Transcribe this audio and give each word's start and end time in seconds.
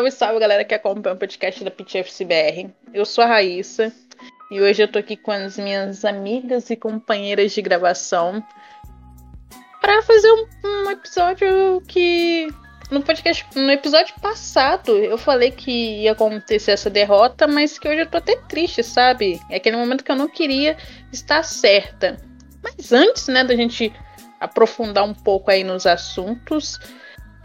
Salve, 0.00 0.10
salve, 0.12 0.40
galera 0.40 0.64
que 0.64 0.74
acompanha 0.74 1.14
o 1.14 1.18
podcast 1.18 1.62
da 1.62 1.70
PitFCBR. 1.70 2.70
Eu 2.94 3.04
sou 3.04 3.22
a 3.22 3.26
Raíssa 3.26 3.92
e 4.50 4.58
hoje 4.58 4.82
eu 4.82 4.88
tô 4.88 4.98
aqui 4.98 5.14
com 5.14 5.30
as 5.30 5.58
minhas 5.58 6.06
amigas 6.06 6.70
e 6.70 6.76
companheiras 6.76 7.52
de 7.52 7.60
gravação 7.60 8.42
para 9.78 10.00
fazer 10.00 10.32
um, 10.32 10.46
um, 10.64 10.90
episódio 10.90 11.82
que 11.86 12.48
no 12.90 13.02
podcast, 13.02 13.46
no 13.54 13.70
episódio 13.70 14.14
passado, 14.22 14.96
eu 14.96 15.18
falei 15.18 15.50
que 15.50 16.00
ia 16.00 16.12
acontecer 16.12 16.70
essa 16.70 16.88
derrota, 16.88 17.46
mas 17.46 17.78
que 17.78 17.86
hoje 17.86 18.00
eu 18.00 18.10
tô 18.10 18.16
até 18.16 18.36
triste, 18.36 18.82
sabe? 18.82 19.38
É 19.50 19.56
aquele 19.56 19.76
momento 19.76 20.02
que 20.02 20.10
eu 20.10 20.16
não 20.16 20.30
queria 20.30 20.78
estar 21.12 21.42
certa. 21.42 22.16
Mas 22.62 22.90
antes, 22.90 23.28
né, 23.28 23.44
da 23.44 23.54
gente 23.54 23.92
aprofundar 24.40 25.04
um 25.04 25.12
pouco 25.12 25.50
aí 25.50 25.62
nos 25.62 25.84
assuntos, 25.84 26.80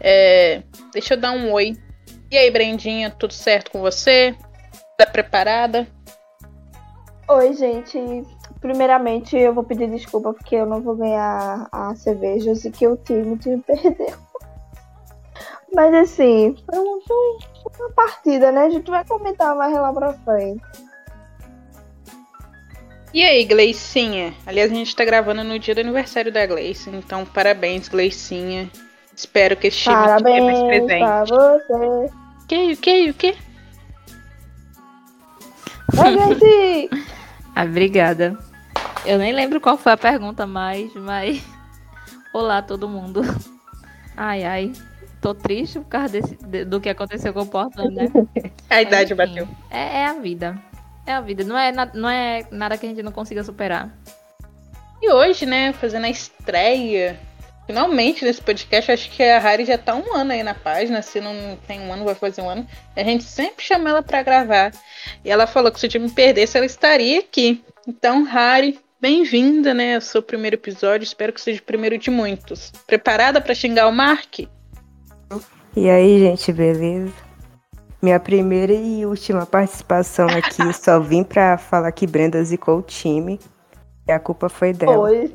é, 0.00 0.62
deixa 0.94 1.12
eu 1.12 1.20
dar 1.20 1.32
um 1.32 1.52
oi. 1.52 1.76
E 2.30 2.36
aí, 2.36 2.50
Brendinha, 2.50 3.10
tudo 3.10 3.32
certo 3.32 3.70
com 3.70 3.80
você? 3.80 4.34
Tá 4.98 5.06
preparada? 5.06 5.86
Oi, 7.28 7.52
gente. 7.54 7.98
Primeiramente, 8.60 9.36
eu 9.36 9.54
vou 9.54 9.62
pedir 9.62 9.88
desculpa 9.88 10.32
porque 10.32 10.56
eu 10.56 10.66
não 10.66 10.80
vou 10.80 10.96
ganhar 10.96 11.68
a 11.70 11.94
cervejas 11.94 12.64
e 12.64 12.70
que 12.70 12.86
o 12.86 12.96
time, 12.96 13.38
time 13.38 13.62
perdeu. 13.62 14.16
Mas 15.72 15.94
assim, 15.94 16.56
foi 16.64 16.78
uma, 16.78 16.98
uma 17.78 17.90
partida, 17.94 18.50
né? 18.50 18.62
A 18.62 18.70
gente 18.70 18.90
vai 18.90 19.04
comentar 19.04 19.54
mais 19.54 19.74
lá 19.74 19.92
pra 19.92 20.12
frente. 20.14 20.62
E 23.14 23.22
aí, 23.22 23.44
Gleicinha? 23.44 24.34
Aliás, 24.44 24.70
a 24.70 24.74
gente 24.74 24.96
tá 24.96 25.04
gravando 25.04 25.44
no 25.44 25.58
dia 25.58 25.74
do 25.74 25.80
aniversário 25.80 26.32
da 26.32 26.44
Gleice, 26.44 26.90
então 26.90 27.24
parabéns, 27.24 27.88
Gleicinha. 27.88 28.70
Espero 29.16 29.56
que 29.56 29.68
esse 29.68 29.78
time 29.78 29.94
Parabéns 29.94 30.44
mais 30.44 30.62
presente. 30.62 30.98
Pra 30.98 31.24
você. 31.24 32.12
O 32.42 32.46
que? 32.46 32.72
O 32.72 32.76
que? 32.76 33.10
O 33.10 33.14
que? 33.14 33.36
Oi, 35.96 36.90
ah, 37.54 37.64
obrigada. 37.64 38.38
Eu 39.06 39.18
nem 39.18 39.32
lembro 39.32 39.58
qual 39.58 39.78
foi 39.78 39.92
a 39.92 39.96
pergunta 39.96 40.46
mais, 40.46 40.92
mas. 40.94 41.42
Olá, 42.34 42.60
todo 42.60 42.88
mundo. 42.88 43.22
Ai, 44.14 44.44
ai. 44.44 44.72
Tô 45.20 45.34
triste 45.34 45.78
por 45.78 45.88
causa 45.88 46.08
desse, 46.08 46.36
do 46.64 46.80
que 46.80 46.88
aconteceu 46.88 47.34
com 47.34 47.42
o 47.42 47.46
Portland, 47.46 47.94
né? 47.94 48.10
a 48.70 48.80
idade 48.80 49.12
Enfim, 49.12 49.26
bateu. 49.26 49.48
É, 49.70 49.98
é, 49.98 50.06
a 50.06 50.14
vida. 50.14 50.58
É 51.04 51.12
a 51.12 51.20
vida. 51.20 51.44
Não 51.44 51.58
é, 51.58 51.70
não 51.92 52.08
é 52.08 52.46
nada 52.50 52.78
que 52.78 52.86
a 52.86 52.88
gente 52.88 53.02
não 53.02 53.12
consiga 53.12 53.44
superar. 53.44 53.94
E 55.02 55.10
hoje, 55.10 55.44
né, 55.44 55.74
fazendo 55.74 56.04
a 56.04 56.08
estreia 56.08 57.20
finalmente 57.66 58.24
nesse 58.24 58.40
podcast, 58.40 58.92
acho 58.92 59.10
que 59.10 59.22
a 59.22 59.38
Harry 59.38 59.64
já 59.64 59.76
tá 59.76 59.94
um 59.94 60.14
ano 60.14 60.32
aí 60.32 60.42
na 60.42 60.54
página, 60.54 61.02
se 61.02 61.20
não 61.20 61.58
tem 61.66 61.80
um 61.80 61.92
ano, 61.92 62.04
vai 62.04 62.14
fazer 62.14 62.40
um 62.40 62.48
ano. 62.48 62.66
A 62.94 63.02
gente 63.02 63.24
sempre 63.24 63.64
chama 63.64 63.90
ela 63.90 64.02
para 64.02 64.22
gravar. 64.22 64.72
E 65.24 65.30
ela 65.30 65.46
falou 65.46 65.70
que 65.72 65.80
se 65.80 65.86
o 65.86 65.88
time 65.88 66.08
perdesse, 66.08 66.56
ela 66.56 66.66
estaria 66.66 67.18
aqui. 67.18 67.62
Então, 67.86 68.22
Harry, 68.24 68.78
bem-vinda, 69.00 69.74
né, 69.74 69.96
ao 69.96 70.00
seu 70.00 70.22
primeiro 70.22 70.56
episódio. 70.56 71.04
Espero 71.04 71.32
que 71.32 71.40
seja 71.40 71.60
o 71.60 71.64
primeiro 71.64 71.98
de 71.98 72.10
muitos. 72.10 72.72
Preparada 72.86 73.40
para 73.40 73.54
xingar 73.54 73.88
o 73.88 73.92
Mark? 73.92 74.38
E 75.76 75.90
aí, 75.90 76.20
gente, 76.20 76.52
beleza? 76.52 77.12
Minha 78.00 78.20
primeira 78.20 78.72
e 78.72 79.04
última 79.04 79.44
participação 79.44 80.26
aqui, 80.28 80.72
só 80.72 81.00
vim 81.00 81.24
para 81.24 81.58
falar 81.58 81.90
que 81.92 82.06
Brenda 82.06 82.42
zicou 82.44 82.78
o 82.78 82.82
time. 82.82 83.40
E 84.06 84.12
a 84.12 84.20
culpa 84.20 84.48
foi 84.48 84.72
dela. 84.72 85.08
Foi. 85.08 85.34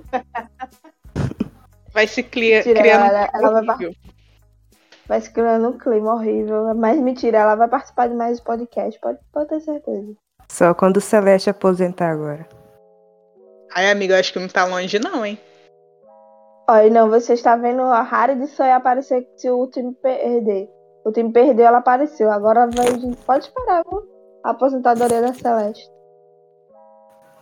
Vai 1.94 2.08
se 2.08 2.24
cria, 2.24 2.58
mentira, 2.58 2.80
criando 2.80 3.06
ela, 3.06 3.22
um 3.22 3.38
ela 3.38 3.62
vai, 3.64 3.96
vai, 5.08 5.22
se 5.22 5.32
criando 5.32 5.70
um 5.70 5.78
clima 5.78 6.14
horrível. 6.14 6.74
Mas 6.76 6.98
mentira, 7.00 7.40
ela 7.40 7.56
vai 7.56 7.68
participar 7.68 8.08
de 8.08 8.16
mais 8.16 8.40
podcast, 8.40 9.00
pode, 9.00 9.20
pode 9.32 9.50
ter 9.50 9.60
certeza. 9.60 10.14
Só 10.50 10.74
quando 10.74 10.98
o 10.98 11.02
Celeste 11.02 11.50
aposentar 11.50 12.12
agora. 12.12 12.48
Ai, 13.74 13.90
amigo, 13.90 14.14
acho 14.14 14.34
que 14.34 14.40
não 14.40 14.48
tá 14.48 14.66
longe 14.66 15.00
não, 15.00 15.26
hein? 15.26 15.40
Olha, 16.70 16.90
não, 16.90 17.10
você 17.10 17.34
está 17.34 17.56
vendo 17.56 17.82
a 17.82 18.02
Harry 18.02 18.36
de 18.36 18.48
sonhar 18.48 18.78
aparecer 18.78 19.28
se 19.36 19.50
o 19.50 19.68
time 19.68 19.94
perder. 19.94 20.70
O 21.04 21.12
time 21.12 21.32
perdeu, 21.32 21.66
ela 21.66 21.80
apareceu. 21.80 22.32
Agora 22.32 22.70
vai, 22.70 22.88
a 22.88 22.98
gente 22.98 23.18
pode 23.26 23.46
esperar, 23.46 23.84
viu? 23.90 24.08
A 24.44 24.52
aposentadoria 24.52 25.22
da 25.22 25.34
Celeste. 25.34 25.90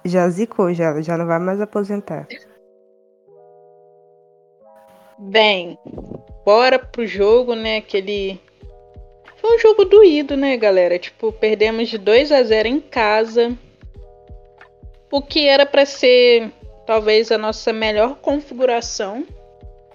Já 0.05 0.29
zicou, 0.29 0.73
já, 0.73 1.01
já 1.01 1.17
não 1.17 1.27
vai 1.27 1.39
mais 1.39 1.59
aposentar. 1.61 2.27
Bem, 5.19 5.77
bora 6.45 6.79
pro 6.79 7.05
jogo, 7.05 7.53
né? 7.53 7.77
Aquele. 7.77 8.39
Foi 9.37 9.55
um 9.55 9.59
jogo 9.59 9.85
doído, 9.85 10.37
né, 10.37 10.55
galera? 10.57 10.97
Tipo, 10.97 11.31
perdemos 11.31 11.89
de 11.89 11.97
2 11.97 12.31
a 12.31 12.41
0 12.41 12.67
em 12.67 12.79
casa. 12.79 13.57
O 15.11 15.21
que 15.21 15.47
era 15.47 15.65
para 15.65 15.85
ser 15.85 16.51
talvez 16.85 17.31
a 17.31 17.37
nossa 17.37 17.71
melhor 17.71 18.15
configuração. 18.15 19.25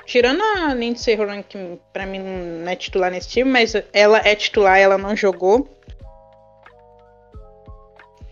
Tirando 0.07 0.43
a 0.43 0.75
Lindsay 0.75 1.19
Horan, 1.19 1.43
que 1.43 1.59
pra 1.93 2.05
mim 2.05 2.19
não 2.19 2.71
é 2.71 2.77
titular 2.77 3.11
nesse 3.11 3.29
time, 3.31 3.51
mas 3.51 3.75
ela 3.93 4.19
é 4.19 4.34
titular, 4.34 4.79
ela 4.79 4.99
não 4.99 5.17
jogou. 5.17 5.69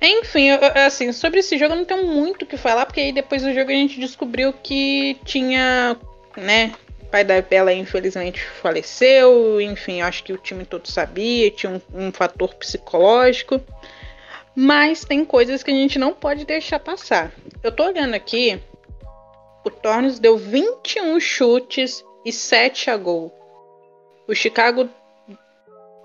Enfim, 0.01 0.51
eu, 0.51 0.59
assim, 0.87 1.13
sobre 1.13 1.41
esse 1.41 1.57
jogo 1.57 1.73
eu 1.73 1.79
não 1.79 1.85
tenho 1.85 2.07
muito 2.07 2.43
o 2.43 2.47
que 2.47 2.57
falar, 2.57 2.87
porque 2.87 3.01
aí 3.01 3.13
depois 3.13 3.43
do 3.43 3.55
jogo 3.55 3.71
a 3.71 3.75
gente 3.75 3.99
descobriu 3.99 4.53
que 4.53 5.17
tinha, 5.25 5.97
né, 6.37 6.73
pai 7.13 7.23
da 7.23 7.41
Bela 7.43 7.73
infelizmente 7.75 8.43
faleceu, 8.43 9.61
enfim, 9.61 10.01
acho 10.01 10.25
que 10.25 10.33
o 10.33 10.39
time 10.39 10.65
todo 10.65 10.89
sabia, 10.89 11.51
tinha 11.51 11.73
um, 11.93 12.07
um 12.07 12.13
fator 12.13 12.55
psicológico. 12.55 13.61
Mas 14.55 15.05
tem 15.05 15.25
coisas 15.25 15.63
que 15.63 15.71
a 15.71 15.75
gente 15.75 15.99
não 15.99 16.13
pode 16.13 16.45
deixar 16.45 16.79
passar. 16.79 17.33
Eu 17.63 17.71
tô 17.71 17.85
olhando 17.85 18.15
aqui, 18.15 18.61
o 19.65 19.71
Tornes 19.71 20.19
deu 20.19 20.37
21 20.37 21.21
chutes 21.21 22.05
e 22.25 22.33
7 22.33 22.91
a 22.91 22.97
gol. 22.97 23.33
O 24.27 24.35
Chicago 24.35 24.89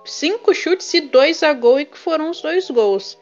5 0.05 0.53
chutes 0.53 0.93
e 0.93 1.01
2 1.01 1.43
a 1.43 1.53
gol 1.53 1.79
e 1.79 1.85
que 1.85 1.97
foram 1.97 2.29
os 2.29 2.41
dois 2.41 2.69
gols. 2.69 3.17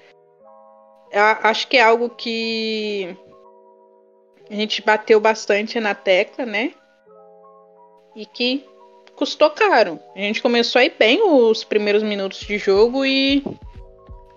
Eu 1.11 1.21
acho 1.23 1.67
que 1.67 1.77
é 1.77 1.83
algo 1.83 2.09
que 2.09 3.15
a 4.49 4.53
gente 4.53 4.81
bateu 4.81 5.19
bastante 5.19 5.79
na 5.79 5.95
tecla, 5.95 6.45
né? 6.45 6.73
E 8.15 8.25
que 8.25 8.65
custou 9.15 9.49
caro. 9.49 9.99
A 10.15 10.19
gente 10.19 10.41
começou 10.41 10.79
aí 10.79 10.93
bem 10.97 11.21
os 11.21 11.63
primeiros 11.63 12.03
minutos 12.03 12.39
de 12.39 12.57
jogo 12.57 13.05
e 13.05 13.43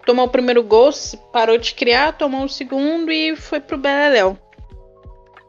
tomou 0.06 0.26
o 0.26 0.30
primeiro 0.30 0.62
gol, 0.62 0.90
parou 1.32 1.58
de 1.58 1.74
criar, 1.74 2.16
tomou 2.16 2.44
o 2.44 2.48
segundo 2.48 3.10
e 3.10 3.36
foi 3.36 3.60
pro 3.60 3.76
Beleléu. 3.76 4.38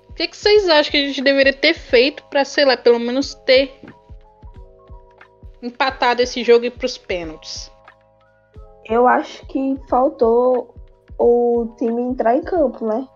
O 0.09 0.13
que, 0.13 0.28
que 0.28 0.35
vocês 0.35 0.68
acham 0.68 0.91
que 0.91 0.97
a 0.97 1.07
gente 1.07 1.22
deveria 1.22 1.53
ter 1.53 1.73
feito 1.73 2.23
para, 2.25 2.44
sei 2.44 2.66
lá, 2.66 2.75
pelo 2.75 3.00
menos 3.00 3.34
ter 3.34 3.73
empatado 5.62 6.22
esse 6.22 6.44
jogo 6.44 6.66
e 6.66 6.69
pros 6.69 6.97
pênaltis? 6.97 7.72
Eu 8.85 9.07
acho 9.07 9.45
que 9.45 9.78
faltou 9.88 10.73
o 11.18 11.73
time 11.78 12.01
entrar 12.01 12.36
em 12.36 12.42
campo, 12.42 12.86
né? 12.86 13.07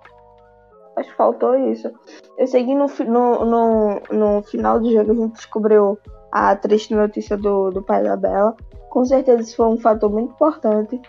Acho 0.95 1.09
que 1.09 1.15
faltou 1.15 1.55
isso. 1.55 1.91
Eu 2.37 2.47
sei 2.47 2.65
que 2.65 2.75
no, 2.75 2.85
no, 3.07 3.45
no, 3.45 4.01
no 4.11 4.43
final 4.43 4.79
do 4.79 4.91
jogo 4.91 5.11
a 5.11 5.15
gente 5.15 5.33
descobriu 5.33 5.97
a 6.31 6.55
triste 6.55 6.93
notícia 6.93 7.37
do, 7.37 7.69
do 7.71 7.81
pai 7.81 8.03
da 8.03 8.15
Bela. 8.15 8.55
Com 8.89 9.03
certeza 9.05 9.41
isso 9.41 9.55
foi 9.55 9.67
um 9.67 9.77
fator 9.77 10.11
muito 10.11 10.33
importante. 10.33 11.01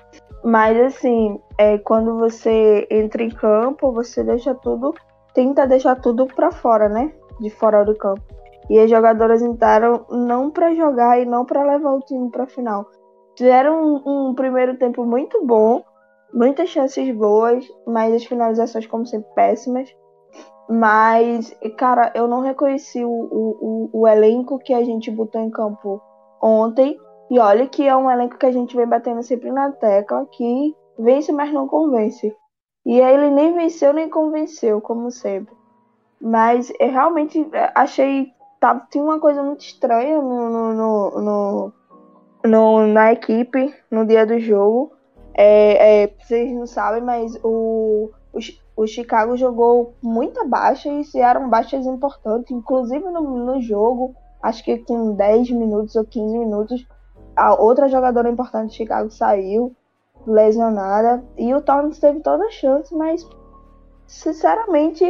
Mas 0.42 0.78
assim, 0.78 1.38
é, 1.58 1.78
quando 1.78 2.18
você 2.18 2.86
entra 2.90 3.22
em 3.22 3.30
campo, 3.30 3.92
você 3.92 4.22
deixa 4.22 4.54
tudo, 4.54 4.94
tenta 5.32 5.66
deixar 5.66 5.96
tudo 5.96 6.26
para 6.26 6.50
fora, 6.50 6.88
né? 6.88 7.12
De 7.40 7.50
fora 7.50 7.84
do 7.84 7.94
campo. 7.94 8.22
E 8.68 8.78
as 8.78 8.90
jogadoras 8.90 9.42
entraram 9.42 10.06
não 10.10 10.50
para 10.50 10.74
jogar 10.74 11.20
e 11.20 11.24
não 11.24 11.44
para 11.44 11.62
levar 11.62 11.92
o 11.92 12.00
time 12.00 12.30
para 12.30 12.46
final. 12.46 12.86
Tiveram 13.34 13.82
um, 13.82 14.28
um 14.28 14.34
primeiro 14.34 14.76
tempo 14.76 15.04
muito 15.04 15.44
bom, 15.44 15.82
muitas 16.34 16.68
chances 16.68 17.14
boas, 17.14 17.64
mas 17.86 18.12
as 18.12 18.24
finalizações, 18.24 18.86
como 18.86 19.06
sempre, 19.06 19.32
péssimas. 19.34 19.88
Mas, 20.68 21.54
cara, 21.78 22.10
eu 22.14 22.26
não 22.26 22.40
reconheci 22.40 23.04
o, 23.04 23.10
o, 23.10 23.90
o, 23.92 24.08
elenco 24.08 24.58
que 24.58 24.74
a 24.74 24.82
gente 24.82 25.10
botou 25.10 25.40
em 25.40 25.50
campo 25.50 26.02
ontem. 26.42 26.98
E 27.30 27.38
olha 27.38 27.66
que 27.66 27.86
é 27.86 27.96
um 27.96 28.10
elenco 28.10 28.36
que 28.36 28.46
a 28.46 28.50
gente 28.50 28.76
vem 28.76 28.86
batendo 28.86 29.22
sempre 29.22 29.50
na 29.50 29.70
tecla, 29.70 30.26
que 30.26 30.74
vence, 30.98 31.32
mas 31.32 31.52
não 31.52 31.68
convence. 31.68 32.34
E 32.84 33.00
aí 33.00 33.14
ele 33.14 33.30
nem 33.30 33.54
venceu 33.54 33.92
nem 33.92 34.08
convenceu, 34.08 34.80
como 34.80 35.10
sempre. 35.10 35.54
Mas 36.20 36.72
eu 36.80 36.90
realmente 36.90 37.48
é, 37.52 37.72
achei. 37.74 38.32
Tava, 38.60 38.86
tinha 38.90 39.04
uma 39.04 39.20
coisa 39.20 39.42
muito 39.42 39.60
estranha 39.60 40.20
no, 40.20 40.48
no, 40.48 40.74
no, 40.74 41.20
no, 41.20 41.72
no 42.46 42.86
na 42.86 43.12
equipe 43.12 43.74
no 43.90 44.06
dia 44.06 44.24
do 44.24 44.38
jogo. 44.38 44.93
É, 45.36 46.04
é, 46.04 46.14
vocês 46.20 46.52
não 46.52 46.66
sabem, 46.66 47.02
mas 47.02 47.36
o, 47.42 48.10
o, 48.32 48.38
o, 48.76 48.86
Chicago 48.86 49.36
jogou 49.36 49.94
muita 50.00 50.44
baixa 50.44 50.88
e 50.88 51.18
eram 51.18 51.50
baixas 51.50 51.86
importantes, 51.86 52.52
inclusive 52.52 53.04
no, 53.10 53.20
no 53.20 53.60
jogo, 53.60 54.14
acho 54.40 54.62
que 54.62 54.78
com 54.78 55.14
10 55.14 55.50
minutos 55.50 55.96
ou 55.96 56.04
15 56.04 56.38
minutos, 56.38 56.86
a 57.34 57.60
outra 57.60 57.88
jogadora 57.88 58.30
importante 58.30 58.70
de 58.70 58.76
Chicago 58.76 59.10
saiu 59.10 59.74
lesionada 60.24 61.22
e 61.36 61.52
o 61.52 61.60
Torrance 61.60 62.00
teve 62.00 62.20
toda 62.20 62.44
a 62.44 62.50
chance, 62.50 62.94
mas 62.94 63.28
sinceramente 64.06 65.04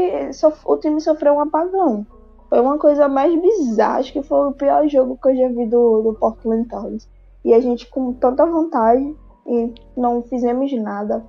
o 0.65 0.77
time 0.79 1.01
sofreu 1.01 1.35
um 1.35 1.41
apagão. 1.41 2.07
Foi 2.49 2.61
uma 2.61 2.79
coisa 2.79 3.09
mais 3.09 3.35
bizarra, 3.41 3.99
acho 3.99 4.13
que 4.13 4.23
foi 4.23 4.49
o 4.49 4.53
pior 4.53 4.89
jogo 4.89 5.19
que 5.21 5.29
eu 5.29 5.37
já 5.37 5.49
vi 5.49 5.67
do, 5.67 6.03
do 6.03 6.15
Portland 6.15 6.67
Thorns. 6.69 7.09
E 7.45 7.53
a 7.53 7.61
gente 7.61 7.91
com 7.91 8.13
tanta 8.15 8.47
vontade 8.47 9.15
e 9.47 9.75
não 9.97 10.23
fizemos 10.23 10.73
nada. 10.73 11.25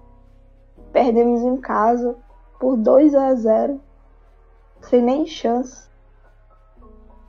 Perdemos 0.92 1.42
em 1.42 1.58
casa 1.58 2.16
por 2.60 2.78
2 2.78 3.14
a 3.16 3.36
0 3.36 3.82
sem 4.82 5.02
nem 5.02 5.26
chance. 5.26 5.90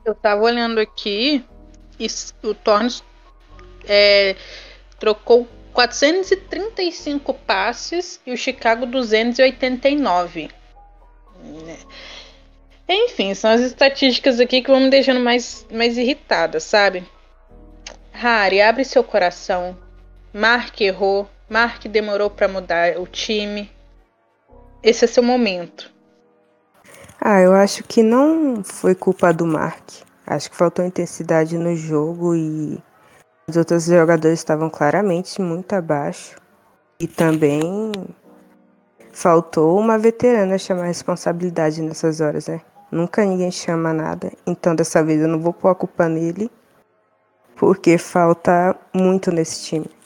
Eu 0.05 0.15
tava 0.15 0.43
olhando 0.43 0.79
aqui 0.79 1.43
e 1.99 2.07
o 2.43 2.53
Torres 2.53 3.03
é, 3.85 4.35
trocou 4.99 5.47
435 5.73 7.33
passes 7.33 8.21
e 8.25 8.31
o 8.31 8.37
Chicago 8.37 8.85
289. 8.85 10.49
Enfim, 12.89 13.33
são 13.33 13.51
as 13.51 13.61
estatísticas 13.61 14.39
aqui 14.39 14.61
que 14.61 14.71
vão 14.71 14.79
me 14.79 14.89
deixando 14.89 15.19
mais, 15.19 15.65
mais 15.69 15.97
irritada, 15.97 16.59
sabe? 16.59 17.05
Harry, 18.11 18.61
abre 18.61 18.85
seu 18.85 19.03
coração. 19.03 19.77
Mark 20.37 20.79
errou. 20.81 21.27
Mark 21.49 21.87
demorou 21.87 22.29
para 22.29 22.47
mudar 22.47 22.99
o 22.99 23.07
time. 23.07 23.71
Esse 24.83 25.05
é 25.05 25.07
seu 25.07 25.23
momento. 25.23 25.91
Ah, 27.19 27.41
eu 27.41 27.53
acho 27.55 27.83
que 27.83 28.03
não 28.03 28.63
foi 28.63 28.93
culpa 28.93 29.33
do 29.33 29.47
Mark. 29.47 29.83
Acho 30.27 30.51
que 30.51 30.55
faltou 30.55 30.85
intensidade 30.85 31.57
no 31.57 31.75
jogo 31.75 32.35
e 32.35 32.77
os 33.47 33.57
outros 33.57 33.85
jogadores 33.85 34.37
estavam 34.37 34.69
claramente 34.69 35.41
muito 35.41 35.73
abaixo. 35.73 36.35
E 36.99 37.07
também 37.07 37.91
faltou 39.11 39.79
uma 39.79 39.97
veterana 39.97 40.59
chamar 40.59 40.85
responsabilidade 40.85 41.81
nessas 41.81 42.21
horas, 42.21 42.47
né? 42.47 42.61
Nunca 42.91 43.25
ninguém 43.25 43.49
chama 43.49 43.91
nada, 43.91 44.31
então 44.45 44.75
dessa 44.75 45.03
vez 45.03 45.19
eu 45.19 45.27
não 45.27 45.39
vou 45.39 45.51
pôr 45.51 45.69
a 45.69 45.75
culpa 45.75 46.07
nele, 46.07 46.49
porque 47.55 47.97
falta 47.97 48.75
muito 48.93 49.31
nesse 49.31 49.63
time. 49.63 49.96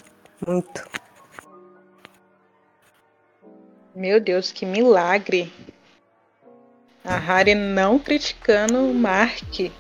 Muito. 0.45 0.89
Meu 3.93 4.19
Deus, 4.19 4.51
que 4.51 4.65
milagre! 4.65 5.51
A 7.03 7.17
Harry 7.17 7.55
não 7.55 7.99
criticando 7.99 8.89
o 8.89 8.93
Mark. 8.93 9.71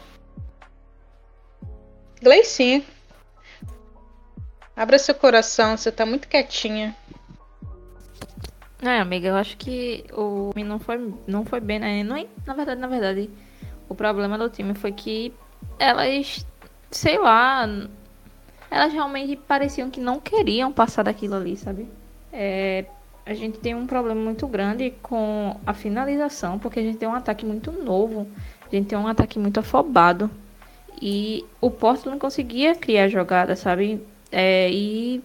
Gleicinha. 2.21 2.83
Abra 4.75 4.97
seu 4.97 5.13
coração, 5.15 5.77
você 5.77 5.91
tá 5.91 6.05
muito 6.05 6.27
quietinha. 6.27 6.95
É, 8.81 8.99
amiga, 8.99 9.27
eu 9.27 9.35
acho 9.35 9.57
que 9.57 10.05
o 10.11 10.51
time 10.53 10.67
não 10.67 10.79
foi, 10.79 11.13
não 11.27 11.45
foi 11.45 11.59
bem, 11.59 11.79
né? 11.79 12.03
Não, 12.03 12.27
na 12.45 12.53
verdade, 12.53 12.81
na 12.81 12.87
verdade, 12.87 13.29
o 13.87 13.93
problema 13.93 14.37
do 14.37 14.49
time 14.49 14.73
foi 14.73 14.91
que 14.91 15.31
elas, 15.77 16.45
sei 16.89 17.19
lá, 17.19 17.67
elas 18.71 18.93
realmente 18.93 19.35
pareciam 19.35 19.89
que 19.89 19.99
não 19.99 20.17
queriam 20.17 20.71
passar 20.71 21.03
daquilo 21.03 21.35
ali, 21.35 21.57
sabe? 21.57 21.85
É, 22.31 22.85
a 23.25 23.33
gente 23.33 23.59
tem 23.59 23.75
um 23.75 23.85
problema 23.85 24.19
muito 24.19 24.47
grande 24.47 24.93
com 25.01 25.59
a 25.65 25.73
finalização, 25.73 26.57
porque 26.57 26.79
a 26.79 26.83
gente 26.83 26.97
tem 26.97 27.07
um 27.07 27.13
ataque 27.13 27.45
muito 27.45 27.69
novo, 27.69 28.25
a 28.65 28.73
gente 28.73 28.87
tem 28.87 28.97
um 28.97 29.07
ataque 29.07 29.37
muito 29.37 29.59
afobado. 29.59 30.31
E 31.01 31.45
o 31.59 31.69
Portland 31.69 32.17
conseguia 32.17 32.73
criar 32.73 33.09
jogadas, 33.09 33.59
sabe? 33.59 34.01
É, 34.31 34.69
e 34.71 35.21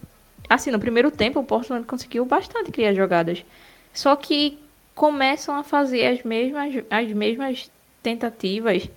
assim, 0.49 0.69
no 0.69 0.79
primeiro 0.79 1.09
tempo 1.09 1.39
o 1.39 1.43
Portland 1.43 1.85
conseguiu 1.85 2.25
bastante 2.25 2.69
criar 2.69 2.93
jogadas. 2.93 3.45
Só 3.93 4.15
que 4.17 4.59
começam 4.93 5.55
a 5.55 5.63
fazer 5.63 6.05
as 6.05 6.23
mesmas, 6.23 6.83
as 6.89 7.11
mesmas 7.13 7.71
tentativas 8.03 8.89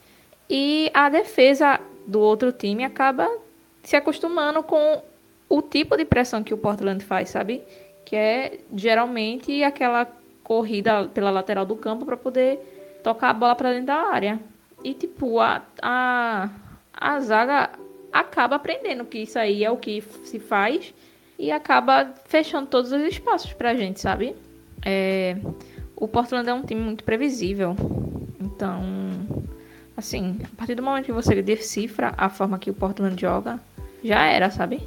e 0.49 0.91
a 0.93 1.09
defesa 1.09 1.79
do 2.07 2.19
outro 2.19 2.51
time 2.51 2.83
acaba 2.85 3.29
se 3.83 3.97
acostumando 3.97 4.63
com 4.63 5.03
o 5.49 5.63
tipo 5.63 5.97
de 5.97 6.05
pressão 6.05 6.43
que 6.43 6.55
o 6.55 6.59
Portland 6.59 7.05
faz, 7.05 7.31
sabe? 7.31 7.63
que 8.11 8.17
é 8.17 8.59
geralmente 8.75 9.63
aquela 9.63 10.05
corrida 10.43 11.05
pela 11.15 11.31
lateral 11.31 11.65
do 11.65 11.77
campo 11.77 12.05
para 12.05 12.17
poder 12.17 12.59
tocar 13.05 13.31
a 13.31 13.33
bola 13.33 13.55
para 13.55 13.71
dentro 13.71 13.87
da 13.87 14.13
área. 14.13 14.41
E 14.83 14.95
tipo, 14.95 15.39
a, 15.39 15.63
a, 15.81 16.51
a 16.93 17.21
zaga 17.21 17.71
acaba 18.13 18.57
aprendendo 18.57 19.05
que 19.05 19.19
isso 19.19 19.39
aí 19.39 19.65
é 19.65 19.71
o 19.71 19.77
que 19.77 20.01
se 20.25 20.41
faz 20.41 20.93
e 21.39 21.53
acaba 21.53 22.13
fechando 22.25 22.67
todos 22.67 22.91
os 22.91 23.03
espaços 23.03 23.53
pra 23.53 23.77
gente, 23.77 24.01
sabe? 24.01 24.35
É, 24.85 25.37
o 25.95 26.09
Portland 26.09 26.49
é 26.49 26.53
um 26.53 26.63
time 26.63 26.81
muito 26.81 27.05
previsível. 27.05 27.77
Então, 28.41 28.83
assim, 29.97 30.37
a 30.53 30.57
partir 30.57 30.75
do 30.75 30.83
momento 30.83 31.05
que 31.05 31.13
você 31.13 31.41
decifra 31.41 32.13
a 32.17 32.29
forma 32.29 32.59
que 32.59 32.71
o 32.71 32.75
Portland 32.75 33.21
joga, 33.21 33.61
já 34.03 34.25
era, 34.25 34.51
sabe? 34.51 34.81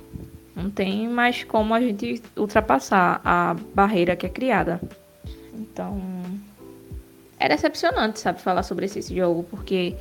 Não 0.56 0.70
tem 0.70 1.08
mais 1.08 1.44
como 1.44 1.74
a 1.74 1.82
gente 1.82 2.22
ultrapassar 2.38 3.22
a 3.24 3.56
barreira 3.74 4.16
que 4.16 4.26
é 4.26 4.30
criada. 4.30 4.80
Então, 5.54 6.00
é 7.40 7.50
decepcionante, 7.50 8.20
sabe, 8.20 8.42
falar 8.42 8.64
sobre 8.64 8.86
esse, 8.86 9.00
esse 9.00 9.16
jogo, 9.16 9.44
porque 9.44 9.96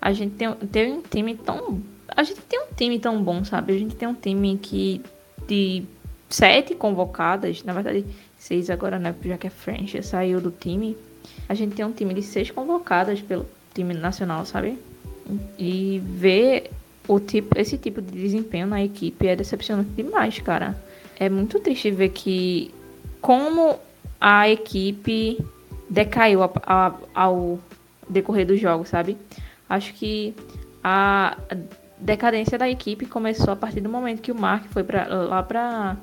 a 0.00 0.12
gente 0.12 0.34
tem, 0.34 0.52
tem 0.54 0.92
um 0.92 1.02
time 1.02 1.34
tão. 1.36 1.80
A 2.16 2.22
gente 2.22 2.40
tem 2.42 2.60
um 2.60 2.74
time 2.74 2.98
tão 2.98 3.22
bom, 3.22 3.44
sabe? 3.44 3.74
A 3.74 3.78
gente 3.78 3.94
tem 3.94 4.08
um 4.08 4.14
time 4.14 4.58
que 4.58 5.02
de 5.46 5.84
sete 6.28 6.74
convocadas, 6.74 7.62
na 7.62 7.72
verdade, 7.72 8.04
seis 8.38 8.70
agora, 8.70 8.98
né? 8.98 9.14
Já 9.22 9.36
que 9.36 9.46
a 9.46 9.50
French 9.50 10.02
saiu 10.02 10.40
do 10.40 10.50
time. 10.50 10.96
A 11.48 11.54
gente 11.54 11.74
tem 11.74 11.84
um 11.84 11.92
time 11.92 12.14
de 12.14 12.22
seis 12.22 12.50
convocadas 12.50 13.20
pelo 13.20 13.46
time 13.74 13.92
nacional, 13.92 14.46
sabe? 14.46 14.78
E 15.58 16.00
ver 16.04 16.70
o 17.10 17.18
tipo, 17.18 17.58
esse 17.58 17.76
tipo 17.76 18.00
de 18.00 18.12
desempenho 18.12 18.68
na 18.68 18.84
equipe 18.84 19.26
é 19.26 19.34
decepcionante 19.34 19.90
demais, 19.96 20.38
cara. 20.38 20.80
É 21.18 21.28
muito 21.28 21.58
triste 21.58 21.90
ver 21.90 22.10
que 22.10 22.72
como 23.20 23.80
a 24.20 24.48
equipe 24.48 25.44
decaiu 25.88 26.40
a, 26.44 26.50
a, 26.64 26.94
ao 27.12 27.58
decorrer 28.08 28.46
dos 28.46 28.60
jogos, 28.60 28.90
sabe? 28.90 29.18
Acho 29.68 29.92
que 29.94 30.32
a 30.84 31.36
decadência 31.98 32.56
da 32.56 32.70
equipe 32.70 33.04
começou 33.06 33.52
a 33.52 33.56
partir 33.56 33.80
do 33.80 33.88
momento 33.88 34.22
que 34.22 34.30
o 34.30 34.40
Mark 34.40 34.66
foi 34.70 34.84
pra, 34.84 35.06
lá 35.08 35.42
pra, 35.42 35.96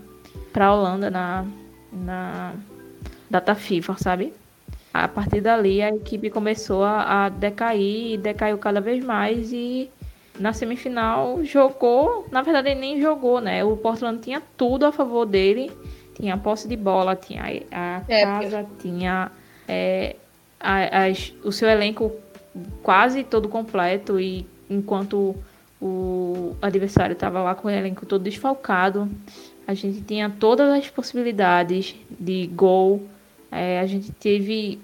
pra 0.52 0.74
Holanda 0.74 1.10
na, 1.10 1.46
na 1.90 2.54
data 3.30 3.56
FIFA, 3.56 3.96
sabe? 3.98 4.34
A 4.94 5.08
partir 5.08 5.40
dali 5.40 5.82
a 5.82 5.88
equipe 5.88 6.30
começou 6.30 6.84
a, 6.84 7.28
a 7.28 7.30
decair 7.30 8.12
e 8.14 8.18
decaiu 8.18 8.58
cada 8.58 8.82
vez 8.82 9.02
mais 9.02 9.54
e 9.54 9.90
na 10.40 10.54
semifinal 10.54 11.44
jogou, 11.44 12.28
na 12.32 12.42
verdade 12.42 12.70
ele 12.70 12.80
nem 12.80 13.02
jogou, 13.02 13.40
né? 13.42 13.64
O 13.64 13.76
Portland 13.78 14.20
tinha 14.20 14.42
tudo 14.56 14.86
a 14.86 14.92
favor 14.92 15.26
dele, 15.26 15.72
tinha 16.16 16.36
a 16.36 16.38
posse 16.38 16.68
de 16.68 16.76
bola, 16.76 17.16
tinha 17.16 17.44
a 17.72 18.02
é, 18.08 18.24
casa, 18.24 18.66
tinha 18.80 19.32
é, 19.68 20.16
a, 20.60 21.06
as, 21.06 21.34
o 21.44 21.52
seu 21.52 21.70
elenco 21.70 22.12
quase 22.82 23.24
todo 23.24 23.48
completo 23.48 24.20
e 24.20 24.46
enquanto 24.70 25.36
o 25.82 26.56
adversário 26.62 27.14
estava 27.14 27.42
lá 27.42 27.54
com 27.54 27.68
o 27.68 27.72
elenco 27.72 28.06
todo 28.06 28.24
desfalcado, 28.24 29.10
a 29.68 29.74
gente 29.74 30.02
tinha 30.02 30.30
todas 30.30 30.70
as 30.70 30.90
possibilidades 30.90 31.96
de 32.10 32.48
gol, 32.48 33.08
é, 33.52 33.80
a 33.80 33.86
gente 33.86 34.12
teve 34.12 34.80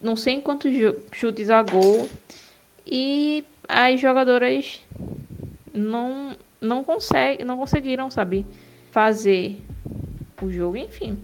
não 0.00 0.16
sei 0.16 0.40
quantos 0.40 0.72
chutes 1.12 1.50
a 1.50 1.62
gol. 1.62 2.08
E 2.86 3.44
as 3.70 4.00
jogadoras 4.00 4.80
não 5.72 6.36
não 6.60 6.84
consegue, 6.84 7.42
não 7.42 7.56
conseguiram, 7.56 8.10
sabe, 8.10 8.44
fazer 8.90 9.56
o 10.42 10.50
jogo, 10.50 10.76
enfim. 10.76 11.18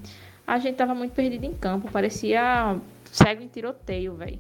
A 0.47 0.59
gente 0.59 0.77
tava 0.77 0.95
muito 0.95 1.13
perdido 1.13 1.45
em 1.45 1.53
campo, 1.53 1.91
parecia 1.91 2.77
cego 3.13 3.43
em 3.43 3.49
tiroteio, 3.49 4.15
velho. 4.15 4.39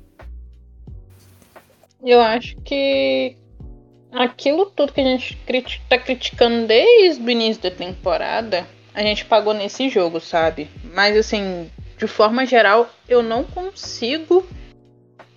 Eu 2.02 2.20
acho 2.20 2.56
que 2.62 3.36
aquilo 4.12 4.66
tudo 4.66 4.92
que 4.92 5.00
a 5.00 5.04
gente 5.04 5.38
tá 5.88 5.98
criticando 5.98 6.66
desde 6.66 7.22
o 7.22 7.28
início 7.28 7.62
da 7.62 7.70
temporada, 7.70 8.66
a 8.94 9.02
gente 9.02 9.26
pagou 9.26 9.52
nesse 9.52 9.90
jogo, 9.90 10.18
sabe? 10.20 10.68
Mas 10.94 11.14
assim, 11.16 11.70
de 11.98 12.06
forma 12.06 12.46
geral, 12.46 12.88
eu 13.06 13.22
não 13.22 13.44
consigo 13.44 14.46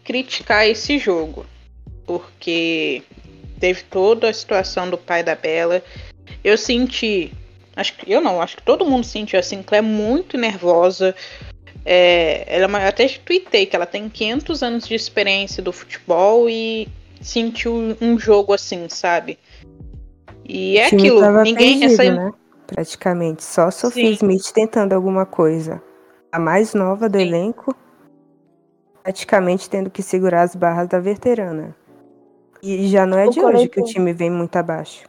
criticar 0.05 0.65
esse 0.65 0.97
jogo 0.97 1.45
porque 2.09 3.03
teve 3.59 3.83
toda 3.83 4.31
a 4.31 4.33
situação 4.33 4.89
do 4.89 4.97
pai 4.97 5.21
da 5.21 5.35
Bela. 5.35 5.83
Eu 6.43 6.57
senti, 6.57 7.31
acho 7.75 7.95
que 7.97 8.11
eu 8.11 8.19
não, 8.19 8.41
acho 8.41 8.57
que 8.57 8.63
todo 8.63 8.83
mundo 8.83 9.03
sentiu 9.03 9.39
assim, 9.39 9.61
que 9.61 9.75
ela 9.75 9.85
é 9.85 9.87
muito 9.87 10.35
nervosa. 10.35 11.13
É, 11.85 12.45
ela 12.47 12.87
até 12.87 13.07
tuitei 13.07 13.67
que 13.67 13.75
ela 13.75 13.85
tem 13.85 14.09
500 14.09 14.63
anos 14.63 14.87
de 14.87 14.95
experiência 14.95 15.61
do 15.61 15.71
futebol 15.71 16.49
e 16.49 16.87
sentiu 17.21 17.95
um 18.01 18.17
jogo 18.17 18.53
assim, 18.53 18.89
sabe? 18.89 19.37
E 20.43 20.79
é 20.79 20.87
aquilo, 20.87 21.43
ninguém 21.43 21.79
perdido, 21.79 22.01
essa 22.01 22.11
né? 22.11 22.31
Praticamente. 22.65 23.43
Só 23.43 23.69
Sophie 23.69 24.07
Sim. 24.07 24.13
Smith 24.13 24.51
tentando 24.51 24.93
alguma 24.93 25.27
coisa. 25.27 25.79
A 26.31 26.39
mais 26.39 26.73
nova 26.73 27.07
do 27.07 27.19
Sim. 27.19 27.27
elenco, 27.27 27.75
praticamente 29.03 29.69
tendo 29.69 29.91
que 29.91 30.01
segurar 30.01 30.41
as 30.41 30.55
barras 30.55 30.87
da 30.87 30.99
veterana. 30.99 31.75
E 32.61 32.87
já 32.87 33.05
não 33.05 33.17
é 33.17 33.27
O 33.27 33.29
de 33.29 33.39
hoje 33.39 33.69
que 33.69 33.79
o 33.79 33.83
coletivo. 33.83 33.85
time 33.85 34.13
vem 34.13 34.29
muito 34.29 34.55
abaixo. 34.55 35.07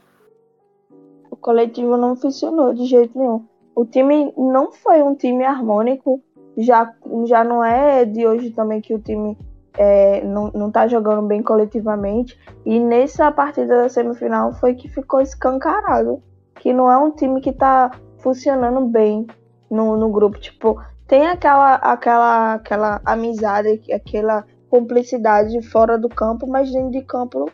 O 1.29 1.35
coletivo 1.35 1.97
não 1.97 2.15
funcionou 2.15 2.73
de 2.73 2.85
jeito 2.85 3.17
nenhum. 3.17 3.45
O 3.75 3.85
time 3.85 4.33
não 4.37 4.71
foi 4.71 5.01
um 5.01 5.15
time 5.15 5.43
harmônico. 5.43 6.21
Já, 6.57 6.93
já 7.25 7.43
não 7.43 7.63
é 7.63 8.05
de 8.05 8.27
hoje 8.27 8.51
também 8.51 8.81
que 8.81 8.93
o 8.93 8.99
time 8.99 9.37
é, 9.77 10.23
não, 10.23 10.51
não 10.53 10.71
tá 10.71 10.87
jogando 10.87 11.25
bem 11.27 11.41
coletivamente. 11.41 12.37
E 12.65 12.79
nessa 12.79 13.31
partida 13.31 13.83
da 13.83 13.89
semifinal 13.89 14.53
foi 14.53 14.75
que 14.75 14.89
ficou 14.89 15.21
escancarado. 15.21 16.21
Que 16.55 16.73
não 16.73 16.91
é 16.91 16.97
um 16.97 17.11
time 17.11 17.41
que 17.41 17.51
tá 17.51 17.91
funcionando 18.19 18.81
bem 18.85 19.25
no, 19.69 19.97
no 19.97 20.09
grupo. 20.09 20.39
Tipo, 20.39 20.79
tem 21.07 21.27
aquela, 21.27 21.75
aquela, 21.75 22.53
aquela 22.53 23.01
amizade, 23.05 23.81
aquela 23.91 24.45
cumplicidade 24.71 25.61
fora 25.61 25.97
do 25.97 26.07
campo, 26.07 26.47
mas 26.47 26.71
dentro 26.71 26.91
de 26.91 27.01
campo 27.01 27.51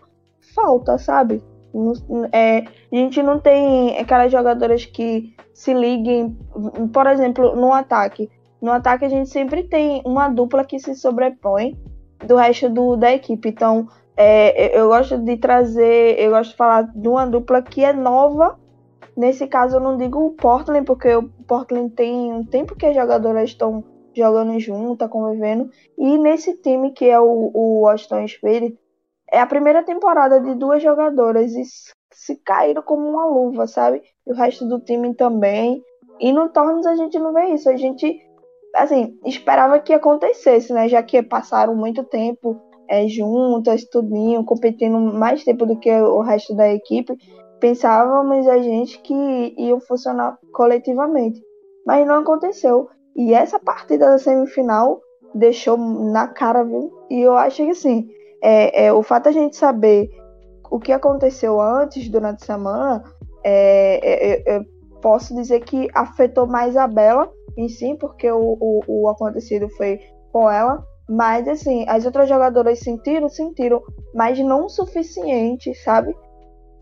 falta, 0.54 1.00
sabe? 1.00 1.44
É, 2.32 2.60
a 2.60 2.96
gente 2.96 3.22
não 3.24 3.40
tem 3.40 3.98
aquelas 3.98 4.32
jogadoras 4.32 4.86
que 4.86 5.36
se 5.52 5.74
liguem, 5.74 6.38
por 6.94 7.08
exemplo, 7.08 7.56
no 7.56 7.74
ataque. 7.74 8.30
No 8.62 8.72
ataque 8.72 9.06
a 9.06 9.10
gente 9.10 9.30
sempre 9.30 9.64
tem 9.64 10.02
uma 10.06 10.30
dupla 10.30 10.64
que 10.64 10.80
se 10.80 10.94
sobrepõe 10.94 11.76
do 12.26 12.36
resto 12.36 12.70
do, 12.70 12.96
da 12.96 13.12
equipe. 13.12 13.50
Então, 13.50 13.88
é, 14.16 14.80
eu 14.80 14.88
gosto 14.88 15.18
de 15.18 15.38
trazer, 15.38 16.20
eu 16.20 16.32
gosto 16.32 16.52
de 16.52 16.58
falar 16.58 16.84
de 16.84 17.08
uma 17.08 17.26
dupla 17.26 17.64
que 17.64 17.84
é 17.84 17.94
nova. 17.94 18.60
Nesse 19.16 19.48
caso 19.48 19.78
eu 19.78 19.80
não 19.80 19.98
digo 19.98 20.24
o 20.24 20.32
Portland, 20.32 20.86
porque 20.86 21.16
o 21.16 21.24
Portland 21.48 21.90
tem 21.90 22.32
um 22.32 22.44
tempo 22.44 22.76
que 22.76 22.86
as 22.86 22.96
jogadoras 22.96 23.50
estão 23.50 23.84
jogando 24.18 24.60
juntas, 24.60 25.10
convivendo. 25.10 25.70
E 25.98 26.18
nesse 26.18 26.58
time 26.58 26.92
que 26.92 27.06
é 27.06 27.20
o, 27.20 27.52
o 27.54 27.82
Washington 27.82 28.28
Spirit, 28.28 28.78
é 29.32 29.40
a 29.40 29.48
primeira 29.48 29.84
temporada 29.84 30.40
de 30.40 30.56
duas 30.56 30.82
jogadoras 30.82 31.54
e 31.54 31.64
se 32.12 32.36
caíram 32.38 32.82
como 32.82 33.08
uma 33.08 33.26
luva, 33.26 33.68
sabe? 33.68 34.02
E 34.26 34.32
o 34.32 34.36
resto 34.36 34.66
do 34.66 34.80
time 34.80 35.14
também. 35.14 35.84
E 36.20 36.32
no 36.32 36.50
Tornos 36.50 36.86
a 36.86 36.96
gente 36.96 37.20
não 37.20 37.34
vê 37.34 37.54
isso. 37.54 37.70
A 37.70 37.76
gente, 37.76 38.20
assim, 38.76 39.20
esperava 39.26 39.80
que 39.80 39.94
acontecesse, 39.94 40.74
né? 40.74 40.88
Já 40.88 41.04
que 41.04 41.22
passaram 41.22 41.76
muito 41.76 42.04
tempo 42.04 42.60
é, 42.90 43.08
juntas, 43.08 43.84
tudinho, 43.86 44.44
competindo 44.44 44.98
mais 44.98 45.44
tempo 45.44 45.66
do 45.66 45.78
que 45.78 45.92
o 45.92 46.22
resto 46.22 46.56
da 46.56 46.72
equipe. 46.74 47.16
Pensávamos 47.60 48.48
a 48.48 48.60
gente 48.60 49.00
que 49.00 49.54
iam 49.58 49.80
funcionar 49.80 50.38
coletivamente. 50.54 51.42
Mas 51.86 52.08
não 52.08 52.20
aconteceu. 52.20 52.90
E 53.18 53.34
essa 53.34 53.60
partida 53.60 54.12
da 54.12 54.20
semifinal 54.20 55.02
deixou 55.34 55.76
na 55.76 56.28
cara, 56.28 56.64
viu? 56.64 56.92
E 57.10 57.20
eu 57.22 57.36
acho 57.36 57.58
que 57.64 57.72
assim, 57.72 58.08
é, 58.42 58.86
é, 58.86 58.94
o 58.94 59.02
fato 59.02 59.26
da 59.26 59.32
gente 59.32 59.56
saber 59.56 60.10
o 60.70 60.80
que 60.80 60.92
aconteceu 60.92 61.60
antes, 61.60 62.08
durante 62.10 62.44
a 62.44 62.46
semana, 62.46 63.04
é, 63.44 64.00
é, 64.04 64.54
é, 64.56 64.58
eu 64.58 64.66
posso 65.02 65.34
dizer 65.36 65.62
que 65.62 65.88
afetou 65.96 66.46
mais 66.46 66.78
a 66.78 66.88
Bela 66.88 67.32
em 67.58 67.68
si, 67.68 67.96
porque 68.00 68.30
o, 68.30 68.58
o, 68.60 68.82
o 68.88 69.10
acontecido 69.10 69.68
foi 69.70 70.00
com 70.32 70.50
ela. 70.50 70.86
Mas, 71.10 71.48
assim, 71.48 71.86
as 71.88 72.06
outras 72.06 72.28
jogadoras 72.28 72.80
sentiram, 72.80 73.30
sentiram, 73.30 73.82
mas 74.14 74.38
não 74.40 74.66
o 74.66 74.70
suficiente, 74.70 75.74
sabe? 75.76 76.14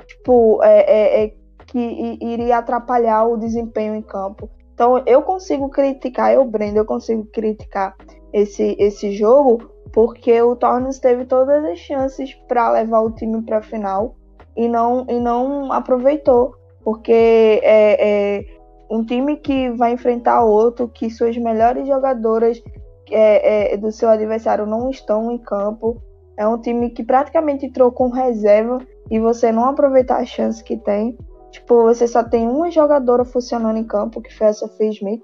Tipo, 0.08 0.64
é, 0.64 0.82
é, 0.82 1.26
é 1.26 1.34
que 1.68 2.18
iria 2.22 2.58
atrapalhar 2.58 3.26
o 3.26 3.38
desempenho 3.38 3.96
em 3.96 4.02
campo. 4.02 4.50
Então, 4.76 5.02
eu 5.06 5.22
consigo 5.22 5.70
criticar, 5.70 6.34
eu, 6.34 6.44
Brenda, 6.44 6.80
eu 6.80 6.86
consigo 6.86 7.26
criticar 7.32 7.96
esse, 8.34 8.76
esse 8.78 9.14
jogo 9.14 9.72
porque 9.94 10.42
o 10.42 10.58
Tornes 10.58 11.00
teve 11.00 11.24
todas 11.24 11.64
as 11.64 11.80
chances 11.80 12.34
para 12.50 12.70
levar 12.70 13.00
o 13.00 13.12
time 13.12 13.42
para 13.44 13.60
a 13.60 13.62
final 13.62 14.18
e 14.54 14.68
não, 14.68 15.06
e 15.10 15.18
não 15.18 15.72
aproveitou, 15.72 16.54
porque 16.84 17.62
é, 17.64 18.38
é 18.38 18.46
um 18.92 19.06
time 19.06 19.38
que 19.38 19.70
vai 19.72 19.94
enfrentar 19.94 20.44
outro, 20.44 20.90
que 20.90 21.10
suas 21.10 21.38
melhores 21.38 21.88
jogadoras 21.88 22.62
é, 23.10 23.74
é, 23.74 23.78
do 23.78 23.90
seu 23.94 24.10
adversário 24.10 24.66
não 24.66 24.90
estão 24.90 25.32
em 25.32 25.38
campo, 25.38 26.02
é 26.38 26.46
um 26.46 26.60
time 26.60 26.90
que 26.90 27.02
praticamente 27.02 27.66
entrou 27.66 27.90
com 27.94 28.10
reserva 28.10 28.80
e 29.10 29.18
você 29.18 29.50
não 29.50 29.64
aproveitar 29.64 30.18
a 30.18 30.26
chance 30.26 30.62
que 30.62 30.76
tem. 30.76 31.18
Tipo, 31.56 31.84
você 31.84 32.06
só 32.06 32.22
tem 32.22 32.50
uma 32.50 32.70
jogadora 32.70 33.24
funcionando 33.24 33.78
em 33.78 33.84
campo, 33.86 34.22
que 34.22 34.36
foi 34.36 34.48
a 34.48 34.54
Sophie 34.54 34.90
Smith. 34.90 35.24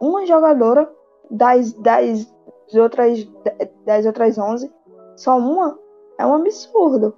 Uma 0.00 0.26
jogadora 0.26 0.90
das, 1.30 1.72
das 1.74 2.26
outras 2.74 3.24
das 3.86 4.04
outras 4.04 4.36
11, 4.36 4.72
só 5.14 5.38
uma 5.38 5.78
é 6.18 6.26
um 6.26 6.34
absurdo. 6.34 7.14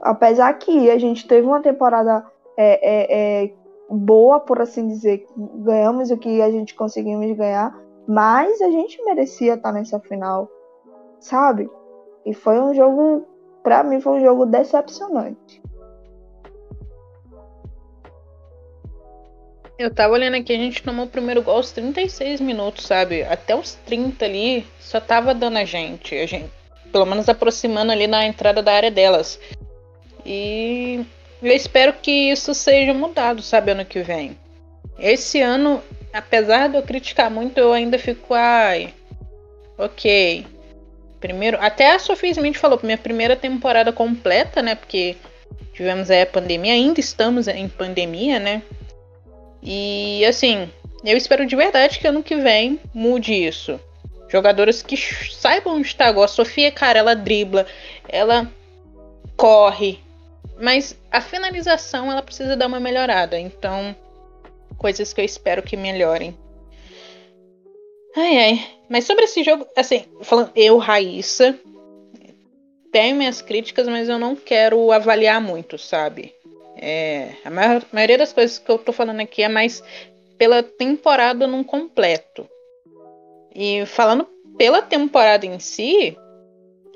Apesar 0.00 0.50
que 0.54 0.90
a 0.90 0.96
gente 0.96 1.28
teve 1.28 1.46
uma 1.46 1.60
temporada 1.60 2.24
é, 2.56 2.80
é, 2.80 3.44
é, 3.44 3.54
boa, 3.90 4.40
por 4.40 4.62
assim 4.62 4.88
dizer, 4.88 5.26
ganhamos 5.36 6.10
o 6.10 6.16
que 6.16 6.40
a 6.40 6.50
gente 6.50 6.74
conseguimos 6.74 7.36
ganhar, 7.36 7.78
mas 8.08 8.62
a 8.62 8.70
gente 8.70 9.04
merecia 9.04 9.54
estar 9.54 9.72
nessa 9.72 10.00
final, 10.00 10.48
sabe? 11.18 11.70
E 12.24 12.32
foi 12.32 12.58
um 12.58 12.72
jogo, 12.72 13.26
pra 13.62 13.84
mim, 13.84 14.00
foi 14.00 14.14
um 14.14 14.24
jogo 14.24 14.46
decepcionante. 14.46 15.60
Eu 19.80 19.90
tava 19.90 20.12
olhando 20.12 20.36
aqui, 20.36 20.52
a 20.52 20.58
gente 20.58 20.82
tomou 20.82 21.06
o 21.06 21.08
primeiro 21.08 21.40
gol 21.40 21.56
aos 21.56 21.72
36 21.72 22.38
minutos, 22.42 22.84
sabe? 22.84 23.22
Até 23.22 23.56
os 23.56 23.72
30 23.86 24.26
ali, 24.26 24.66
só 24.78 25.00
tava 25.00 25.32
dando 25.32 25.56
a 25.56 25.64
gente. 25.64 26.14
A 26.14 26.26
gente 26.26 26.50
pelo 26.92 27.06
menos 27.06 27.30
aproximando 27.30 27.90
ali 27.90 28.06
na 28.06 28.26
entrada 28.26 28.62
da 28.62 28.74
área 28.74 28.90
delas. 28.90 29.40
E 30.26 31.02
eu 31.42 31.52
espero 31.52 31.94
que 31.94 32.10
isso 32.10 32.52
seja 32.52 32.92
mudado, 32.92 33.40
sabe, 33.40 33.70
ano 33.70 33.86
que 33.86 34.02
vem. 34.02 34.36
Esse 34.98 35.40
ano, 35.40 35.82
apesar 36.12 36.68
de 36.68 36.76
eu 36.76 36.82
criticar 36.82 37.30
muito, 37.30 37.56
eu 37.56 37.72
ainda 37.72 37.98
fico, 37.98 38.34
ai, 38.34 38.92
ok. 39.78 40.44
Primeiro, 41.20 41.56
até 41.58 41.94
a 41.94 41.98
Sofia 41.98 42.32
Smith 42.32 42.58
falou, 42.58 42.78
minha 42.82 42.98
primeira 42.98 43.34
temporada 43.34 43.94
completa, 43.94 44.60
né? 44.60 44.74
Porque 44.74 45.16
tivemos 45.72 46.10
aí 46.10 46.20
a 46.20 46.26
pandemia, 46.26 46.74
ainda 46.74 47.00
estamos 47.00 47.48
em 47.48 47.66
pandemia, 47.66 48.38
né? 48.38 48.62
E 49.62 50.24
assim, 50.24 50.70
eu 51.04 51.16
espero 51.16 51.46
de 51.46 51.56
verdade 51.56 51.98
que 51.98 52.06
ano 52.06 52.22
que 52.22 52.36
vem 52.36 52.80
mude 52.94 53.32
isso. 53.32 53.78
Jogadoras 54.28 54.82
que 54.82 54.96
saibam 54.96 55.80
está 55.80 56.06
agora. 56.06 56.26
A 56.26 56.28
Sofia, 56.28 56.70
cara, 56.70 57.00
ela 57.00 57.16
dribla, 57.16 57.66
ela 58.08 58.50
corre, 59.36 59.98
mas 60.60 60.96
a 61.10 61.20
finalização 61.20 62.10
ela 62.10 62.22
precisa 62.22 62.56
dar 62.56 62.66
uma 62.66 62.78
melhorada. 62.78 63.38
Então, 63.38 63.96
coisas 64.78 65.12
que 65.12 65.20
eu 65.20 65.24
espero 65.24 65.62
que 65.62 65.76
melhorem. 65.76 66.36
Ai, 68.16 68.38
ai. 68.38 68.66
Mas 68.88 69.04
sobre 69.04 69.24
esse 69.24 69.42
jogo, 69.42 69.66
assim, 69.76 70.04
falando 70.22 70.50
eu, 70.54 70.76
Raíssa, 70.78 71.58
tenho 72.92 73.16
minhas 73.16 73.40
críticas, 73.40 73.88
mas 73.88 74.08
eu 74.08 74.18
não 74.18 74.34
quero 74.34 74.90
avaliar 74.92 75.40
muito, 75.40 75.78
sabe? 75.78 76.34
É, 76.76 77.32
a 77.44 77.50
maior, 77.50 77.84
maioria 77.92 78.18
das 78.18 78.32
coisas 78.32 78.58
que 78.58 78.70
eu 78.70 78.78
tô 78.78 78.92
falando 78.92 79.20
aqui 79.20 79.42
é 79.42 79.48
mais 79.48 79.82
pela 80.38 80.62
temporada 80.62 81.46
num 81.46 81.62
completo. 81.62 82.48
E 83.54 83.84
falando 83.86 84.26
pela 84.56 84.80
temporada 84.80 85.44
em 85.44 85.58
si, 85.58 86.16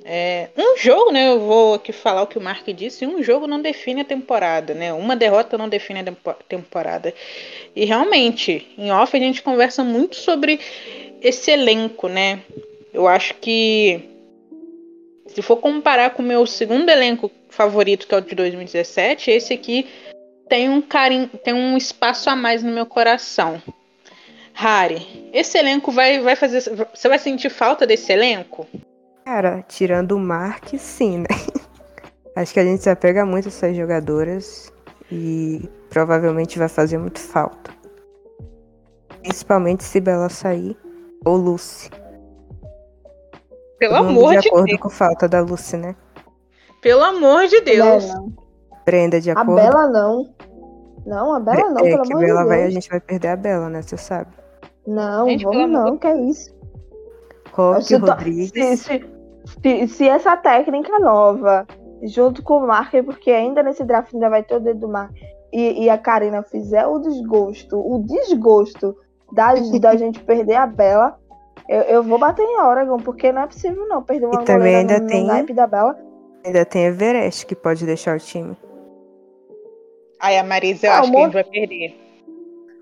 é, 0.05 0.51
um 0.57 0.77
jogo, 0.77 1.11
né? 1.11 1.31
Eu 1.31 1.41
vou 1.41 1.75
aqui 1.75 1.91
falar 1.91 2.23
o 2.23 2.27
que 2.27 2.39
o 2.39 2.41
Mark 2.41 2.67
disse: 2.69 3.07
um 3.07 3.23
jogo 3.23 3.47
não 3.47 3.61
define 3.61 4.03
a 4.03 4.05
temporada, 4.05 4.75
né? 4.75 4.93
Uma 4.93 5.17
derrota 5.17 5.57
não 5.57 5.69
define 5.69 6.01
a 6.01 6.05
tempo- 6.05 6.37
temporada. 6.47 7.15
E 7.75 7.85
realmente, 7.85 8.69
em 8.77 8.91
off 8.93 9.17
a 9.17 9.21
gente 9.21 9.43
conversa 9.43 9.83
muito 9.83 10.17
sobre 10.17 10.61
esse 11.23 11.51
elenco, 11.51 12.07
né? 12.07 12.43
Eu 12.93 13.09
acho 13.09 13.35
que 13.35 14.14
se 15.35 15.43
for 15.43 15.57
comparar 15.57 16.11
com 16.11 16.23
o 16.23 16.27
meu 16.27 16.47
segundo 16.47 16.89
elenco 16.89 17.31
favorito, 17.51 18.07
que 18.07 18.15
é 18.15 18.19
o 18.19 18.21
de 18.21 18.35
2017, 18.35 19.33
esse 19.33 19.53
aqui 19.53 19.89
tem 20.49 20.69
um 20.69 20.81
carinho, 20.81 21.29
tem 21.43 21.53
um 21.53 21.77
espaço 21.77 22.31
a 22.31 22.37
mais 22.37 22.63
no 22.63 22.71
meu 22.71 22.87
coração. 22.87 23.61
Harry, 24.53 25.29
esse 25.33 25.59
elenco 25.59 25.91
vai, 25.91 26.21
vai 26.21 26.37
fazer. 26.37 26.61
Você 26.95 27.09
vai 27.09 27.19
sentir 27.19 27.51
falta 27.51 27.85
desse 27.85 28.13
elenco? 28.13 28.65
Cara, 29.25 29.63
tirando 29.63 30.13
o 30.13 30.21
Mark, 30.21 30.69
sim, 30.79 31.19
né? 31.19 31.27
Acho 32.37 32.53
que 32.53 32.61
a 32.61 32.65
gente 32.65 32.83
se 32.83 32.91
apega 32.91 33.27
muito 33.27 33.47
a 33.47 33.49
essas 33.49 33.77
jogadoras 33.77 34.73
e 35.11 35.69
provavelmente 35.91 36.59
vai 36.59 36.69
fazer 36.69 36.99
muito 36.99 37.19
falta. 37.19 37.73
Principalmente 39.23 39.83
se 39.83 40.01
Bela 40.01 40.29
sair 40.29 40.77
ou 41.25 41.37
Lucy. 41.37 41.91
Pelo 43.89 43.97
Todo 43.97 44.09
amor 44.09 44.35
de 44.35 44.41
de 44.41 44.49
acordo 44.49 44.65
Deus. 44.67 44.81
com 44.81 44.91
falta 44.91 45.29
da 45.29 45.41
Lucy, 45.41 45.77
né? 45.77 45.95
Pelo 46.81 47.03
amor 47.03 47.47
de 47.47 47.61
Deus. 47.63 48.07
Não, 48.09 48.15
não. 48.27 48.33
Brenda, 48.85 49.21
de 49.21 49.31
A 49.31 49.35
acordo. 49.35 49.55
Bela 49.55 49.87
não. 49.89 50.29
Não, 51.07 51.35
a 51.35 51.41
Bela 51.41 51.71
não, 51.71 51.79
é 51.85 51.91
pelo 51.91 52.03
que 52.03 52.13
amor 52.13 52.25
de 52.25 52.33
Deus. 52.33 52.47
vai, 52.49 52.63
a 52.65 52.71
gente 52.71 52.89
vai 52.89 53.01
perder 53.01 53.29
a 53.29 53.37
Bela, 53.37 53.69
né? 53.69 53.83
Você 53.83 53.97
sabe. 53.97 54.31
Não, 54.87 55.29
Gente, 55.29 55.45
vamos 55.45 55.65
amor 55.65 55.91
não, 55.91 55.97
que 55.99 56.07
é 56.07 56.17
isso. 56.23 56.55
Rock, 57.53 57.85
Se, 57.85 57.99
to- 57.99 58.07
Rodrigues. 58.07 58.51
se, 58.51 58.77
se, 58.77 59.05
se- 59.63 59.89
se 59.89 60.09
essa 60.09 60.37
técnica 60.37 60.99
nova, 60.99 61.67
junto 62.03 62.43
com 62.43 62.59
o 62.59 62.67
Mark, 62.67 62.93
porque 63.05 63.31
ainda 63.31 63.63
nesse 63.63 63.85
draft 63.85 64.13
ainda 64.13 64.29
vai 64.29 64.43
ter 64.43 64.57
o 64.57 64.61
dedo 64.61 64.81
do 64.81 64.89
Mark, 64.89 65.13
e, 65.53 65.85
e 65.85 65.91
a 65.91 65.97
Karina 65.97 66.43
fizer 66.43 66.87
o 66.87 66.99
desgosto, 66.99 67.79
o 67.79 68.03
desgosto 68.05 68.97
da, 69.33 69.55
da 69.55 69.95
gente 69.97 70.21
perder 70.23 70.57
a 70.57 70.67
Bela, 70.67 71.19
eu, 71.69 71.81
eu 71.83 72.03
vou 72.03 72.19
bater 72.19 72.43
em 72.43 72.61
Oregon, 72.61 72.99
porque 72.99 73.33
não 73.33 73.43
é 73.43 73.47
possível 73.47 73.87
não 73.89 74.03
perder 74.03 74.27
uma 74.27 74.43
E 74.43 74.45
também 74.45 74.75
ainda 74.77 75.01
no, 75.01 75.07
tem- 75.07 75.25
no 75.43 75.55
da 75.55 75.67
Bela. 75.67 75.99
Ainda 76.45 76.65
tem 76.65 76.85
Everest, 76.87 77.47
que 77.47 77.55
pode 77.55 77.87
deixar 77.87 78.17
o 78.17 78.21
time. 78.21 78.57
Aí 80.21 80.39
a 80.39 80.45
Marisa, 80.45 80.87
eu 80.87 80.93
Ah, 80.93 80.99
acho 81.01 81.11
que 81.11 81.17
a 81.17 81.21
gente 81.23 81.33
vai 81.33 81.45
perder. 81.45 82.01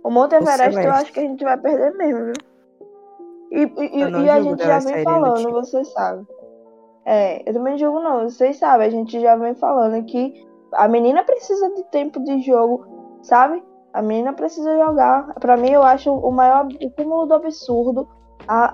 O 0.05 0.11
Monte 0.11 0.35
Everest 0.35 0.81
eu 0.81 0.93
acho 0.93 1.12
que 1.12 1.21
a 1.21 1.23
gente 1.23 1.45
vai 1.45 1.57
perder 1.57 1.95
mesmo, 1.97 2.25
viu? 2.27 2.33
E, 3.53 3.62
e, 3.62 4.25
e 4.25 4.31
a 4.31 4.41
gente 4.41 4.65
já 4.65 4.79
vem 4.79 5.05
falando, 5.05 5.51
vocês 5.53 5.89
sabem. 5.93 6.27
É, 7.05 7.49
eu 7.49 7.53
também 7.53 7.77
julgo 7.77 8.01
não, 8.01 8.29
vocês 8.29 8.57
sabem, 8.57 8.87
a 8.87 8.91
gente 8.91 9.21
já 9.21 9.37
vem 9.37 9.55
falando 9.55 10.05
que 10.05 10.33
a 10.73 10.89
menina 10.89 11.23
precisa 11.25 11.69
de 11.75 11.83
tempo 11.85 12.23
de 12.23 12.41
jogo, 12.41 12.85
sabe? 13.23 13.62
A 13.93 14.01
menina 14.01 14.33
precisa 14.33 14.77
jogar. 14.79 15.35
Pra 15.35 15.57
mim, 15.57 15.71
eu 15.71 15.83
acho 15.83 16.11
o 16.12 16.31
maior 16.33 16.67
o 16.67 16.91
cúmulo 16.91 17.27
do 17.27 17.35
absurdo 17.35 18.09
a, 18.47 18.73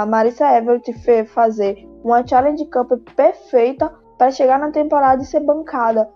a, 0.00 0.02
a 0.02 0.06
Marissa 0.06 0.46
Everett 0.56 0.92
fe- 0.92 1.24
fazer 1.24 1.88
uma 2.04 2.26
Challenge 2.26 2.64
Cup 2.66 2.92
perfeita 3.14 3.92
pra 4.16 4.30
chegar 4.30 4.58
na 4.58 4.70
temporada 4.70 5.22
e 5.22 5.26
ser 5.26 5.40
bancada. 5.40 6.08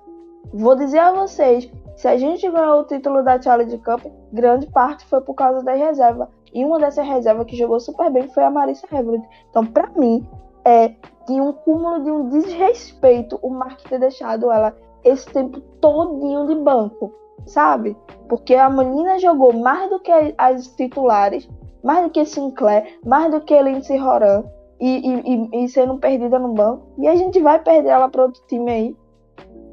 Vou 0.53 0.75
dizer 0.75 0.99
a 0.99 1.13
vocês, 1.13 1.71
se 1.97 2.09
a 2.09 2.17
gente 2.17 2.49
ganhou 2.51 2.81
o 2.81 2.85
título 2.85 3.23
da 3.23 3.41
Challenge 3.41 3.77
Cup, 3.79 4.05
grande 4.33 4.67
parte 4.69 5.05
foi 5.07 5.21
por 5.21 5.35
causa 5.35 5.63
da 5.63 5.73
reserva. 5.73 6.31
E 6.53 6.65
uma 6.65 6.79
dessas 6.81 7.07
reservas 7.07 7.47
que 7.47 7.57
jogou 7.57 7.79
super 7.79 8.11
bem 8.11 8.29
foi 8.29 8.43
a 8.43 8.51
Marissa 8.51 8.87
Everett. 8.93 9.25
Então, 9.51 9.65
pra 9.67 9.89
mim, 9.97 10.27
é 10.65 10.89
de 11.27 11.41
um 11.41 11.53
cúmulo 11.53 12.03
de 12.03 12.11
um 12.11 12.29
desrespeito 12.29 13.39
o 13.43 13.51
Mark 13.51 13.81
ter 13.89 14.01
deixado 14.01 14.51
ela 14.51 14.75
esse 15.05 15.27
tempo 15.27 15.61
todinho 15.81 16.47
de 16.47 16.55
banco, 16.57 17.13
sabe? 17.47 17.97
Porque 18.29 18.55
a 18.55 18.69
menina 18.69 19.19
jogou 19.19 19.53
mais 19.53 19.89
do 19.89 20.01
que 20.01 20.11
as 20.37 20.67
titulares, 20.69 21.49
mais 21.83 22.05
do 22.05 22.11
que 22.11 22.25
Sinclair, 22.25 22.99
mais 23.05 23.31
do 23.31 23.41
que 23.41 23.61
Lindsay 23.63 24.01
Horan 24.01 24.45
e, 24.81 25.49
e, 25.55 25.65
e- 25.65 25.69
sendo 25.69 25.99
perdida 25.99 26.39
no 26.39 26.53
banco. 26.55 26.87
E 26.99 27.09
a 27.09 27.15
gente 27.17 27.41
vai 27.41 27.59
perder 27.59 27.91
ela 27.91 28.09
para 28.09 28.23
outro 28.25 28.43
time 28.49 28.71
aí. 28.71 28.97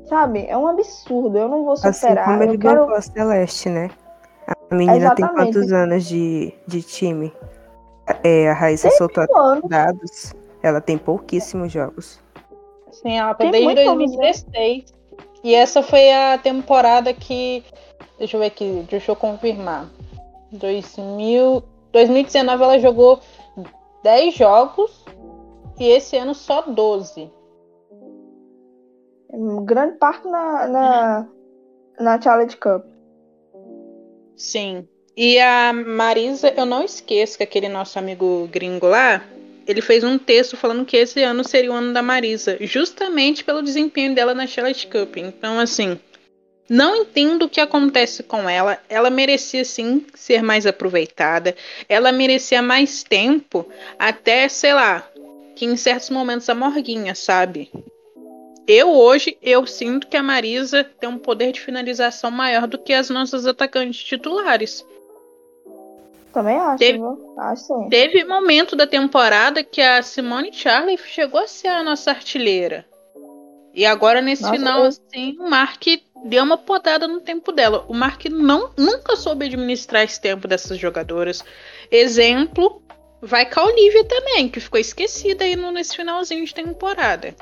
Sabe? 0.06 0.46
É 0.48 0.58
um 0.58 0.68
absurdo. 0.68 1.38
Eu 1.38 1.50
não 1.50 1.64
vou 1.64 1.74
Assim 1.74 1.92
superar. 1.94 2.26
como 2.26 2.44
ele 2.44 2.58
quero... 2.58 2.82
bancou 2.82 2.96
a 2.96 3.02
Celeste, 3.02 3.70
né? 3.70 3.90
A 4.48 4.76
menina 4.76 5.14
tem 5.14 5.26
Exatamente. 5.26 5.54
quantos 5.54 5.72
anos 5.74 6.06
de, 6.06 6.54
de 6.66 6.82
time? 6.82 7.34
É, 8.24 8.50
a 8.50 8.54
Raíssa 8.54 8.90
soltou 8.92 9.26
um 9.30 9.38
ano. 9.38 9.62
dados. 9.68 10.34
Ela 10.64 10.80
tem 10.80 10.98
pouquíssimos 10.98 11.72
jogos. 11.72 12.20
Sim, 12.92 13.18
ela 13.18 13.34
Tem 13.34 13.52
desde 13.52 13.74
pra 13.74 13.84
2016. 13.84 14.94
E 15.44 15.54
essa 15.54 15.84
foi 15.84 16.12
a 16.12 16.38
temporada 16.38 17.14
que. 17.14 17.64
Deixa 18.18 18.36
eu 18.38 18.42
ver 18.42 18.48
aqui, 18.48 18.86
deixa 18.90 19.12
eu 19.12 19.16
confirmar. 19.16 19.88
2000, 20.52 21.64
2019 21.92 22.64
ela 22.64 22.80
jogou 22.80 23.20
10 24.04 24.36
jogos 24.36 25.06
e 25.80 25.86
esse 25.86 26.18
ano 26.18 26.34
só 26.34 26.62
12. 26.62 27.32
Grande 29.66 29.98
parte 29.98 30.28
na, 30.28 30.68
na, 30.68 31.28
na 32.00 32.22
Challenge 32.22 32.56
Cup. 32.58 32.86
Sim. 34.36 34.88
E 35.16 35.40
a 35.40 35.74
Marisa, 35.74 36.54
eu 36.56 36.66
não 36.66 36.84
esqueço 36.84 37.38
que 37.38 37.44
aquele 37.44 37.68
nosso 37.68 37.98
amigo 37.98 38.48
gringo 38.52 38.88
lá, 38.88 39.24
ele 39.68 39.82
fez 39.82 40.04
um 40.04 40.18
texto 40.18 40.56
falando 40.56 40.86
que 40.86 40.96
esse 40.96 41.22
ano 41.24 41.44
seria 41.44 41.72
o 41.72 41.76
ano 41.76 41.92
da 41.92 42.02
Marisa, 42.02 42.56
justamente 42.62 43.44
pelo 43.44 43.62
desempenho 43.62 44.16
dela 44.16 44.34
na 44.34 44.48
Challenge 44.48 44.88
Cup. 44.88 45.18
Então, 45.18 45.60
assim, 45.60 46.00
não 46.70 46.96
entendo 46.96 47.44
o 47.44 47.50
que 47.50 47.62
acontece 47.62 48.24
com 48.24 48.50
ela. 48.50 48.78
Ela 48.90 49.10
merecia 49.10 49.64
sim 49.64 50.06
ser 50.14 50.44
mais 50.44 50.66
aproveitada. 50.66 51.56
Ela 51.88 52.12
merecia 52.12 52.62
mais 52.62 53.04
tempo, 53.04 53.66
até, 53.98 54.50
sei 54.50 54.74
lá, 54.74 55.08
que 55.56 55.66
em 55.66 55.78
certos 55.78 56.10
momentos 56.10 56.50
a 56.50 56.56
Morguinha, 56.56 57.16
sabe? 57.16 57.72
Eu 58.68 58.90
hoje 58.90 59.38
eu 59.42 59.66
sinto 59.66 60.08
que 60.08 60.18
a 60.18 60.24
Marisa 60.24 60.84
tem 60.84 61.08
um 61.08 61.18
poder 61.18 61.54
de 61.54 61.62
finalização 61.62 62.30
maior 62.30 62.68
do 62.68 62.78
que 62.78 62.92
as 62.92 63.10
nossas 63.10 63.48
atacantes 63.48 64.04
titulares. 64.04 64.86
Também 66.34 66.58
acho, 66.58 66.78
Teve-? 66.78 67.02
Acho 67.38 67.64
sim. 67.64 67.90
Teve 67.90 68.26
momento 68.26 68.76
da 68.76 68.86
temporada 68.86 69.64
que 69.64 69.82
a 69.82 70.04
Simone 70.04 70.52
Charlie 70.52 70.98
chegou 70.98 71.40
a 71.40 71.48
ser 71.48 71.70
a 71.70 71.84
nossa 71.84 72.12
artilheira. 72.12 72.86
E 73.74 73.86
agora, 73.86 74.22
nesse 74.22 74.42
Nossa, 74.44 74.56
final, 74.56 74.80
eu- 74.80 74.86
assim, 74.88 75.38
o 75.40 75.50
Mark 75.50 75.84
deu 76.26 76.44
uma 76.44 76.58
podada 76.58 77.08
no 77.08 77.22
tempo 77.22 77.52
dela. 77.52 77.86
O 77.88 77.94
Mark 77.94 78.26
não, 78.26 78.72
nunca 78.78 79.16
soube 79.16 79.46
administrar 79.46 80.04
esse 80.04 80.20
tempo 80.20 80.48
dessas 80.48 80.78
jogadoras. 80.78 81.44
Exemplo, 81.92 82.82
vai 83.22 83.46
com 83.46 83.60
a 83.60 83.66
Olivia 83.66 84.04
também, 84.06 84.50
que 84.50 84.60
ficou 84.60 84.80
esquecida 84.80 85.44
aí 85.44 85.56
no- 85.56 85.72
nesse 85.72 85.96
finalzinho 85.96 86.44
de 86.44 86.54
temporada. 86.54 87.36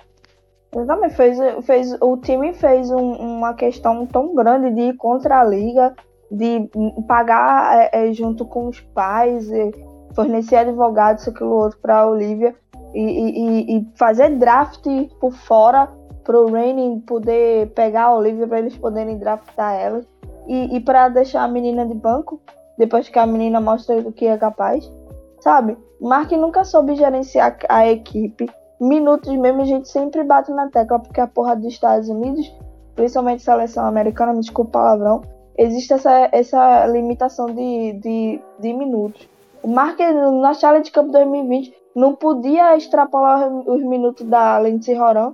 Exatamente, 0.76 1.16
fez, 1.16 1.38
fez, 1.66 1.98
o 2.02 2.18
time 2.18 2.54
fez 2.54 2.92
um- 2.92 3.14
uma 3.14 3.54
questão 3.54 4.06
tão 4.06 4.36
grande 4.36 4.72
de 4.76 4.82
ir 4.90 4.98
contra 4.98 5.40
a 5.40 5.44
liga, 5.46 5.96
de 6.30 6.70
pagar 7.08 7.78
é, 7.94 8.10
é, 8.10 8.14
junto 8.14 8.44
com 8.46 8.68
os 8.68 8.82
pais, 8.82 9.50
e 9.50 9.72
fornecer 10.14 10.58
advogados, 10.58 11.22
isso, 11.22 11.30
aquilo 11.30 11.52
outro 11.52 11.80
para 11.80 12.00
a 12.00 12.08
Olivia, 12.08 12.54
e- 12.94 13.00
e- 13.00 13.78
e 13.78 13.88
fazer 13.96 14.32
draft 14.32 14.84
por 15.20 15.32
fora 15.34 15.90
para 16.26 16.42
o 16.42 16.52
Raining 16.52 17.00
poder 17.02 17.70
pegar 17.70 18.06
a 18.06 18.16
Olivia 18.16 18.48
para 18.48 18.60
eles 18.60 18.76
poderem 18.76 19.18
draftar 19.18 19.76
ela, 19.76 20.02
e, 20.48 20.76
e 20.76 20.80
para 20.80 21.08
deixar 21.08 21.44
a 21.44 21.48
menina 21.48 21.86
de 21.86 21.94
banco, 21.94 22.42
depois 22.78 23.08
que 23.08 23.18
a 23.18 23.26
menina 23.26 23.62
mostra 23.62 23.96
o 24.00 24.12
que 24.12 24.26
é 24.26 24.38
capaz, 24.38 24.92
sabe? 25.40 25.78
Mark 26.02 26.32
nunca 26.34 26.64
soube 26.64 26.96
gerenciar 26.96 27.58
a 27.70 27.88
equipe 27.88 28.50
minutos 28.80 29.34
mesmo, 29.38 29.62
a 29.62 29.66
gente 29.66 29.88
sempre 29.88 30.24
bate 30.24 30.52
na 30.52 30.70
tecla, 30.70 31.00
porque 31.00 31.22
a 31.22 31.28
porra 31.28 31.56
dos 31.56 31.68
Estados 31.68 32.10
Unidos, 32.10 32.52
principalmente 32.96 33.44
seleção 33.44 33.86
americana, 33.86 34.34
me 34.34 34.42
desculpa 34.42 34.70
o 34.70 34.72
palavrão, 34.72 35.22
existe 35.58 35.94
essa, 35.94 36.30
essa 36.32 36.86
limitação 36.88 37.48
de, 37.48 37.94
de, 37.94 38.42
de 38.60 38.74
minutos. 38.74 39.30
O 39.64 39.68
Mark, 39.68 40.00
na 40.00 40.54
Challenge 40.54 40.92
Cup 40.92 41.08
2020, 41.08 41.74
não 41.96 42.14
podia 42.14 42.76
extrapolar 42.76 43.50
os 43.50 43.82
minutos 43.82 44.28
da 44.28 44.60
Lindsay 44.60 45.00
Horan, 45.00 45.34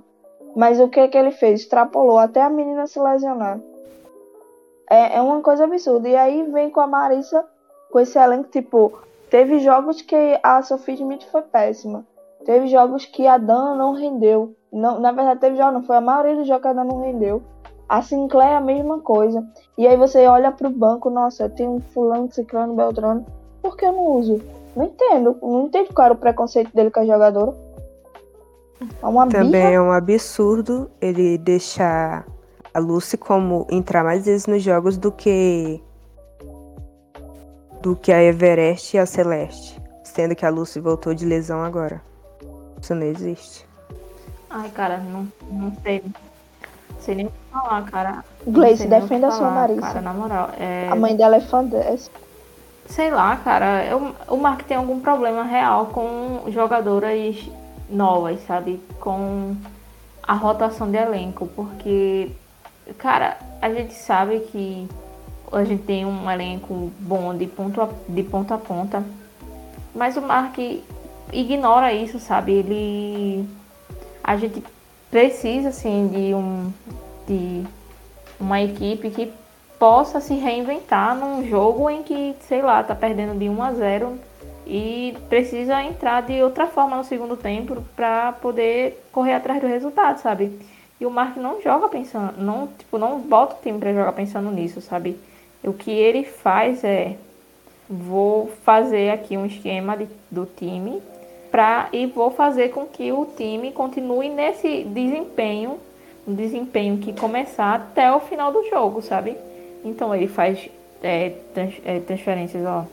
mas 0.54 0.80
o 0.80 0.88
que, 0.88 1.08
que 1.08 1.16
ele 1.16 1.30
fez? 1.30 1.60
Extrapolou 1.60 2.18
até 2.18 2.42
a 2.42 2.50
menina 2.50 2.86
se 2.86 3.00
lesionar. 3.00 3.58
É, 4.90 5.16
é 5.16 5.22
uma 5.22 5.40
coisa 5.40 5.64
absurda. 5.64 6.08
E 6.08 6.16
aí 6.16 6.42
vem 6.50 6.70
com 6.70 6.80
a 6.80 6.86
Marissa, 6.86 7.44
com 7.90 7.98
esse 7.98 8.18
elenco, 8.18 8.48
tipo, 8.50 8.92
teve 9.30 9.58
jogos 9.60 10.02
que 10.02 10.38
a 10.42 10.62
Sophie 10.62 10.94
Smith 10.94 11.24
foi 11.30 11.42
péssima. 11.42 12.04
Teve 12.44 12.66
jogos 12.66 13.06
que 13.06 13.26
a 13.26 13.38
Dan 13.38 13.76
não 13.76 13.92
rendeu. 13.92 14.54
Não, 14.70 15.00
na 15.00 15.12
verdade, 15.12 15.40
teve 15.40 15.56
jogos, 15.56 15.74
não 15.74 15.82
foi 15.82 15.96
a 15.96 16.00
maioria 16.00 16.36
dos 16.36 16.46
jogos 16.46 16.62
que 16.62 16.68
a 16.68 16.72
Dan 16.72 16.84
não 16.84 17.00
rendeu. 17.00 17.42
A 17.88 18.02
Sinclair 18.02 18.52
é 18.52 18.56
a 18.56 18.60
mesma 18.60 19.00
coisa. 19.00 19.46
E 19.78 19.86
aí 19.86 19.96
você 19.96 20.26
olha 20.26 20.50
pro 20.50 20.70
banco, 20.70 21.08
nossa, 21.10 21.48
tem 21.48 21.68
um 21.68 21.80
fulano, 21.80 22.30
ciclano, 22.32 22.74
beltrano. 22.74 23.24
Por 23.62 23.76
que 23.76 23.84
eu 23.84 23.92
não 23.92 24.06
uso? 24.12 24.40
Não 24.74 24.86
entendo. 24.86 25.36
Não 25.40 25.66
entendo 25.66 25.92
qual 25.94 26.06
era 26.06 26.14
o 26.14 26.18
preconceito 26.18 26.74
dele 26.74 26.90
com 26.90 27.00
a 27.00 27.06
jogadora. 27.06 27.54
É 29.02 29.06
uma 29.06 29.26
Também 29.28 29.50
birra. 29.50 29.70
é 29.70 29.80
um 29.80 29.92
absurdo 29.92 30.90
ele 31.00 31.38
deixar 31.38 32.26
a 32.72 32.78
Lucy 32.78 33.16
como 33.16 33.66
entrar 33.70 34.02
mais 34.02 34.24
vezes 34.24 34.46
nos 34.46 34.62
jogos 34.62 34.96
do 34.96 35.12
que 35.12 35.82
do 37.80 37.96
que 37.96 38.12
a 38.12 38.22
Everest 38.22 38.96
e 38.96 39.00
a 39.00 39.04
Celeste, 39.04 39.80
sendo 40.04 40.36
que 40.36 40.46
a 40.46 40.50
Lucy 40.50 40.78
voltou 40.78 41.12
de 41.12 41.26
lesão 41.26 41.64
agora. 41.64 42.00
Isso 42.80 42.94
não 42.94 43.06
existe. 43.06 43.66
Ai, 44.48 44.68
cara, 44.70 44.98
não, 44.98 45.26
não 45.50 45.72
sei. 45.82 46.02
Não 46.04 47.00
sei 47.00 47.14
nem 47.16 47.26
o 47.26 47.30
que 47.30 47.34
falar, 47.50 47.82
cara. 47.90 48.24
Gleice, 48.46 48.86
defenda 48.86 49.28
a 49.28 49.30
sua 49.30 49.48
falar, 49.48 49.54
Marissa. 49.54 49.80
Cara, 49.80 50.00
na 50.00 50.12
moral. 50.12 50.50
É... 50.58 50.88
A 50.88 50.94
mãe 50.94 51.16
dela 51.16 51.36
é 51.36 51.40
fã 51.40 51.64
dessa. 51.64 52.10
Sei 52.86 53.10
lá, 53.10 53.36
cara. 53.36 53.84
Eu, 53.84 54.14
o 54.28 54.36
Mark 54.36 54.62
tem 54.62 54.76
algum 54.76 55.00
problema 55.00 55.42
real 55.42 55.86
com 55.86 56.44
jogadoras 56.48 57.48
novas, 57.92 58.40
sabe? 58.46 58.80
Com 59.00 59.56
a 60.22 60.34
rotação 60.34 60.90
de 60.90 60.96
elenco. 60.96 61.46
Porque, 61.48 62.30
cara, 62.98 63.38
a 63.60 63.72
gente 63.72 63.94
sabe 63.94 64.40
que 64.40 64.88
a 65.52 65.64
gente 65.64 65.82
tem 65.82 66.06
um 66.06 66.30
elenco 66.30 66.90
bom 66.98 67.36
de, 67.36 67.46
ponto 67.46 67.80
a, 67.80 67.88
de 68.08 68.22
ponta 68.22 68.54
a 68.54 68.58
ponta. 68.58 69.04
Mas 69.94 70.16
o 70.16 70.22
Mark 70.22 70.56
ignora 71.32 71.92
isso, 71.92 72.18
sabe? 72.18 72.52
Ele. 72.52 73.48
A 74.24 74.36
gente 74.36 74.62
precisa, 75.10 75.68
assim, 75.68 76.08
de 76.08 76.34
um, 76.34 76.72
de 77.26 77.64
uma 78.40 78.62
equipe 78.62 79.10
que 79.10 79.32
possa 79.78 80.20
se 80.20 80.34
reinventar 80.34 81.14
num 81.16 81.46
jogo 81.46 81.90
em 81.90 82.02
que, 82.02 82.36
sei 82.48 82.62
lá, 82.62 82.82
tá 82.82 82.94
perdendo 82.94 83.36
de 83.38 83.48
1 83.48 83.62
a 83.62 83.72
0 83.72 84.18
e 84.74 85.14
precisa 85.28 85.82
entrar 85.82 86.22
de 86.22 86.42
outra 86.42 86.66
forma 86.66 86.96
no 86.96 87.04
segundo 87.04 87.36
tempo 87.36 87.84
para 87.94 88.32
poder 88.32 89.04
correr 89.12 89.34
atrás 89.34 89.60
do 89.60 89.66
resultado, 89.66 90.18
sabe? 90.18 90.58
E 90.98 91.04
o 91.04 91.10
Mark 91.10 91.36
não 91.36 91.60
joga 91.60 91.90
pensando, 91.90 92.40
não, 92.40 92.68
tipo, 92.68 92.96
não 92.96 93.20
bota 93.20 93.54
o 93.54 93.58
time 93.62 93.78
para 93.78 93.92
jogar 93.92 94.12
pensando 94.12 94.50
nisso, 94.50 94.80
sabe? 94.80 95.18
O 95.62 95.74
que 95.74 95.90
ele 95.90 96.24
faz 96.24 96.82
é 96.84 97.18
vou 97.86 98.50
fazer 98.64 99.10
aqui 99.10 99.36
um 99.36 99.44
esquema 99.44 99.94
de, 99.94 100.08
do 100.30 100.46
time 100.46 101.02
pra, 101.50 101.90
e 101.92 102.06
vou 102.06 102.30
fazer 102.30 102.70
com 102.70 102.86
que 102.86 103.12
o 103.12 103.26
time 103.26 103.72
continue 103.72 104.30
nesse 104.30 104.84
desempenho, 104.84 105.78
um 106.26 106.34
desempenho 106.34 106.96
que 106.96 107.12
começar 107.12 107.74
até 107.74 108.10
o 108.10 108.20
final 108.20 108.50
do 108.50 108.66
jogo, 108.70 109.02
sabe? 109.02 109.36
Então 109.84 110.14
ele 110.14 110.28
faz 110.28 110.70
é, 111.02 111.34
trans, 111.52 111.74
é, 111.84 112.00
transferências, 112.00 112.64
ó, 112.64 112.86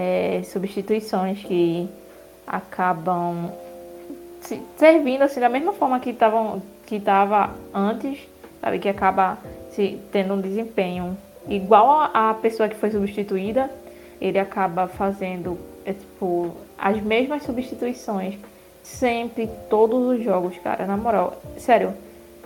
é, 0.00 0.42
substituições 0.44 1.42
que 1.42 1.86
acabam 2.46 3.52
se, 4.40 4.60
servindo 4.78 5.22
assim 5.22 5.40
da 5.40 5.48
mesma 5.48 5.74
forma 5.74 6.00
que 6.00 6.10
estavam 6.10 6.62
que 6.86 6.96
estava 6.96 7.50
antes, 7.74 8.18
sabe? 8.60 8.78
Que 8.78 8.88
acaba 8.88 9.38
se 9.70 10.00
tendo 10.10 10.34
um 10.34 10.40
desempenho 10.40 11.16
igual 11.46 12.10
a, 12.14 12.32
pessoa 12.34 12.68
que 12.68 12.76
foi 12.76 12.90
substituída 12.90 13.70
ele 14.20 14.38
acaba 14.38 14.88
fazendo 14.88 15.58
é, 15.84 15.92
tipo, 15.92 16.54
as 16.78 17.00
mesmas 17.00 17.42
substituições 17.42 18.38
sempre, 18.82 19.48
todos 19.68 20.18
os 20.18 20.24
jogos, 20.24 20.56
cara. 20.58 20.86
Na 20.86 20.96
moral, 20.96 21.40
sério, 21.56 21.94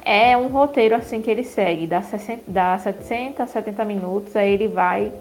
é 0.05 0.37
um 0.37 0.49
roteiro 0.49 0.95
assim 0.95 1.23
que 1.23 1.31
ele 1.31 1.45
segue, 1.45 1.87
dá, 1.87 2.03
60, 2.03 2.43
dá 2.47 2.79
60, 2.79 3.47
70 3.47 3.85
minutos, 3.85 4.37
aí 4.37 4.53
ele 4.53 4.69
vai, 4.69 5.13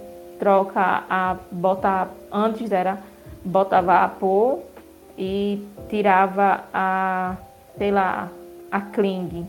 troca 0.44 1.06
a. 1.10 1.38
bota. 1.52 2.10
Antes 2.32 2.72
era 2.72 3.00
botava 3.46 4.04
a 4.04 4.10
Poe 4.10 4.60
e 5.18 5.66
tirava 5.90 6.66
a. 6.74 7.38
sei 7.78 7.92
lá, 7.92 8.30
a 8.70 8.82
Kling. 8.82 9.48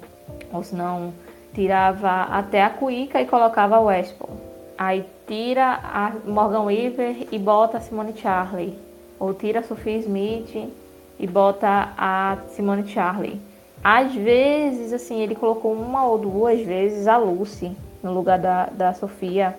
Ou 0.53 0.63
se 0.63 0.77
não, 0.77 1.13
tirava 1.53 2.23
até 2.31 2.63
a 2.63 2.71
Cuica 2.71 3.21
e 3.21 3.27
colocava 3.27 3.81
o 3.81 3.87
Westphal. 3.87 4.31
Aí 4.79 5.05
tira 5.27 5.81
a 5.83 6.13
Morgan 6.25 6.63
Weaver 6.63 7.27
e 7.33 7.39
bota 7.39 7.79
a 7.79 7.81
Simone 7.81 8.15
Charley. 8.17 8.79
Ou 9.19 9.35
tira 9.35 9.61
a 9.61 9.63
Sophie 9.63 9.99
Smith 9.99 10.73
e 11.19 11.27
bota 11.27 11.93
a 11.99 12.39
Simone 12.49 12.87
Charley. 12.87 13.41
Às 13.83 14.15
vezes, 14.15 14.93
assim, 14.93 15.21
ele 15.21 15.35
colocou 15.35 15.73
uma 15.73 16.07
ou 16.07 16.19
duas 16.19 16.61
vezes 16.61 17.07
a 17.07 17.17
Lucy 17.17 17.77
no 18.03 18.13
lugar 18.13 18.39
da, 18.39 18.67
da 18.67 18.95
Sofia. 18.95 19.57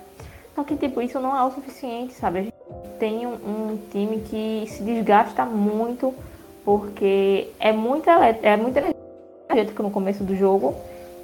Só 0.55 0.63
que, 0.63 0.75
tipo, 0.77 1.01
isso 1.01 1.19
não 1.19 1.35
é 1.35 1.43
o 1.43 1.51
suficiente, 1.51 2.13
sabe? 2.13 2.39
A 2.39 2.41
gente 2.43 2.55
tem 2.97 3.27
um, 3.27 3.33
um 3.33 3.79
time 3.91 4.21
que 4.21 4.65
se 4.69 4.81
desgasta 4.81 5.45
muito 5.45 6.13
porque 6.63 7.49
é 7.59 7.71
muito, 7.71 8.09
é 8.09 8.57
muito 8.57 8.77
energético 8.77 9.83
no 9.83 9.91
começo 9.91 10.23
do 10.23 10.35
jogo 10.35 10.73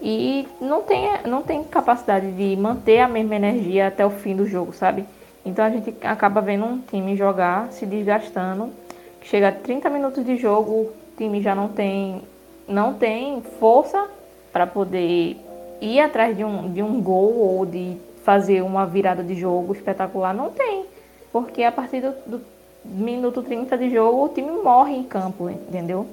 e 0.01 0.47
não 0.59 0.83
tem, 0.83 1.09
não 1.25 1.41
tem 1.41 1.63
capacidade 1.63 2.31
de 2.31 2.55
manter 2.55 2.99
a 2.99 3.07
mesma 3.07 3.35
energia 3.35 3.87
até 3.87 4.05
o 4.05 4.09
fim 4.09 4.35
do 4.35 4.45
jogo, 4.45 4.73
sabe? 4.73 5.05
Então 5.45 5.65
a 5.65 5.69
gente 5.69 5.95
acaba 6.03 6.41
vendo 6.41 6.65
um 6.65 6.79
time 6.79 7.15
jogar, 7.15 7.71
se 7.71 7.85
desgastando, 7.85 8.69
chega 9.23 9.47
a 9.47 9.51
30 9.51 9.89
minutos 9.89 10.25
de 10.25 10.37
jogo, 10.37 10.71
o 10.71 10.93
time 11.17 11.41
já 11.41 11.55
não 11.55 11.69
tem, 11.69 12.21
não 12.67 12.93
tem 12.93 13.41
força 13.59 14.07
para 14.51 14.67
poder 14.67 15.37
ir 15.79 15.99
atrás 15.99 16.35
de 16.35 16.43
um, 16.43 16.71
de 16.71 16.83
um 16.83 17.01
gol 17.01 17.35
ou 17.37 17.65
de 17.65 17.97
fazer 18.23 18.61
uma 18.61 18.85
virada 18.85 19.23
de 19.23 19.35
jogo 19.35 19.73
espetacular, 19.73 20.33
não 20.33 20.49
tem. 20.49 20.85
Porque 21.31 21.63
a 21.63 21.71
partir 21.71 22.01
do, 22.01 22.11
do 22.25 22.41
minuto 22.83 23.41
30 23.41 23.77
de 23.77 23.89
jogo 23.89 24.25
o 24.25 24.29
time 24.29 24.51
morre 24.51 24.93
em 24.93 25.03
campo, 25.03 25.49
entendeu? 25.49 26.07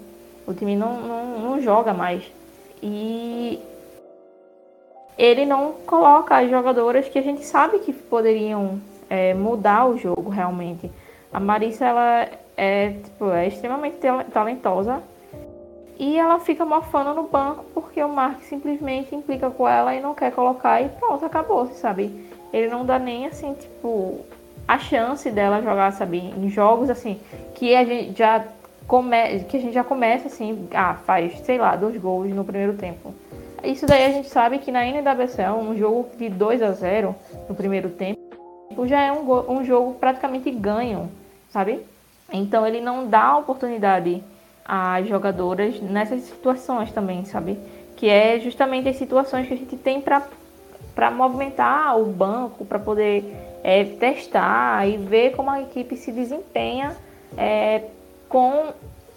O 0.47 0.55
time 0.55 0.77
não, 0.77 1.01
não, 1.01 1.39
não 1.39 1.61
joga 1.61 1.93
mais. 1.93 2.23
E 2.83 3.61
ele 5.17 5.45
não 5.45 5.73
coloca 5.87 6.37
as 6.37 6.49
jogadoras 6.49 7.09
que 7.09 7.19
a 7.19 7.23
gente 7.23 7.45
sabe 7.45 7.81
que 7.81 7.93
poderiam 7.93 8.81
é, 9.11 9.35
mudar 9.35 9.87
o 9.87 9.99
jogo 9.99 10.31
realmente. 10.31 10.91
A 11.33 11.41
Marissa 11.41 11.85
ela 11.85 12.29
é, 12.57 12.91
tipo, 12.91 13.31
é 13.31 13.49
extremamente 13.49 13.99
talentosa 14.33 15.03
e 15.99 16.17
ela 16.17 16.39
fica 16.39 16.65
mofando 16.65 17.13
no 17.13 17.25
banco 17.25 17.65
porque 17.75 18.03
o 18.03 18.09
Mark 18.09 18.43
simplesmente 18.43 19.15
implica 19.15 19.51
com 19.51 19.67
ela 19.67 19.95
e 19.95 20.01
não 20.01 20.15
quer 20.15 20.31
colocar 20.31 20.81
e 20.81 20.89
pronto, 20.89 21.25
acabou, 21.25 21.67
sabe? 21.69 22.29
Ele 22.53 22.69
não 22.69 22.87
dá 22.87 22.99
nem 22.99 23.27
assim, 23.27 23.53
tipo, 23.55 24.21
a 24.67 24.79
chance 24.79 25.29
dela 25.31 25.61
jogar, 25.61 25.93
sabe, 25.93 26.19
em 26.19 26.49
jogos 26.49 26.89
assim, 26.89 27.21
que 27.55 27.75
a 27.75 27.85
gente 27.85 28.17
já 28.17 28.45
come... 28.87 29.41
que 29.41 29.57
a 29.57 29.61
gente 29.61 29.75
já 29.75 29.83
começa 29.83 30.29
assim, 30.29 30.69
ah, 30.73 30.95
faz, 30.95 31.41
sei 31.41 31.59
lá, 31.59 31.75
dois 31.75 31.97
gols 31.97 32.31
no 32.31 32.45
primeiro 32.45 32.75
tempo. 32.75 33.13
Isso 33.65 33.85
daí 33.85 34.05
a 34.05 34.11
gente 34.11 34.29
sabe 34.29 34.59
que 34.59 34.71
na 34.71 34.85
NWSL, 34.87 35.55
um 35.55 35.77
jogo 35.77 36.09
de 36.17 36.29
2 36.29 36.63
a 36.63 36.71
0 36.71 37.15
no 37.49 37.55
primeiro 37.57 37.91
tempo, 37.91 38.21
já 38.87 39.01
é 39.01 39.11
um, 39.11 39.53
um 39.53 39.65
jogo 39.65 39.95
praticamente 39.95 40.49
ganho, 40.53 41.11
sabe? 41.51 41.81
Então 42.33 42.65
ele 42.65 42.81
não 42.81 43.09
dá 43.09 43.37
oportunidade 43.37 44.23
às 44.69 45.09
jogadoras 45.09 45.81
nessas 45.81 46.21
situações 46.21 46.93
também, 46.93 47.25
sabe? 47.25 47.59
Que 47.97 48.09
é 48.11 48.39
justamente 48.39 48.87
as 48.87 48.97
situações 48.97 49.49
que 49.49 49.55
a 49.55 49.57
gente 49.57 49.77
tem 49.79 50.03
para 50.03 51.11
movimentar 51.11 51.99
o 51.99 52.05
banco, 52.05 52.67
para 52.67 52.79
poder 52.79 53.25
é, 53.65 53.85
testar 53.85 54.87
e 54.87 54.99
ver 54.99 55.35
como 55.35 55.51
a 55.51 55.63
equipe 55.63 55.97
se 55.97 56.13
desempenha 56.13 56.95
é, 57.37 57.85
com 58.29 58.75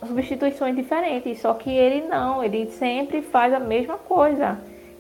substituições 0.08 0.76
diferentes, 0.76 1.42
só 1.42 1.54
que 1.54 1.70
ele 1.70 2.08
não, 2.08 2.44
ele 2.44 2.72
sempre 2.72 3.22
faz 3.22 3.54
a 3.54 3.60
mesma 3.60 3.98
coisa. 3.98 4.58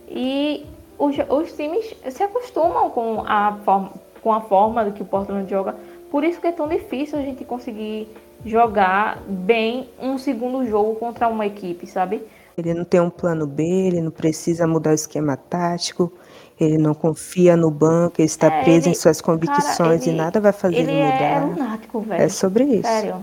E 0.08 0.66
os, 1.00 1.16
os 1.30 1.54
times 1.54 1.96
se 2.10 2.22
acostumam 2.22 2.90
com 2.90 3.24
a, 3.26 3.58
forma, 3.64 3.92
com 4.22 4.34
a 4.34 4.42
forma 4.42 4.86
do 4.86 4.92
que 4.92 5.02
o 5.02 5.06
Portland 5.06 5.50
joga. 5.50 5.76
Por 6.12 6.24
isso 6.24 6.42
que 6.42 6.48
é 6.48 6.52
tão 6.52 6.68
difícil 6.68 7.18
a 7.18 7.22
gente 7.22 7.46
conseguir 7.46 8.08
jogar 8.46 9.22
bem 9.28 9.90
um 10.00 10.18
segundo 10.18 10.66
jogo 10.66 10.96
contra 10.96 11.28
uma 11.28 11.46
equipe, 11.46 11.86
sabe? 11.86 12.24
Ele 12.58 12.74
não 12.74 12.84
tem 12.84 13.00
um 13.00 13.10
plano 13.10 13.48
B, 13.48 13.64
ele 13.64 14.02
não 14.02 14.12
precisa 14.12 14.68
mudar 14.68 14.92
o 14.92 14.96
esquema 14.96 15.38
tático, 15.38 16.12
ele 16.60 16.78
não 16.78 16.94
confia 16.94 17.56
no 17.56 17.72
banco, 17.72 18.16
ele 18.20 18.26
está 18.26 18.48
é, 18.48 18.64
preso 18.64 18.88
ele, 18.88 18.92
em 18.92 18.94
suas 18.94 19.22
convicções 19.22 19.78
cara, 19.78 19.96
ele, 19.96 20.10
e 20.12 20.16
nada 20.16 20.40
vai 20.40 20.52
fazer 20.52 20.78
ele, 20.78 20.92
ele 20.92 21.04
mudar. 21.04 21.22
É, 21.22 21.40
lunático, 21.40 22.00
velho. 22.02 22.22
é 22.22 22.30
sobre 22.30 22.64
isso. 22.66 22.88
Sério. 22.88 23.16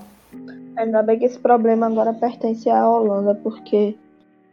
Ainda 0.77 1.03
bem 1.03 1.19
que 1.19 1.25
esse 1.25 1.39
problema 1.39 1.87
agora 1.87 2.13
pertence 2.15 2.71
à 2.71 2.89
Holanda, 2.89 3.35
porque, 3.35 3.97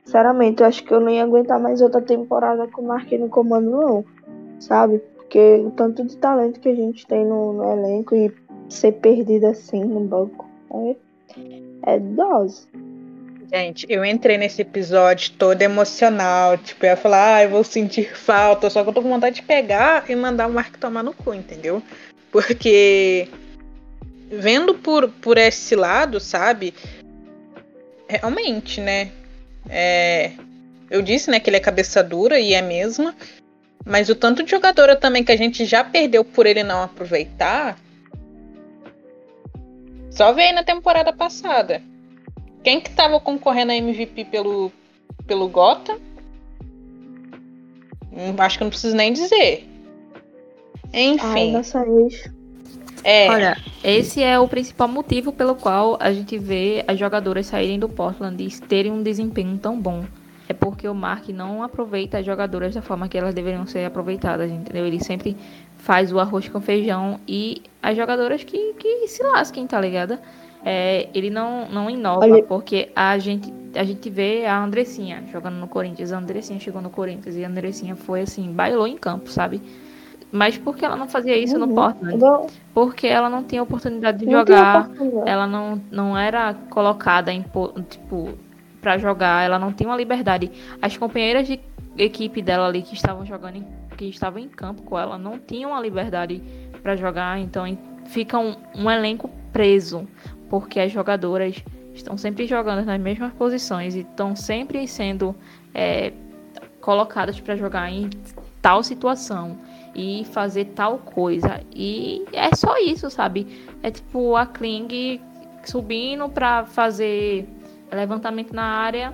sinceramente, 0.04 0.62
eu 0.62 0.68
acho 0.68 0.84
que 0.84 0.94
eu 0.94 1.00
não 1.00 1.10
ia 1.10 1.24
aguentar 1.24 1.60
mais 1.60 1.82
outra 1.82 2.02
temporada 2.02 2.68
com 2.68 2.82
o 2.82 2.88
Marquinhos 2.88 3.26
no 3.26 3.30
comando, 3.30 3.70
não. 3.70 4.06
Sabe? 4.60 5.00
Porque 5.16 5.64
o 5.66 5.72
tanto 5.72 6.04
de 6.04 6.18
talento 6.18 6.60
que 6.60 6.70
a 6.70 6.76
gente 6.76 7.06
tem 7.06 7.26
no, 7.26 7.54
no 7.54 7.72
elenco 7.72 8.16
e 8.16 8.34
ser 8.68 8.94
perdido 8.94 9.46
assim 9.46 9.84
no 9.84 10.00
banco 10.00 10.46
é, 11.86 11.94
é 11.94 12.00
dose. 12.00 12.68
Gente, 13.52 13.86
eu 13.88 14.04
entrei 14.04 14.38
nesse 14.38 14.62
episódio 14.62 15.32
todo 15.34 15.62
emocional. 15.62 16.58
Tipo, 16.58 16.86
eu 16.86 16.90
ia 16.90 16.98
falar, 16.98 17.36
ah, 17.36 17.44
eu 17.44 17.50
vou 17.50 17.64
sentir 17.64 18.16
falta. 18.16 18.70
Só 18.70 18.84
que 18.84 18.90
eu 18.90 18.94
tô 18.94 19.02
com 19.02 19.10
vontade 19.10 19.38
de 19.38 19.44
pegar 19.44 20.10
e 20.10 20.16
mandar 20.16 20.48
o 20.48 20.54
Mark 20.54 20.76
tomar 20.78 21.04
no 21.04 21.14
cu, 21.14 21.34
entendeu? 21.34 21.82
Porque 22.32 23.30
vendo 24.30 24.74
por, 24.74 25.10
por 25.10 25.38
esse 25.38 25.76
lado, 25.76 26.20
sabe? 26.20 26.74
Realmente, 28.08 28.82
né? 28.82 29.12
É, 29.70 30.32
eu 30.90 31.02
disse, 31.02 31.30
né, 31.30 31.40
que 31.40 31.50
ele 31.50 31.58
é 31.58 31.62
cabeça 31.62 32.04
dura 32.04 32.40
e 32.40 32.54
é 32.54 32.62
mesmo. 32.62 33.14
Mas 33.86 34.10
o 34.10 34.16
tanto 34.16 34.44
de 34.44 34.52
jogadora 34.52 34.96
também 34.96 35.24
que 35.24 35.32
a 35.32 35.38
gente 35.38 35.66
já 35.66 35.84
perdeu 35.84 36.26
por 36.26 36.46
ele 36.46 36.64
não 36.64 36.84
aproveitar. 36.84 37.78
Só 40.16 40.32
veio 40.32 40.56
na 40.56 40.64
temporada 40.64 41.12
passada. 41.12 41.82
Quem 42.64 42.80
que 42.80 42.90
tava 42.90 43.20
concorrendo 43.20 43.74
a 43.74 43.76
MVP 43.76 44.26
pelo, 44.26 44.72
pelo 45.28 45.50
Gota? 45.50 46.00
Hum, 48.12 48.34
acho 48.38 48.58
que 48.58 48.64
não 48.64 48.72
preciso 48.72 48.96
nem 48.96 49.12
dizer. 49.12 49.68
Enfim. 50.94 51.20
Ai, 51.22 51.52
nossa. 51.52 51.86
É. 53.04 53.30
Olha, 53.30 53.58
esse 53.84 54.24
é 54.24 54.40
o 54.40 54.48
principal 54.48 54.88
motivo 54.88 55.34
pelo 55.34 55.54
qual 55.54 55.98
a 56.00 56.14
gente 56.14 56.38
vê 56.38 56.84
as 56.88 56.98
jogadoras 56.98 57.48
saírem 57.48 57.78
do 57.78 57.90
Portland 57.90 58.42
e 58.42 58.50
terem 58.62 58.94
um 58.94 59.04
desempenho 59.04 59.58
tão 59.58 59.78
bom. 59.78 60.06
É 60.48 60.54
porque 60.54 60.88
o 60.88 60.96
Mark 60.96 61.28
não 61.30 61.62
aproveita 61.62 62.20
as 62.20 62.26
jogadoras 62.26 62.74
da 62.74 62.82
forma 62.82 63.10
que 63.10 63.18
elas 63.18 63.34
deveriam 63.34 63.68
ser 63.68 63.84
aproveitadas, 63.84 64.50
entendeu? 64.50 64.86
Ele 64.86 65.04
sempre 65.04 65.36
faz 65.86 66.12
o 66.12 66.20
arroz 66.20 66.50
com 66.50 66.60
feijão 66.60 67.20
e 67.28 67.62
as 67.82 67.96
jogadoras 67.96 68.44
que, 68.44 68.74
que 68.74 69.08
se 69.08 69.22
lasquem, 69.24 69.68
tá 69.68 69.80
ligado? 69.80 70.18
é, 70.68 71.10
ele 71.14 71.30
não, 71.30 71.68
não 71.70 71.88
inova, 71.88 72.26
Olha- 72.26 72.42
porque 72.42 72.90
a 72.96 73.20
gente, 73.20 73.54
a 73.76 73.84
gente 73.84 74.10
vê 74.10 74.48
a 74.48 74.64
Andressinha 74.64 75.24
jogando 75.32 75.58
no 75.58 75.68
Corinthians. 75.68 76.12
A 76.12 76.18
Andressinha 76.18 76.60
chegou 76.60 76.82
no 76.82 76.90
Corinthians 76.90 77.36
e 77.36 77.46
a 77.46 77.48
Andressinha 77.48 77.96
foi 77.96 78.22
assim, 78.22 78.52
bailou 78.52 78.88
em 78.88 78.98
campo, 78.98 79.30
sabe? 79.30 79.62
Mas 80.32 80.58
por 80.58 80.76
que 80.76 80.84
ela 80.84 80.96
não 80.96 81.08
fazia 81.08 81.38
isso 81.38 81.56
no 81.60 81.68
Uhum. 81.68 81.76
Portland? 81.76 82.18
Não, 82.18 82.48
Porque 82.74 83.06
ela 83.06 83.30
não 83.30 83.44
tinha 83.44 83.62
oportunidade 83.62 84.18
de 84.18 84.26
não 84.26 84.40
jogar, 84.40 84.90
ela 85.28 85.46
não, 85.46 85.80
não 85.92 86.18
era 86.18 86.56
colocada 86.72 87.32
em 87.32 87.44
po- 87.44 87.74
tipo 87.88 88.34
para 88.82 88.98
jogar, 88.98 89.46
ela 89.46 89.60
não 89.60 89.72
tinha 89.72 89.88
uma 89.88 89.96
liberdade. 89.96 90.52
As 90.82 90.98
companheiras 90.98 91.46
de 91.48 91.60
equipe 91.96 92.42
dela 92.42 92.66
ali 92.68 92.82
que 92.82 92.96
estavam 92.96 93.24
jogando, 93.24 93.58
em, 93.58 93.68
que 93.96 94.06
estavam 94.06 94.40
em 94.40 94.48
campo 94.48 94.84
com 94.84 94.98
ela, 94.98 95.18
não 95.18 95.40
tinham 95.40 95.74
a 95.74 95.82
liberdade 95.82 96.42
para 96.82 96.96
jogar, 96.96 97.40
então 97.40 97.66
fica 98.06 98.38
um, 98.38 98.56
um 98.76 98.90
elenco 98.90 99.30
preso, 99.52 100.08
porque 100.50 100.80
as 100.80 100.92
jogadoras 100.92 101.64
estão 101.94 102.18
sempre 102.18 102.46
jogando 102.46 102.86
nas 102.86 103.00
mesmas 103.00 103.34
posições 103.34 103.96
e 103.96 104.02
estão 104.02 104.36
sempre 104.36 104.88
sendo 104.88 105.36
é, 105.74 106.12
colocadas 106.82 107.40
para 107.40 107.56
jogar 107.56 107.90
em 107.90 108.10
tal 108.62 108.84
situação 108.84 109.58
e 109.96 110.26
fazer 110.32 110.66
tal 110.76 111.00
coisa. 111.00 111.62
E 111.74 112.26
é 112.34 112.54
só 112.56 112.78
isso, 112.78 113.10
sabe? 113.10 113.48
É 113.82 113.90
tipo 113.90 114.36
a 114.36 114.46
Kling 114.46 115.22
subindo 115.64 116.30
pra 116.30 116.66
fazer 116.66 117.48
levantamento 117.92 118.54
na 118.54 118.64
área 118.64 119.14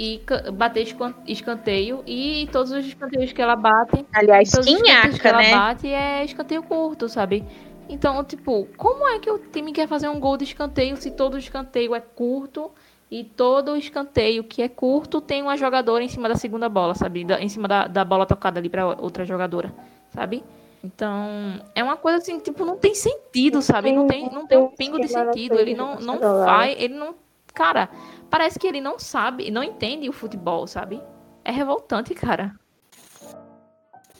e 0.00 0.22
bater 0.52 0.82
escan- 0.84 1.14
escanteio. 1.26 2.04
E 2.06 2.48
todos 2.52 2.70
os 2.70 2.86
escanteios 2.86 3.32
que 3.32 3.42
ela 3.42 3.56
bate, 3.56 4.06
Aliás, 4.14 4.48
todos 4.50 4.66
os 4.68 4.72
escanteios 4.72 5.16
que 5.16 5.20
quinhaca, 5.20 5.28
ela 5.28 5.38
né? 5.38 5.50
bate 5.50 5.88
é 5.88 6.24
escanteio 6.24 6.62
curto, 6.62 7.08
sabe? 7.08 7.44
Então, 7.88 8.22
tipo, 8.22 8.68
como 8.76 9.08
é 9.08 9.18
que 9.18 9.28
o 9.30 9.38
time 9.38 9.72
quer 9.72 9.88
fazer 9.88 10.08
um 10.08 10.20
gol 10.20 10.36
de 10.36 10.44
escanteio 10.44 10.96
se 10.96 11.10
todo 11.10 11.36
escanteio 11.36 11.94
é 11.96 12.00
curto 12.00 12.70
e 13.10 13.24
todo 13.24 13.76
escanteio 13.76 14.44
que 14.44 14.62
é 14.62 14.68
curto 14.68 15.20
tem 15.20 15.42
uma 15.42 15.56
jogadora 15.56 16.04
em 16.04 16.08
cima 16.08 16.28
da 16.28 16.36
segunda 16.36 16.68
bola, 16.68 16.94
sabe? 16.94 17.24
Da- 17.24 17.40
em 17.40 17.48
cima 17.48 17.66
da, 17.66 17.88
da 17.88 18.04
bola 18.04 18.24
tocada 18.24 18.60
ali 18.60 18.68
pra 18.68 18.86
outra 18.86 19.24
jogadora, 19.24 19.74
sabe? 20.10 20.44
Então, 20.84 21.60
é 21.74 21.82
uma 21.82 21.96
coisa 21.96 22.18
assim, 22.18 22.38
tipo, 22.38 22.64
não 22.64 22.76
tem 22.76 22.94
sentido, 22.94 23.60
sabe? 23.60 23.90
Não 23.90 24.06
tem, 24.06 24.30
não 24.30 24.46
tem 24.46 24.58
um 24.58 24.68
pingo 24.68 25.00
de 25.00 25.08
sentido. 25.08 25.58
Ele 25.58 25.74
não, 25.74 25.98
não 25.98 26.18
faz, 26.44 26.76
ele 26.78 26.94
não. 26.94 27.14
Cara, 27.58 27.88
parece 28.30 28.56
que 28.56 28.68
ele 28.68 28.80
não 28.80 29.00
sabe, 29.00 29.50
não 29.50 29.64
entende 29.64 30.08
o 30.08 30.12
futebol, 30.12 30.64
sabe? 30.68 31.02
É 31.44 31.50
revoltante, 31.50 32.14
cara. 32.14 32.54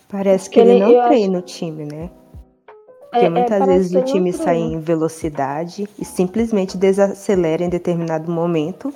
Parece 0.09 0.51
que 0.51 0.59
Ele- 0.59 0.73
ele, 0.73 0.81
não 0.81 0.91
eu 0.91 0.99
acho- 1.01 1.09
treina 1.09 1.39
o 1.39 1.43
time, 1.43 1.85
né? 1.85 2.11
Porque 3.11 3.25
É- 3.25 3.27
é, 3.27 3.31
muitas 3.31 3.59
parece 3.61 3.73
vezes 3.79 3.95
o 3.95 4.03
time 4.05 4.33
sai 4.33 4.57
treina. 4.57 4.75
em 4.75 4.81
velocidade 4.81 5.89
e 5.97 6.05
simplesmente 6.05 6.77
desacelera 6.77 7.63
em 7.63 7.69
determinado 7.69 8.29
momento, 8.31 8.93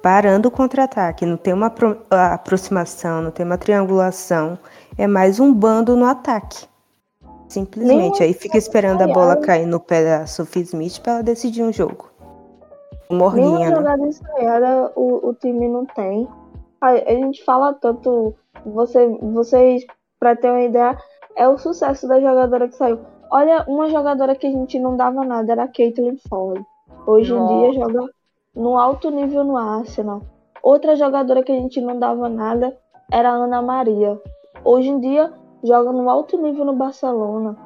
parando 0.00 0.48
o 0.48 0.50
contra-ataque. 0.50 1.26
Não 1.26 1.36
tem 1.36 1.52
uma 1.52 1.66
apro- 1.66 1.98
aproximação, 2.10 3.20
não 3.20 3.30
tem 3.30 3.44
uma 3.44 3.58
triangulação. 3.58 4.58
É 4.96 5.06
mais 5.06 5.38
um 5.38 5.52
bando 5.52 5.94
no 5.96 6.06
ataque. 6.06 6.64
Simplesmente. 7.46 8.20
Nem 8.20 8.28
Aí 8.28 8.32
fica 8.32 8.56
esperando 8.56 9.02
a 9.02 9.06
bola 9.08 9.36
cair 9.36 9.66
no 9.66 9.78
pé 9.78 10.02
da 10.02 10.26
Sophie 10.26 10.62
Smith 10.62 10.98
para 11.00 11.12
ela 11.14 11.22
decidir 11.22 11.62
um 11.62 11.70
jogo. 11.72 12.10
Nenhuma 13.12 13.30
Morrinha, 13.30 13.70
né? 13.70 13.76
jogada 13.76 14.06
ensaiada 14.06 14.92
o, 14.96 15.28
o 15.28 15.34
time 15.34 15.68
não 15.68 15.84
tem. 15.84 16.26
A, 16.80 16.88
a 16.88 17.14
gente 17.14 17.44
fala 17.44 17.74
tanto. 17.74 18.34
Você, 18.64 19.06
vocês, 19.20 19.84
pra 20.18 20.34
ter 20.36 20.50
uma 20.50 20.62
ideia, 20.62 20.96
é 21.36 21.48
o 21.48 21.58
sucesso 21.58 22.08
da 22.08 22.20
jogadora 22.20 22.68
que 22.68 22.76
saiu. 22.76 23.00
Olha, 23.30 23.64
uma 23.66 23.88
jogadora 23.88 24.34
que 24.34 24.46
a 24.46 24.50
gente 24.50 24.78
não 24.78 24.96
dava 24.96 25.24
nada 25.24 25.52
era 25.52 25.64
a 25.64 25.68
Caitlyn 25.68 26.16
Ford. 26.28 26.62
Hoje 27.06 27.32
em 27.32 27.46
dia 27.46 27.72
joga 27.72 28.08
no 28.54 28.78
alto 28.78 29.10
nível 29.10 29.42
no 29.44 29.56
Arsenal. 29.56 30.22
Outra 30.62 30.94
jogadora 30.94 31.42
que 31.42 31.50
a 31.50 31.54
gente 31.54 31.80
não 31.80 31.98
dava 31.98 32.28
nada 32.28 32.76
era 33.10 33.30
a 33.30 33.34
Ana 33.34 33.60
Maria. 33.60 34.20
Hoje 34.64 34.90
em 34.90 35.00
dia 35.00 35.32
joga 35.64 35.92
no 35.92 36.08
alto 36.08 36.40
nível 36.40 36.64
no 36.64 36.74
Barcelona. 36.74 37.56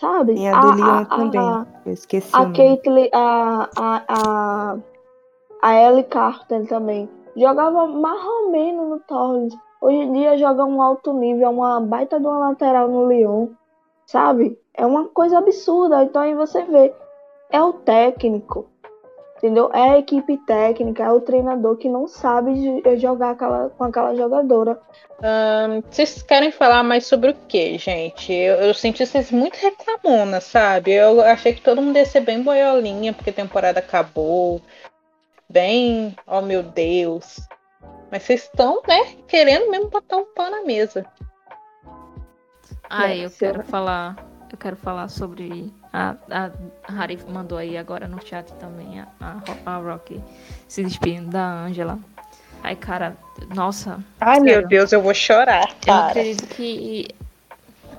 Sabe? 0.00 0.34
Tem 0.34 0.50
a 0.50 0.60
do 0.60 0.72
Lyon 0.72 0.88
a- 0.88 1.04
também. 1.04 1.66
Eu 1.86 1.92
esqueci 1.92 2.34
a. 2.34 2.50
Caitlyn, 2.52 3.08
a, 3.12 3.68
a, 3.76 4.02
a, 4.08 4.76
a 5.62 5.74
Ellie 5.76 6.04
Carter 6.04 6.66
também. 6.66 7.08
Jogava 7.36 7.86
mais 7.86 8.24
ou 8.24 8.50
menos 8.50 8.88
no 8.90 9.00
Torrens. 9.00 9.54
Hoje 9.80 9.96
em 9.96 10.12
dia 10.12 10.36
joga 10.38 10.64
um 10.64 10.82
alto 10.82 11.12
nível, 11.12 11.50
uma 11.50 11.80
baita 11.80 12.18
de 12.18 12.26
uma 12.26 12.38
lateral 12.48 12.88
no 12.88 13.06
Lyon. 13.08 13.48
Sabe? 14.06 14.58
É 14.74 14.84
uma 14.84 15.04
coisa 15.08 15.38
absurda. 15.38 16.02
Então 16.02 16.22
aí 16.22 16.34
você 16.34 16.64
vê. 16.64 16.92
É 17.50 17.62
o 17.62 17.72
técnico. 17.72 18.66
Entendeu? 19.44 19.70
É 19.74 19.90
a 19.90 19.98
equipe 19.98 20.38
técnica, 20.38 21.04
é 21.04 21.12
o 21.12 21.20
treinador 21.20 21.76
que 21.76 21.86
não 21.86 22.08
sabe 22.08 22.54
de- 22.54 22.96
jogar 22.96 23.32
aquela, 23.32 23.68
com 23.68 23.84
aquela 23.84 24.14
jogadora. 24.16 24.80
Vocês 25.90 26.22
querem 26.22 26.50
falar 26.50 26.82
mais 26.82 27.04
sobre 27.04 27.32
o 27.32 27.34
que, 27.46 27.76
gente? 27.76 28.32
Eu, 28.32 28.54
eu 28.54 28.72
senti 28.72 29.04
vocês 29.04 29.30
muito 29.30 29.56
reclamonas, 29.56 30.44
sabe? 30.44 30.92
Eu 30.92 31.20
achei 31.20 31.52
que 31.52 31.60
todo 31.60 31.82
mundo 31.82 31.94
ia 31.98 32.06
ser 32.06 32.20
bem 32.20 32.42
boiolinha, 32.42 33.12
porque 33.12 33.28
a 33.28 33.34
temporada 33.34 33.80
acabou. 33.80 34.62
Bem, 35.46 36.16
oh 36.26 36.40
meu 36.40 36.62
Deus. 36.62 37.38
Mas 38.10 38.22
vocês 38.22 38.44
estão, 38.44 38.80
né, 38.88 39.14
querendo 39.28 39.70
mesmo 39.70 39.90
botar 39.90 40.16
um 40.16 40.24
pau 40.34 40.50
na 40.50 40.62
mesa. 40.62 41.04
Ai, 42.88 43.26
eu 43.26 43.30
quero 43.30 43.62
falar. 43.62 44.16
Eu 44.50 44.56
quero 44.56 44.76
falar 44.76 45.08
sobre. 45.08 45.70
A, 45.96 46.16
a 46.28 46.92
Harry 46.92 47.16
mandou 47.28 47.56
aí 47.56 47.78
agora 47.78 48.08
no 48.08 48.20
chat 48.26 48.52
também 48.54 48.98
a, 49.00 49.06
a, 49.20 49.32
Ro- 49.34 49.58
a 49.64 49.76
Rocky 49.76 50.20
se 50.66 50.82
despedindo 50.82 51.30
da 51.30 51.46
Angela. 51.66 52.00
Ai, 52.64 52.74
cara, 52.74 53.16
nossa. 53.54 54.00
Ai, 54.20 54.40
Sério. 54.40 54.44
meu 54.60 54.66
Deus, 54.66 54.90
eu 54.90 55.00
vou 55.00 55.14
chorar, 55.14 55.68
Eu 55.70 55.76
cara. 55.86 56.08
acredito 56.08 56.48
que. 56.48 57.08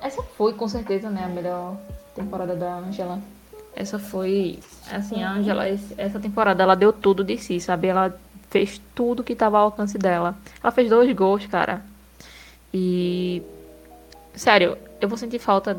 Essa 0.02 0.22
foi 0.22 0.52
com 0.52 0.68
certeza, 0.68 1.08
né, 1.08 1.24
a 1.24 1.28
melhor 1.28 1.74
temporada 2.14 2.54
da 2.54 2.74
Angela. 2.74 3.18
Essa 3.74 3.98
foi. 3.98 4.58
Assim, 4.92 5.22
a 5.24 5.30
Angela, 5.32 5.66
essa 5.66 6.20
temporada, 6.20 6.62
ela 6.62 6.74
deu 6.76 6.92
tudo 6.92 7.24
de 7.24 7.38
si, 7.38 7.58
sabe? 7.60 7.86
Ela 7.88 8.14
fez 8.50 8.78
tudo 8.94 9.24
que 9.24 9.34
tava 9.34 9.56
ao 9.56 9.64
alcance 9.64 9.96
dela. 9.96 10.36
Ela 10.62 10.70
fez 10.70 10.90
dois 10.90 11.10
gols, 11.16 11.46
cara. 11.46 11.80
E. 12.74 13.42
Sério, 14.34 14.76
eu 15.00 15.08
vou 15.08 15.16
sentir 15.16 15.38
falta 15.38 15.74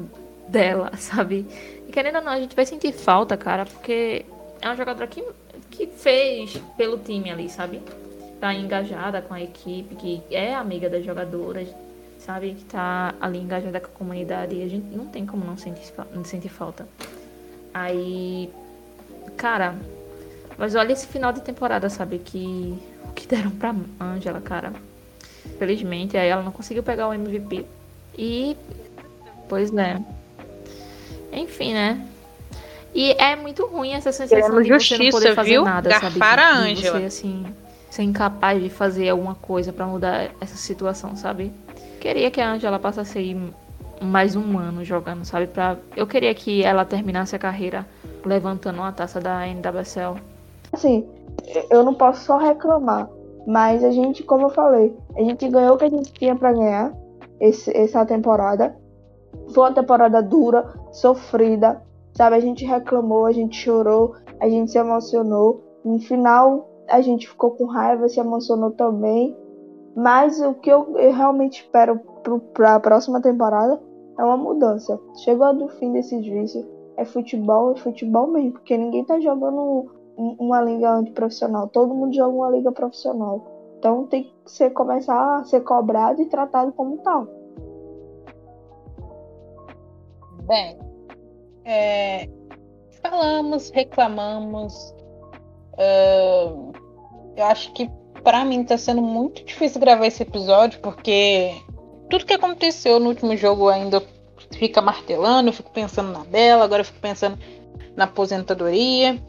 dela, 0.48 0.92
sabe? 0.98 1.46
E 1.88 1.92
querendo 1.92 2.18
ou 2.18 2.24
não, 2.24 2.32
a 2.32 2.40
gente 2.40 2.56
vai 2.56 2.66
sentir 2.66 2.92
falta, 2.92 3.38
cara, 3.38 3.66
porque 3.66 4.26
é 4.62 4.68
uma 4.68 4.76
jogadora 4.76 5.08
que, 5.08 5.24
que 5.70 5.88
fez 5.88 6.58
pelo 6.76 6.98
time 6.98 7.32
ali, 7.32 7.50
sabe? 7.50 7.82
Tá 8.40 8.54
engajada 8.54 9.22
com 9.22 9.34
a 9.34 9.42
equipe, 9.42 9.96
que 9.96 10.24
é 10.30 10.54
amiga 10.54 10.90
das 10.90 11.04
jogadoras, 11.04 11.68
sabe? 12.20 12.54
Que 12.54 12.66
tá 12.66 13.16
ali 13.20 13.40
engajada 13.40 13.80
com 13.80 13.88
a 13.88 13.98
comunidade 13.98 14.56
e 14.56 14.64
a 14.64 14.68
gente 14.68 14.96
não 14.96 15.08
tem 15.08 15.26
como 15.26 15.46
não 15.46 15.58
sentir, 15.58 15.94
não 16.14 16.24
sentir 16.24 16.50
falta. 16.50 16.88
Aí, 17.74 18.52
cara, 19.36 19.76
mas 20.58 20.76
olha 20.76 20.94
esse 20.94 21.08
final 21.08 21.32
de 21.32 21.42
temporada, 21.42 21.90
sabe? 21.90 22.20
Que 22.20 22.78
o 23.06 23.14
que 23.14 23.28
deram 23.28 23.52
pra 23.52 23.76
Angela, 24.00 24.42
cara. 24.42 24.74
Felizmente, 25.60 26.18
aí 26.18 26.28
ela 26.28 26.44
não 26.44 26.52
conseguiu 26.52 26.84
pegar 26.84 27.08
o 27.08 27.14
MVP. 27.14 27.66
E, 28.18 28.58
pois 29.48 29.74
é. 29.76 30.02
Enfim, 31.38 31.74
né? 31.74 32.06
E 32.94 33.12
é 33.20 33.36
muito 33.36 33.66
ruim 33.68 33.94
essa 33.94 34.12
sensação 34.12 34.38
Queremos 34.38 34.64
de 34.66 34.70
você 34.70 34.74
não 34.74 34.80
justiça, 35.06 35.12
poder 35.12 35.36
fazer 35.36 35.50
viu? 35.52 35.64
nada, 35.64 35.90
sabe? 35.92 36.20
Garfar 36.20 36.40
a 36.40 36.62
De- 36.64 36.74
de. 36.76 36.90
Você, 36.90 36.98
assim, 37.06 37.46
ser 37.90 38.04
incapaz 38.04 38.62
de 38.62 38.70
fazer 38.70 39.10
alguma 39.10 39.36
coisa 39.36 39.72
pra 39.72 39.86
mudar 39.86 40.32
essa 40.42 40.56
situação, 40.58 41.16
sabe? 41.16 41.52
Queria 42.00 42.32
que 42.32 42.42
a 42.42 42.52
Angela 42.54 42.80
passasse 42.80 43.18
aí 43.18 43.38
mais 44.02 44.36
um 44.36 44.58
ano 44.58 44.84
jogando, 44.84 45.26
sabe? 45.26 45.48
Pra... 45.48 45.78
Eu 45.96 46.08
queria 46.08 46.34
que 46.34 46.64
ela 46.64 46.86
terminasse 46.86 47.36
a 47.36 47.40
carreira 47.40 47.86
levantando 48.26 48.78
uma 48.80 48.92
taça 48.92 49.20
da 49.20 49.46
NWSL. 49.48 50.16
Assim, 50.72 51.06
eu 51.70 51.84
não 51.84 51.94
posso 51.94 52.24
só 52.26 52.38
reclamar. 52.38 53.10
Mas 53.46 53.84
a 53.84 53.92
gente, 53.92 54.24
como 54.24 54.48
eu 54.48 54.50
falei, 54.50 54.94
a 55.16 55.22
gente 55.24 55.48
ganhou 55.48 55.76
o 55.76 55.78
que 55.78 55.86
a 55.86 55.90
gente 55.90 56.12
tinha 56.12 56.36
pra 56.36 56.52
ganhar 56.52 56.92
esse, 57.40 57.76
essa 57.76 58.06
temporada. 58.06 58.76
Foi 59.50 59.64
uma 59.64 59.74
temporada 59.74 60.22
dura, 60.22 60.74
sofrida, 60.92 61.82
sabe? 62.14 62.36
A 62.36 62.40
gente 62.40 62.66
reclamou, 62.66 63.26
a 63.26 63.32
gente 63.32 63.56
chorou, 63.58 64.16
a 64.40 64.50
gente 64.50 64.72
se 64.72 64.78
emocionou. 64.78 65.64
No 65.84 66.00
final, 66.00 66.68
a 66.90 67.02
gente 67.02 67.28
ficou 67.28 67.52
com 67.52 67.66
raiva, 67.66 68.10
se 68.10 68.20
emocionou 68.20 68.72
também. 68.72 69.36
Mas 69.96 70.40
o 70.42 70.54
que 70.54 70.70
eu, 70.70 70.98
eu 70.98 71.12
realmente 71.14 71.62
espero 71.64 72.00
pro, 72.24 72.40
pra 72.40 72.80
próxima 72.80 73.22
temporada 73.22 73.82
é 74.20 74.24
uma 74.24 74.38
mudança. 74.38 75.00
Chegou 75.24 75.54
do 75.54 75.70
fim 75.70 75.92
desses 75.92 76.26
vícios. 76.26 76.66
É 76.96 77.06
futebol, 77.06 77.72
é 77.72 77.76
futebol 77.76 78.28
mesmo, 78.28 78.54
porque 78.54 78.76
ninguém 78.78 79.04
tá 79.06 79.20
jogando 79.20 79.86
um- 80.18 80.36
uma 80.40 80.62
liga 80.62 80.92
antiprofissional. 80.92 81.68
Todo 81.68 81.94
mundo 81.94 82.14
joga 82.16 82.36
uma 82.36 82.50
liga 82.50 82.72
profissional. 82.72 83.42
Então 83.78 84.06
tem 84.08 84.24
que 84.24 84.52
ser, 84.52 84.72
começar 84.72 85.38
a 85.38 85.44
ser 85.44 85.62
cobrado 85.62 86.22
e 86.22 86.26
tratado 86.26 86.72
como 86.74 86.98
tal. 86.98 87.28
Bem, 90.48 90.78
é, 91.66 92.30
falamos, 93.02 93.70
reclamamos, 93.70 94.94
Uh, 95.78 96.74
eu 97.36 97.46
acho 97.46 97.72
que 97.74 97.88
para 98.24 98.44
mim 98.44 98.64
tá 98.64 98.78
sendo 98.78 99.02
muito 99.02 99.46
difícil 99.46 99.80
gravar 99.80 100.08
esse 100.08 100.24
episódio, 100.24 100.80
porque 100.80 101.54
tudo 102.10 102.26
que 102.26 102.34
aconteceu 102.34 103.00
no 103.00 103.10
último 103.10 103.38
jogo 103.38 103.70
ainda 103.70 104.04
fica 104.54 104.82
martelando, 104.82 105.50
eu 105.50 105.54
fico 105.54 105.70
pensando 105.70 106.12
na 106.12 106.26
Bela, 106.26 106.64
agora 106.64 106.82
eu 106.82 106.86
fico 106.86 107.00
pensando 107.00 107.38
na 107.96 108.06
aposentadoria. 108.06 109.22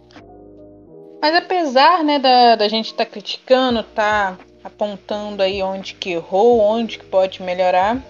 Mas 1.20 1.35
apesar 1.35 2.02
né, 2.02 2.18
da, 2.18 2.57
da 2.57 2.68
gente 2.68 2.87
estar 2.87 3.04
tá 3.04 3.11
criticando, 3.11 3.83
tá 3.83 4.38
apontando 4.64 5.42
aí 5.42 5.62
onde 5.62 5.94
que 5.94 6.12
errou, 6.12 6.61
onde 6.61 6.98
que 6.98 7.04
pode 7.04 7.42
melhorar, 7.42 8.02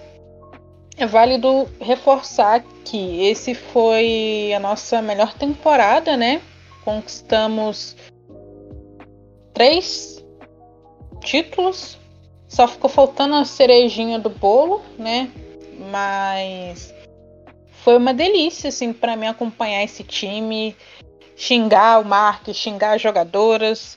é 0.98 1.06
válido 1.06 1.68
reforçar 1.80 2.64
que 2.84 3.24
esse 3.24 3.54
foi 3.54 4.52
a 4.54 4.58
nossa 4.58 5.00
melhor 5.00 5.32
temporada, 5.32 6.16
né? 6.16 6.42
Conquistamos 6.84 7.96
três 9.54 10.24
títulos. 11.20 11.96
Só 12.48 12.66
ficou 12.66 12.90
faltando 12.90 13.36
a 13.36 13.44
cerejinha 13.44 14.18
do 14.18 14.28
bolo, 14.28 14.82
né? 14.98 15.30
Mas 15.90 16.92
foi 17.70 17.96
uma 17.96 18.12
delícia, 18.12 18.68
assim, 18.68 18.92
para 18.92 19.14
mim 19.14 19.28
acompanhar 19.28 19.84
esse 19.84 20.02
time, 20.02 20.76
xingar 21.36 22.00
o 22.00 22.04
Mark, 22.04 22.48
xingar 22.52 22.96
as 22.96 23.02
jogadoras 23.02 23.96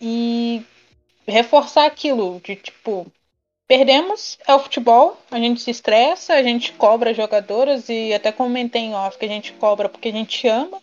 e 0.00 0.62
reforçar 1.26 1.84
aquilo 1.84 2.40
de 2.42 2.56
tipo 2.56 3.06
Perdemos 3.66 4.38
é 4.46 4.54
o 4.54 4.58
futebol, 4.58 5.16
a 5.30 5.38
gente 5.38 5.62
se 5.62 5.70
estressa, 5.70 6.34
a 6.34 6.42
gente 6.42 6.72
cobra 6.74 7.14
jogadoras 7.14 7.88
e 7.88 8.12
até 8.12 8.30
comentei 8.30 8.82
em 8.82 8.94
off 8.94 9.16
que 9.16 9.24
a 9.24 9.28
gente 9.28 9.54
cobra 9.54 9.88
porque 9.88 10.08
a 10.08 10.12
gente 10.12 10.46
ama, 10.46 10.78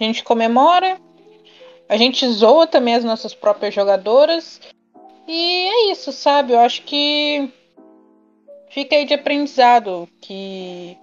a 0.00 0.04
gente 0.04 0.24
comemora, 0.24 1.00
a 1.88 1.96
gente 1.96 2.26
zoa 2.28 2.66
também 2.66 2.94
as 2.94 3.04
nossas 3.04 3.32
próprias 3.32 3.72
jogadoras. 3.72 4.60
E 5.28 5.68
é 5.68 5.92
isso, 5.92 6.10
sabe? 6.10 6.52
Eu 6.52 6.58
acho 6.58 6.82
que 6.82 7.48
fica 8.70 8.96
aí 8.96 9.04
de 9.04 9.14
aprendizado 9.14 10.08
que 10.20 10.98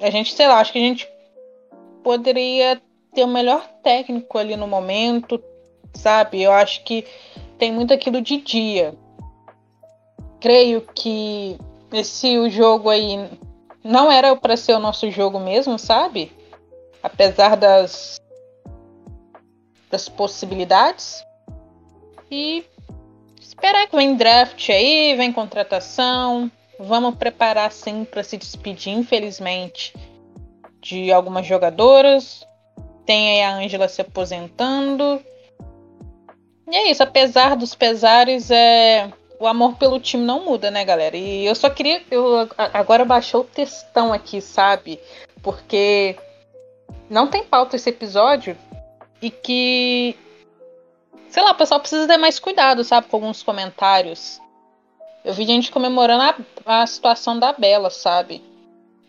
a 0.00 0.10
gente, 0.10 0.32
sei 0.32 0.48
lá, 0.48 0.58
acho 0.58 0.72
que 0.72 0.78
a 0.78 0.82
gente 0.82 1.08
poderia 2.02 2.82
ter 3.14 3.22
o 3.22 3.28
melhor 3.28 3.64
técnico 3.82 4.38
ali 4.38 4.56
no 4.56 4.66
momento, 4.66 5.40
sabe? 5.94 6.42
Eu 6.42 6.52
acho 6.52 6.82
que 6.82 7.04
tem 7.58 7.72
muito 7.72 7.92
aquilo 7.92 8.22
de 8.22 8.38
dia. 8.38 8.94
Creio 10.40 10.82
que 10.94 11.58
esse 11.92 12.38
o 12.38 12.48
jogo 12.48 12.88
aí 12.88 13.28
não 13.82 14.10
era 14.10 14.36
para 14.36 14.56
ser 14.56 14.74
o 14.74 14.78
nosso 14.78 15.10
jogo 15.10 15.40
mesmo, 15.40 15.78
sabe? 15.78 16.32
Apesar 17.02 17.56
das 17.56 18.20
das 19.90 20.08
possibilidades. 20.08 21.24
E 22.30 22.64
esperar 23.40 23.88
que 23.88 23.96
vem 23.96 24.16
draft 24.16 24.68
aí, 24.68 25.14
vem 25.16 25.32
contratação. 25.32 26.50
Vamos 26.78 27.16
preparar 27.16 27.72
sim 27.72 28.04
para 28.04 28.22
se 28.22 28.36
despedir, 28.36 28.92
infelizmente, 28.92 29.94
de 30.80 31.10
algumas 31.10 31.46
jogadoras. 31.46 32.46
Tem 33.04 33.30
aí 33.30 33.42
a 33.42 33.56
Ângela 33.56 33.88
se 33.88 34.02
aposentando. 34.02 35.20
E 36.70 36.76
é 36.76 36.90
isso, 36.90 37.02
apesar 37.02 37.56
dos 37.56 37.74
pesares, 37.74 38.50
é... 38.50 39.10
o 39.40 39.46
amor 39.46 39.76
pelo 39.76 39.98
time 39.98 40.24
não 40.24 40.44
muda, 40.44 40.70
né, 40.70 40.84
galera? 40.84 41.16
E 41.16 41.46
eu 41.46 41.54
só 41.54 41.70
queria. 41.70 42.02
Eu 42.10 42.48
agora 42.56 43.04
baixou 43.04 43.40
o 43.40 43.44
textão 43.44 44.12
aqui, 44.12 44.40
sabe? 44.40 45.00
Porque 45.42 46.16
não 47.08 47.26
tem 47.26 47.42
pauta 47.44 47.76
esse 47.76 47.88
episódio 47.88 48.56
e 49.22 49.30
que. 49.30 50.16
Sei 51.30 51.42
lá, 51.42 51.52
o 51.52 51.56
pessoal 51.56 51.80
precisa 51.80 52.06
ter 52.06 52.16
mais 52.16 52.38
cuidado, 52.38 52.84
sabe, 52.84 53.06
com 53.08 53.16
alguns 53.16 53.42
comentários. 53.42 54.40
Eu 55.24 55.34
vi 55.34 55.44
gente 55.44 55.70
comemorando 55.70 56.22
a, 56.64 56.82
a 56.82 56.86
situação 56.86 57.38
da 57.38 57.52
Bela, 57.52 57.90
sabe? 57.90 58.42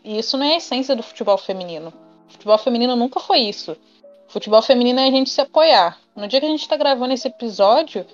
E 0.03 0.17
isso 0.17 0.37
não 0.37 0.45
é 0.45 0.53
a 0.53 0.57
essência 0.57 0.95
do 0.95 1.03
futebol 1.03 1.37
feminino. 1.37 1.93
O 2.27 2.31
futebol 2.31 2.57
feminino 2.57 2.95
nunca 2.95 3.19
foi 3.19 3.39
isso. 3.39 3.75
Futebol 4.27 4.61
feminino 4.61 4.99
é 4.99 5.07
a 5.07 5.11
gente 5.11 5.29
se 5.29 5.41
apoiar. 5.41 5.97
No 6.19 6.27
dia 6.27 6.41
que 6.41 6.45
a 6.45 6.49
gente 6.49 6.61
está 6.61 6.75
gravando 6.75 7.13
esse 7.13 7.29
episódio, 7.29 8.05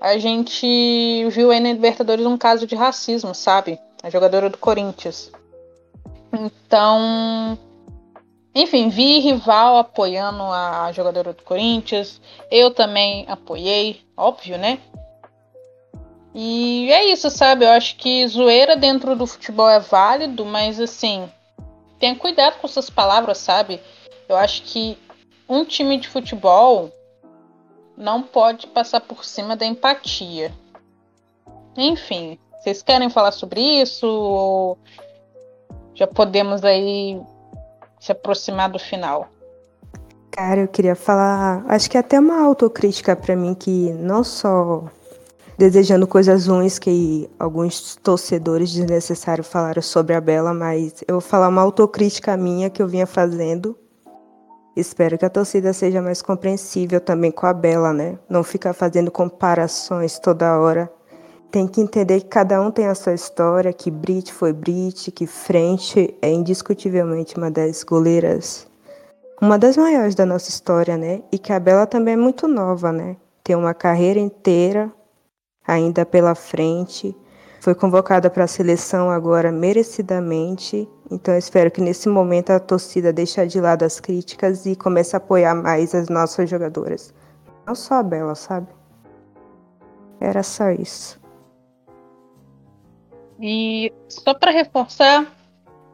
a 0.00 0.18
gente 0.18 1.24
viu 1.30 1.52
aí 1.52 1.60
na 1.60 1.72
Libertadores 1.72 2.26
um 2.26 2.36
caso 2.36 2.66
de 2.66 2.74
racismo, 2.74 3.32
sabe? 3.36 3.78
A 4.02 4.10
jogadora 4.10 4.50
do 4.50 4.58
Corinthians. 4.58 5.30
Então, 6.32 7.56
enfim, 8.52 8.88
vi 8.88 9.20
rival 9.20 9.76
apoiando 9.76 10.42
a 10.42 10.90
jogadora 10.90 11.32
do 11.32 11.44
Corinthians. 11.44 12.20
Eu 12.50 12.72
também 12.72 13.26
apoiei, 13.28 14.00
óbvio, 14.16 14.58
né? 14.58 14.80
E 16.34 16.90
é 16.90 17.12
isso, 17.12 17.30
sabe? 17.30 17.64
Eu 17.64 17.70
acho 17.70 17.94
que 17.94 18.26
zoeira 18.26 18.74
dentro 18.74 19.14
do 19.14 19.24
futebol 19.24 19.70
é 19.70 19.78
válido, 19.78 20.44
mas 20.44 20.80
assim, 20.80 21.30
tenha 22.00 22.16
cuidado 22.16 22.58
com 22.58 22.66
suas 22.66 22.90
palavras, 22.90 23.38
sabe? 23.38 23.80
Eu 24.28 24.34
acho 24.36 24.62
que 24.62 24.98
um 25.48 25.64
time 25.64 25.96
de 25.96 26.08
futebol 26.08 26.90
não 28.02 28.22
pode 28.22 28.66
passar 28.66 29.00
por 29.00 29.24
cima 29.24 29.56
da 29.56 29.64
empatia. 29.64 30.52
Enfim, 31.76 32.38
vocês 32.60 32.82
querem 32.82 33.08
falar 33.08 33.32
sobre 33.32 33.60
isso? 33.60 34.06
Ou 34.06 34.78
já 35.94 36.06
podemos 36.06 36.64
aí 36.64 37.20
se 38.00 38.12
aproximar 38.12 38.68
do 38.68 38.78
final? 38.78 39.28
Cara, 40.32 40.62
eu 40.62 40.68
queria 40.68 40.96
falar, 40.96 41.64
acho 41.68 41.90
que 41.90 41.96
é 41.96 42.00
até 42.00 42.18
uma 42.18 42.42
autocrítica 42.42 43.14
para 43.14 43.36
mim 43.36 43.54
que 43.54 43.92
não 43.92 44.24
só 44.24 44.84
desejando 45.58 46.06
coisas 46.06 46.46
ruins 46.46 46.78
que 46.78 47.30
alguns 47.38 47.96
torcedores 47.96 48.72
desnecessários 48.72 49.46
falaram 49.46 49.82
sobre 49.82 50.14
a 50.14 50.20
Bela, 50.20 50.52
mas 50.52 51.04
eu 51.06 51.14
vou 51.14 51.20
falar 51.20 51.48
uma 51.48 51.60
autocrítica 51.60 52.36
minha 52.36 52.70
que 52.70 52.82
eu 52.82 52.88
vinha 52.88 53.06
fazendo 53.06 53.76
Espero 54.74 55.18
que 55.18 55.24
a 55.26 55.30
torcida 55.30 55.72
seja 55.74 56.00
mais 56.00 56.22
compreensível 56.22 56.98
também 56.98 57.30
com 57.30 57.44
a 57.44 57.52
Bela, 57.52 57.92
né? 57.92 58.18
Não 58.28 58.42
ficar 58.42 58.72
fazendo 58.72 59.10
comparações 59.10 60.18
toda 60.18 60.58
hora. 60.58 60.90
Tem 61.50 61.66
que 61.68 61.82
entender 61.82 62.20
que 62.20 62.28
cada 62.28 62.58
um 62.62 62.70
tem 62.70 62.86
a 62.86 62.94
sua 62.94 63.12
história, 63.12 63.70
que 63.74 63.90
Brit 63.90 64.32
foi 64.32 64.54
Brit, 64.54 65.10
que 65.10 65.26
Frente 65.26 66.16
é 66.22 66.30
indiscutivelmente 66.30 67.36
uma 67.36 67.50
das 67.50 67.84
goleiras, 67.84 68.66
uma 69.42 69.58
das 69.58 69.76
maiores 69.76 70.14
da 70.14 70.24
nossa 70.24 70.48
história, 70.48 70.96
né? 70.96 71.22
E 71.30 71.38
que 71.38 71.52
a 71.52 71.60
Bela 71.60 71.86
também 71.86 72.14
é 72.14 72.16
muito 72.16 72.48
nova, 72.48 72.90
né? 72.90 73.16
Tem 73.44 73.54
uma 73.54 73.74
carreira 73.74 74.18
inteira 74.18 74.90
ainda 75.66 76.06
pela 76.06 76.34
frente. 76.34 77.14
Foi 77.62 77.74
convocada 77.74 78.28
para 78.28 78.44
a 78.44 78.48
seleção 78.48 79.08
agora 79.08 79.52
merecidamente 79.52 80.88
então 81.12 81.36
espero 81.36 81.70
que 81.70 81.82
nesse 81.82 82.08
momento 82.08 82.50
a 82.50 82.58
torcida 82.58 83.12
deixe 83.12 83.46
de 83.46 83.60
lado 83.60 83.82
as 83.82 84.00
críticas 84.00 84.64
e 84.64 84.74
comece 84.74 85.14
a 85.14 85.18
apoiar 85.18 85.54
mais 85.54 85.94
as 85.94 86.08
nossas 86.08 86.48
jogadoras. 86.48 87.12
Não 87.66 87.74
só 87.74 87.96
a 87.96 88.02
Bela, 88.02 88.34
sabe? 88.34 88.68
Era 90.18 90.42
só 90.42 90.70
isso. 90.70 91.20
E 93.38 93.92
só 94.08 94.32
para 94.32 94.50
reforçar, 94.50 95.26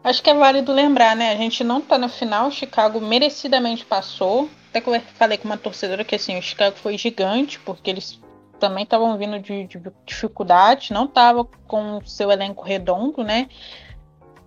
acho 0.05 0.23
que 0.23 0.31
é 0.31 0.35
válido 0.35 0.73
lembrar, 0.73 1.17
né? 1.17 1.33
A 1.33 1.37
gente 1.37 1.65
não 1.65 1.81
tá 1.81 1.99
na 1.99 2.09
final, 2.09 2.49
Chicago 2.53 3.01
merecidamente 3.01 3.85
passou. 3.85 4.49
Até 4.71 4.81
que 4.81 4.89
eu 4.89 5.01
falei 5.15 5.37
com 5.37 5.49
uma 5.49 5.59
torcedora 5.59 6.05
que 6.05 6.15
assim, 6.15 6.39
o 6.39 6.43
Chicago 6.43 6.77
foi 6.77 6.97
gigante, 6.97 7.59
porque 7.59 7.91
eles 7.91 8.21
também 8.59 8.85
estavam 8.85 9.17
vindo 9.17 9.39
de, 9.39 9.67
de 9.67 9.81
dificuldade, 10.05 10.93
não 10.93 11.07
tava 11.07 11.45
com 11.67 12.01
seu 12.05 12.31
elenco 12.31 12.65
redondo, 12.65 13.23
né? 13.23 13.49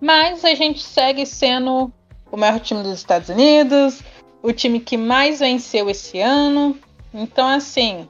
Mas 0.00 0.44
a 0.44 0.54
gente 0.54 0.82
segue 0.82 1.24
sendo 1.24 1.92
o 2.30 2.36
maior 2.36 2.58
time 2.60 2.82
dos 2.82 2.92
Estados 2.92 3.28
Unidos, 3.28 4.02
o 4.42 4.52
time 4.52 4.80
que 4.80 4.96
mais 4.96 5.40
venceu 5.40 5.88
esse 5.88 6.20
ano. 6.20 6.78
Então, 7.14 7.48
assim, 7.48 8.08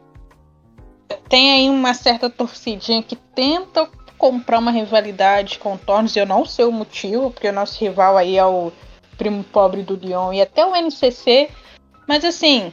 tem 1.28 1.52
aí 1.52 1.68
uma 1.68 1.92
certa 1.92 2.30
torcidinha 2.30 3.02
que 3.02 3.16
tenta 3.16 3.88
comprar 4.16 4.58
uma 4.58 4.70
rivalidade 4.70 5.58
com 5.58 5.74
o 5.74 5.78
Tornes. 5.78 6.16
Eu 6.16 6.24
não 6.24 6.44
sei 6.44 6.64
o 6.64 6.72
motivo, 6.72 7.30
porque 7.30 7.48
o 7.48 7.52
nosso 7.52 7.78
rival 7.80 8.16
aí 8.16 8.38
é 8.38 8.46
o 8.46 8.72
primo 9.18 9.42
pobre 9.44 9.82
do 9.82 9.96
Lyon 9.96 10.32
e 10.32 10.40
até 10.40 10.64
o 10.64 10.74
NCC. 10.74 11.50
Mas, 12.06 12.24
assim, 12.24 12.72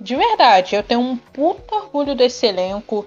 de 0.00 0.16
verdade, 0.16 0.74
eu 0.74 0.82
tenho 0.82 1.00
um 1.00 1.16
puto 1.16 1.74
orgulho 1.74 2.14
desse 2.14 2.46
elenco 2.46 3.04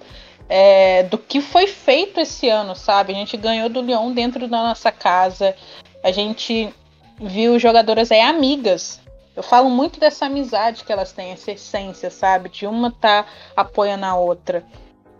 é, 0.48 1.02
do 1.04 1.18
que 1.18 1.40
foi 1.40 1.66
feito 1.66 2.20
esse 2.20 2.48
ano, 2.48 2.76
sabe? 2.76 3.12
A 3.12 3.16
gente 3.16 3.36
ganhou 3.36 3.68
do 3.68 3.82
Lyon 3.82 4.12
dentro 4.12 4.46
da 4.46 4.62
nossa 4.62 4.92
casa, 4.92 5.56
a 6.02 6.12
gente 6.12 6.72
viu 7.20 7.58
jogadoras 7.58 8.12
aí 8.12 8.20
amigas. 8.20 9.00
Eu 9.34 9.42
falo 9.42 9.68
muito 9.68 9.98
dessa 9.98 10.26
amizade 10.26 10.84
que 10.84 10.92
elas 10.92 11.12
têm, 11.12 11.32
essa 11.32 11.50
essência, 11.50 12.10
sabe? 12.10 12.48
De 12.48 12.66
uma 12.66 12.92
tá 12.92 13.26
apoiando 13.56 14.04
a 14.04 14.14
outra. 14.14 14.64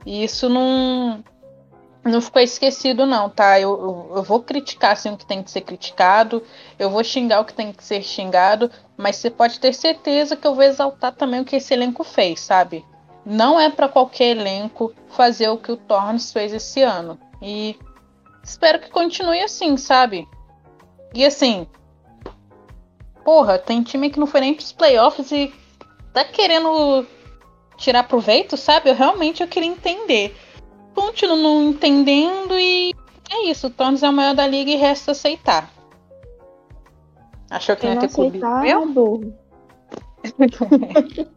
E 0.06 0.22
isso 0.22 0.48
não. 0.48 1.24
não 2.04 2.20
ficou 2.20 2.40
esquecido, 2.40 3.06
não, 3.06 3.28
tá? 3.28 3.58
Eu, 3.58 3.70
eu, 3.70 4.16
eu, 4.16 4.22
vou 4.22 4.40
criticar 4.40 4.92
assim, 4.92 5.10
o 5.10 5.16
que 5.16 5.26
tem 5.26 5.42
que 5.42 5.50
ser 5.50 5.62
criticado, 5.62 6.44
eu 6.78 6.90
vou 6.90 7.02
xingar 7.02 7.40
o 7.40 7.44
que 7.44 7.54
tem 7.54 7.72
que 7.72 7.82
ser 7.82 8.02
xingado, 8.02 8.70
mas 8.96 9.16
você 9.16 9.30
pode 9.30 9.58
ter 9.58 9.74
certeza 9.74 10.36
que 10.36 10.46
eu 10.46 10.54
vou 10.54 10.64
exaltar 10.64 11.12
também 11.12 11.40
o 11.40 11.44
que 11.44 11.56
esse 11.56 11.74
elenco 11.74 12.04
fez, 12.04 12.40
sabe? 12.40 12.84
Não 13.24 13.58
é 13.58 13.70
para 13.70 13.88
qualquer 13.88 14.36
elenco 14.36 14.92
fazer 15.08 15.48
o 15.48 15.56
que 15.56 15.72
o 15.72 15.76
Torres 15.76 16.32
fez 16.32 16.52
esse 16.52 16.82
ano. 16.82 17.18
E 17.40 17.76
espero 18.42 18.78
que 18.78 18.90
continue 18.90 19.40
assim, 19.40 19.76
sabe? 19.76 20.28
E 21.14 21.24
assim, 21.24 21.66
porra, 23.24 23.58
tem 23.58 23.82
time 23.82 24.10
que 24.10 24.20
não 24.20 24.26
foi 24.26 24.40
nem 24.40 24.54
pros 24.54 24.72
playoffs 24.72 25.32
e 25.32 25.52
tá 26.12 26.24
querendo 26.24 27.06
tirar 27.76 28.04
proveito, 28.04 28.56
sabe? 28.56 28.90
Eu 28.90 28.94
realmente 28.94 29.42
eu 29.42 29.48
queria 29.48 29.68
entender 29.68 30.36
continuo 30.94 31.36
não 31.36 31.70
entendendo 31.70 32.58
e 32.58 32.94
é 33.30 33.50
isso. 33.50 33.66
O 33.66 33.70
Thanos 33.70 34.02
é 34.02 34.08
o 34.08 34.12
maior 34.12 34.34
da 34.34 34.46
liga 34.46 34.70
e 34.70 34.76
resta 34.76 35.10
aceitar. 35.10 35.70
Achou 37.50 37.76
que 37.76 37.86
não 37.86 37.94
ia 37.94 38.00
ter 38.00 38.12
clube 38.12 38.40
meu? 38.62 38.86
burro. 38.86 39.34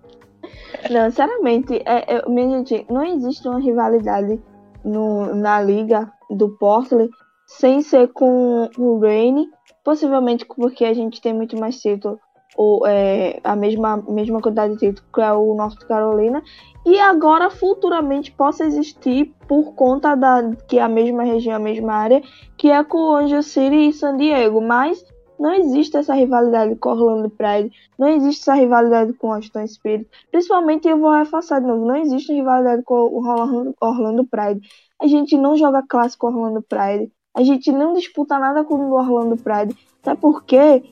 não, 0.89 1.09
sinceramente, 1.09 1.81
é, 1.85 2.15
é, 2.15 2.29
minha 2.29 2.57
gente, 2.57 2.85
não 2.89 3.03
existe 3.03 3.47
uma 3.47 3.59
rivalidade 3.59 4.41
no, 4.83 5.35
na 5.35 5.61
liga 5.61 6.11
do 6.29 6.49
Portland 6.57 7.09
sem 7.45 7.81
ser 7.81 8.09
com 8.09 8.69
o 8.77 8.99
Rain, 8.99 9.49
possivelmente 9.83 10.45
porque 10.45 10.85
a 10.85 10.93
gente 10.93 11.21
tem 11.21 11.33
muito 11.33 11.57
mais 11.57 11.79
título 11.79 12.19
ou 12.55 12.87
é, 12.87 13.39
a 13.43 13.55
mesma, 13.55 13.97
mesma 14.07 14.41
quantidade 14.41 14.73
de 14.73 14.79
título 14.79 15.07
que 15.13 15.21
é 15.21 15.31
o 15.31 15.53
North 15.53 15.85
Carolina 15.85 16.41
e 16.85 16.99
agora 16.99 17.49
futuramente 17.49 18.31
possa 18.31 18.65
existir 18.65 19.33
por 19.47 19.75
conta 19.75 20.15
da 20.15 20.51
que 20.67 20.79
é 20.79 20.81
a 20.81 20.89
mesma 20.89 21.23
região, 21.23 21.55
a 21.55 21.59
mesma 21.59 21.93
área, 21.93 22.21
que 22.57 22.71
é 22.71 22.83
com 22.83 23.15
Angel 23.15 23.43
City 23.43 23.89
e 23.89 23.93
San 23.93 24.17
Diego, 24.17 24.61
mas 24.61 25.05
não 25.39 25.53
existe 25.53 25.97
essa 25.97 26.13
rivalidade 26.13 26.75
com 26.75 26.89
Orlando 26.89 27.29
Pride, 27.29 27.71
não 27.97 28.07
existe 28.07 28.41
essa 28.41 28.55
rivalidade 28.55 29.13
com 29.13 29.33
Aston 29.33 29.65
Spirit, 29.67 30.07
principalmente 30.31 30.87
eu 30.87 30.99
vou 30.99 31.11
reforçar 31.11 31.59
de 31.59 31.67
novo, 31.67 31.85
não 31.85 31.95
existe 31.97 32.33
rivalidade 32.33 32.83
com 32.83 32.95
o 32.95 33.17
Orlando, 33.17 33.75
Orlando 33.81 34.25
Pride. 34.25 34.61
A 35.01 35.07
gente 35.07 35.37
não 35.37 35.55
joga 35.55 35.83
clássico 35.87 36.27
Orlando 36.27 36.61
Pride, 36.61 37.11
a 37.35 37.43
gente 37.43 37.71
não 37.71 37.93
disputa 37.93 38.39
nada 38.39 38.63
com 38.63 38.75
o 38.75 38.93
Orlando 38.93 39.37
Pride, 39.37 39.77
até 40.01 40.15
porque 40.15 40.83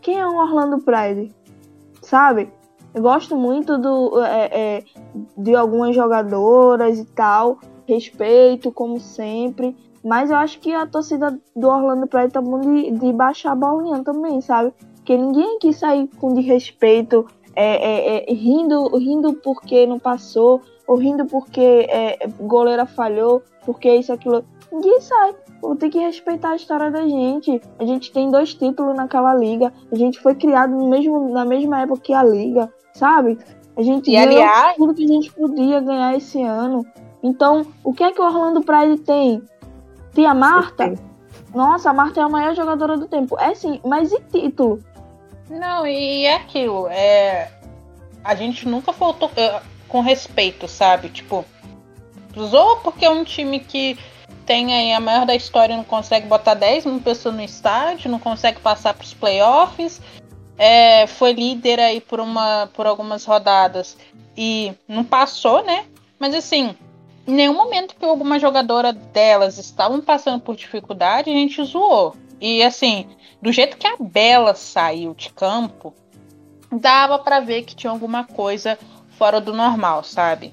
quem 0.00 0.18
é 0.18 0.26
o 0.26 0.36
Orlando 0.36 0.78
Pride? 0.78 1.32
Sabe? 2.02 2.52
Eu 2.94 3.00
gosto 3.00 3.36
muito 3.36 3.78
do, 3.78 4.20
é, 4.22 4.50
é, 4.52 4.84
de 5.36 5.54
algumas 5.54 5.94
jogadoras 5.94 6.98
e 6.98 7.04
tal. 7.04 7.58
Respeito, 7.86 8.70
como 8.70 9.00
sempre. 9.00 9.74
Mas 10.04 10.30
eu 10.30 10.36
acho 10.36 10.58
que 10.60 10.72
a 10.72 10.86
torcida 10.86 11.38
do 11.54 11.68
Orlando 11.68 12.06
Pride 12.06 12.32
tá 12.32 12.40
bom 12.40 12.60
de, 12.60 12.90
de 12.90 13.12
baixar 13.12 13.52
a 13.52 13.56
bolinha 13.56 14.02
também, 14.02 14.40
sabe? 14.40 14.72
Porque 14.96 15.16
ninguém 15.16 15.56
aqui 15.56 15.72
sai 15.72 16.08
com 16.18 16.34
de 16.34 16.40
respeito, 16.40 17.26
é, 17.54 17.74
é, 17.76 18.30
é, 18.30 18.34
rindo, 18.34 18.96
rindo 18.96 19.34
porque 19.34 19.86
não 19.86 19.98
passou, 19.98 20.60
ou 20.86 20.96
rindo 20.96 21.24
porque 21.26 21.86
é, 21.88 22.18
goleira 22.40 22.86
falhou, 22.86 23.42
porque 23.64 23.94
isso, 23.94 24.12
aquilo. 24.12 24.44
Ninguém 24.72 25.00
sai. 25.00 25.34
Ter 25.78 25.90
que 25.90 25.98
respeitar 25.98 26.50
a 26.50 26.56
história 26.56 26.90
da 26.90 27.06
gente. 27.06 27.60
A 27.78 27.84
gente 27.84 28.10
tem 28.10 28.30
dois 28.30 28.52
títulos 28.54 28.96
naquela 28.96 29.32
liga. 29.34 29.72
A 29.92 29.94
gente 29.94 30.18
foi 30.18 30.34
criado 30.34 30.74
no 30.74 30.88
mesmo, 30.88 31.28
na 31.28 31.44
mesma 31.44 31.82
época 31.82 32.00
que 32.00 32.12
a 32.12 32.24
liga 32.24 32.72
sabe? 32.92 33.38
A 33.76 33.82
gente 33.82 34.10
e, 34.10 34.14
ganhou 34.14 34.42
aliás... 34.42 34.76
tudo 34.76 34.94
que 34.94 35.04
a 35.04 35.08
gente 35.08 35.32
podia 35.32 35.80
ganhar 35.80 36.16
esse 36.16 36.42
ano. 36.42 36.84
Então, 37.22 37.66
o 37.82 37.92
que 37.92 38.04
é 38.04 38.12
que 38.12 38.20
o 38.20 38.24
Orlando 38.24 38.62
Pride 38.62 38.98
tem? 38.98 39.42
Tem 40.14 40.26
a 40.26 40.34
Marta? 40.34 40.94
Nossa, 41.54 41.90
a 41.90 41.92
Marta 41.92 42.20
é 42.20 42.22
a 42.22 42.28
maior 42.28 42.54
jogadora 42.54 42.96
do 42.96 43.06
tempo. 43.06 43.38
É 43.38 43.54
sim, 43.54 43.80
mas 43.84 44.12
e 44.12 44.20
título? 44.20 44.82
Não, 45.50 45.86
e 45.86 46.24
é 46.24 46.36
aquilo. 46.36 46.88
É... 46.88 47.50
A 48.24 48.34
gente 48.34 48.68
nunca 48.68 48.92
faltou 48.92 49.28
uh, 49.28 49.60
com 49.88 50.00
respeito, 50.00 50.68
sabe? 50.68 51.08
Tipo, 51.08 51.44
usou 52.36 52.76
porque 52.78 53.04
é 53.04 53.10
um 53.10 53.24
time 53.24 53.60
que 53.60 53.98
tem 54.46 54.74
aí 54.74 54.92
a 54.92 55.00
maior 55.00 55.26
da 55.26 55.34
história 55.34 55.76
não 55.76 55.84
consegue 55.84 56.26
botar 56.26 56.54
10 56.54 56.86
mil 56.86 57.00
pessoas 57.00 57.34
no 57.34 57.42
estádio, 57.42 58.10
não 58.10 58.18
consegue 58.18 58.60
passar 58.60 58.94
para 58.94 59.04
os 59.04 59.14
playoffs 59.14 60.00
é, 60.58 61.06
foi 61.06 61.32
líder 61.32 61.80
aí 61.80 62.00
por, 62.00 62.20
uma, 62.20 62.68
por 62.72 62.86
algumas 62.86 63.24
rodadas 63.24 63.96
e 64.36 64.72
não 64.86 65.02
passou, 65.02 65.64
né? 65.64 65.86
Mas 66.18 66.34
assim, 66.34 66.76
em 67.26 67.32
nenhum 67.32 67.54
momento 67.54 67.94
que 67.94 68.04
alguma 68.04 68.38
jogadora 68.38 68.92
delas 68.92 69.58
estavam 69.58 70.00
passando 70.00 70.40
por 70.40 70.56
dificuldade, 70.56 71.30
a 71.30 71.34
gente 71.34 71.62
zoou. 71.64 72.16
E 72.40 72.62
assim, 72.62 73.06
do 73.40 73.52
jeito 73.52 73.76
que 73.76 73.86
a 73.86 73.96
Bela 73.98 74.54
saiu 74.54 75.14
de 75.14 75.30
campo, 75.32 75.94
dava 76.70 77.18
para 77.18 77.40
ver 77.40 77.62
que 77.62 77.76
tinha 77.76 77.90
alguma 77.90 78.24
coisa 78.24 78.78
fora 79.16 79.40
do 79.40 79.54
normal, 79.54 80.02
sabe? 80.02 80.52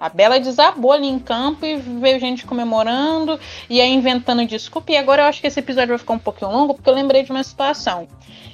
A 0.00 0.08
Bela 0.08 0.40
desabou 0.40 0.90
ali 0.90 1.06
em 1.06 1.20
campo 1.20 1.64
e 1.64 1.76
veio 1.76 2.18
gente 2.18 2.44
comemorando 2.44 3.38
e 3.70 3.80
aí 3.80 3.92
inventando 3.94 4.44
desculpa. 4.44 4.90
E 4.90 4.96
agora 4.96 5.22
eu 5.22 5.26
acho 5.26 5.40
que 5.40 5.46
esse 5.46 5.60
episódio 5.60 5.90
vai 5.90 5.98
ficar 5.98 6.14
um 6.14 6.18
pouquinho 6.18 6.50
longo 6.50 6.74
porque 6.74 6.90
eu 6.90 6.94
lembrei 6.94 7.22
de 7.22 7.30
uma 7.30 7.44
situação. 7.44 8.08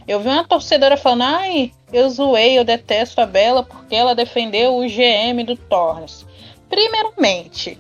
Eu 0.06 0.20
vi 0.20 0.28
uma 0.28 0.44
torcedora 0.44 0.98
falando, 0.98 1.22
ai, 1.22 1.72
eu 1.90 2.10
zoei, 2.10 2.58
eu 2.58 2.64
detesto 2.64 3.22
a 3.22 3.24
Bela 3.24 3.62
porque 3.62 3.94
ela 3.94 4.14
defendeu 4.14 4.76
o 4.76 4.82
GM 4.82 5.42
do 5.42 5.56
Torres. 5.56 6.26
Primeiramente, 6.68 7.78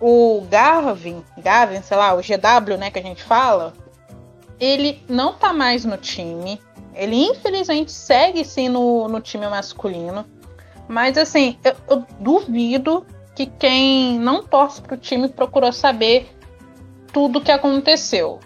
o 0.00 0.46
Garvin, 0.50 1.24
Gavin, 1.38 1.82
sei 1.82 1.96
lá, 1.96 2.14
o 2.14 2.18
GW, 2.20 2.76
né, 2.78 2.90
que 2.90 2.98
a 2.98 3.02
gente 3.02 3.22
fala, 3.22 3.72
ele 4.58 5.02
não 5.08 5.32
tá 5.32 5.52
mais 5.52 5.84
no 5.84 5.96
time. 5.96 6.60
Ele 6.94 7.16
infelizmente 7.16 7.90
segue 7.90 8.44
sim 8.44 8.68
no, 8.68 9.08
no 9.08 9.20
time 9.20 9.48
masculino. 9.48 10.24
Mas 10.88 11.16
assim, 11.16 11.56
eu, 11.64 11.74
eu 11.88 12.06
duvido 12.20 13.06
que 13.34 13.46
quem 13.46 14.18
não 14.18 14.42
torce 14.42 14.82
pro 14.82 14.96
time 14.96 15.28
procurou 15.28 15.72
saber 15.72 16.28
tudo 17.12 17.38
o 17.38 17.42
que 17.42 17.50
aconteceu. 17.50 18.40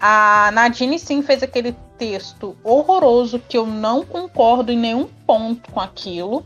A 0.00 0.50
Nadine 0.52 0.98
sim 0.98 1.22
fez 1.22 1.42
aquele 1.42 1.74
texto 1.96 2.56
horroroso 2.62 3.40
que 3.40 3.58
eu 3.58 3.66
não 3.66 4.04
concordo 4.04 4.70
em 4.70 4.78
nenhum 4.78 5.06
ponto 5.26 5.70
com 5.72 5.80
aquilo, 5.80 6.44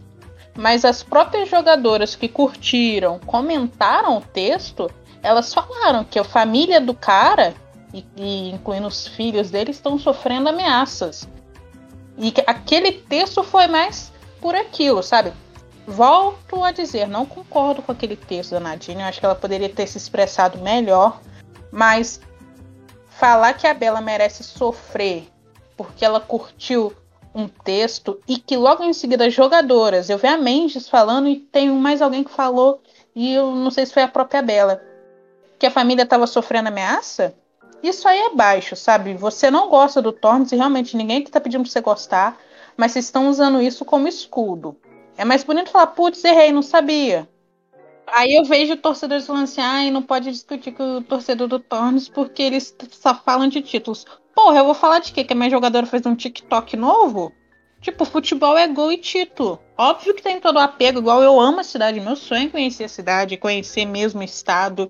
mas 0.56 0.84
as 0.84 1.02
próprias 1.02 1.48
jogadoras 1.48 2.14
que 2.14 2.28
curtiram, 2.28 3.18
comentaram 3.20 4.18
o 4.18 4.20
texto, 4.20 4.90
elas 5.22 5.52
falaram 5.52 6.04
que 6.04 6.18
a 6.18 6.24
família 6.24 6.80
do 6.80 6.94
cara, 6.94 7.54
e, 7.92 8.04
e 8.16 8.50
incluindo 8.50 8.86
os 8.86 9.06
filhos 9.06 9.50
dele, 9.50 9.70
estão 9.70 9.98
sofrendo 9.98 10.48
ameaças. 10.48 11.28
E 12.18 12.30
que 12.30 12.42
aquele 12.46 12.92
texto 12.92 13.42
foi 13.42 13.66
mais 13.66 14.12
por 14.40 14.54
aquilo, 14.54 15.02
sabe? 15.02 15.32
Volto 15.86 16.62
a 16.62 16.70
dizer, 16.70 17.08
não 17.08 17.24
concordo 17.24 17.82
com 17.82 17.90
aquele 17.90 18.16
texto 18.16 18.50
da 18.50 18.60
Nadine, 18.60 19.00
eu 19.00 19.06
acho 19.06 19.18
que 19.18 19.26
ela 19.26 19.34
poderia 19.34 19.68
ter 19.68 19.86
se 19.86 19.98
expressado 19.98 20.58
melhor, 20.58 21.20
mas 21.70 22.20
falar 23.08 23.54
que 23.54 23.66
a 23.66 23.74
Bela 23.74 24.00
merece 24.00 24.44
sofrer 24.44 25.32
porque 25.76 26.04
ela 26.04 26.20
curtiu 26.20 26.94
um 27.34 27.48
texto 27.48 28.20
e 28.28 28.36
que 28.36 28.56
logo 28.56 28.82
em 28.82 28.92
seguida 28.92 29.26
as 29.26 29.34
jogadoras, 29.34 30.10
eu 30.10 30.18
vi 30.18 30.26
a 30.26 30.36
Mendes 30.36 30.88
falando 30.88 31.28
e 31.28 31.36
tem 31.36 31.70
mais 31.70 32.02
alguém 32.02 32.22
que 32.22 32.30
falou 32.30 32.80
e 33.14 33.32
eu 33.32 33.54
não 33.54 33.70
sei 33.70 33.86
se 33.86 33.92
foi 33.92 34.02
a 34.02 34.08
própria 34.08 34.42
Bela, 34.42 34.82
que 35.58 35.66
a 35.66 35.70
família 35.70 36.02
estava 36.02 36.26
sofrendo 36.26 36.68
ameaça. 36.68 37.34
Isso 37.82 38.06
aí 38.06 38.18
é 38.18 38.34
baixo, 38.34 38.76
sabe? 38.76 39.14
Você 39.14 39.50
não 39.50 39.68
gosta 39.68 40.00
do 40.00 40.12
Torrens 40.12 40.52
e 40.52 40.56
realmente 40.56 40.96
ninguém 40.96 41.22
que 41.22 41.30
tá 41.30 41.40
pedindo 41.40 41.62
pra 41.62 41.70
você 41.70 41.80
gostar, 41.80 42.38
mas 42.76 42.92
vocês 42.92 43.06
estão 43.06 43.28
usando 43.28 43.60
isso 43.60 43.84
como 43.84 44.06
escudo. 44.06 44.76
É 45.16 45.24
mais 45.24 45.42
bonito 45.42 45.70
falar, 45.70 45.88
putz, 45.88 46.24
errei, 46.24 46.52
não 46.52 46.62
sabia. 46.62 47.28
Aí 48.06 48.34
eu 48.34 48.44
vejo 48.44 48.76
torcedores 48.76 49.26
falando 49.26 49.44
assim, 49.44 49.60
ai, 49.60 49.90
não 49.90 50.02
pode 50.02 50.30
discutir 50.30 50.72
com 50.72 50.98
o 50.98 51.02
torcedor 51.02 51.48
do 51.48 51.58
Tornes 51.58 52.08
porque 52.08 52.42
eles 52.42 52.74
só 52.90 53.14
falam 53.14 53.48
de 53.48 53.62
títulos. 53.62 54.04
Porra, 54.34 54.58
eu 54.58 54.64
vou 54.64 54.74
falar 54.74 54.98
de 54.98 55.12
quê? 55.12 55.24
Que 55.24 55.32
a 55.32 55.36
minha 55.36 55.50
jogadora 55.50 55.86
fez 55.86 56.04
um 56.06 56.14
TikTok 56.14 56.76
novo? 56.76 57.32
Tipo, 57.80 58.04
futebol 58.04 58.56
é 58.56 58.68
gol 58.68 58.92
e 58.92 58.96
título. 58.96 59.58
Óbvio 59.76 60.14
que 60.14 60.22
tem 60.22 60.40
todo 60.40 60.56
o 60.56 60.60
apego, 60.60 61.00
igual 61.00 61.20
eu 61.22 61.38
amo 61.40 61.60
a 61.60 61.64
cidade. 61.64 62.00
Meu 62.00 62.14
sonho 62.14 62.46
é 62.46 62.48
conhecer 62.48 62.84
a 62.84 62.88
cidade, 62.88 63.36
conhecer 63.36 63.84
mesmo 63.84 64.20
o 64.20 64.24
estado. 64.24 64.88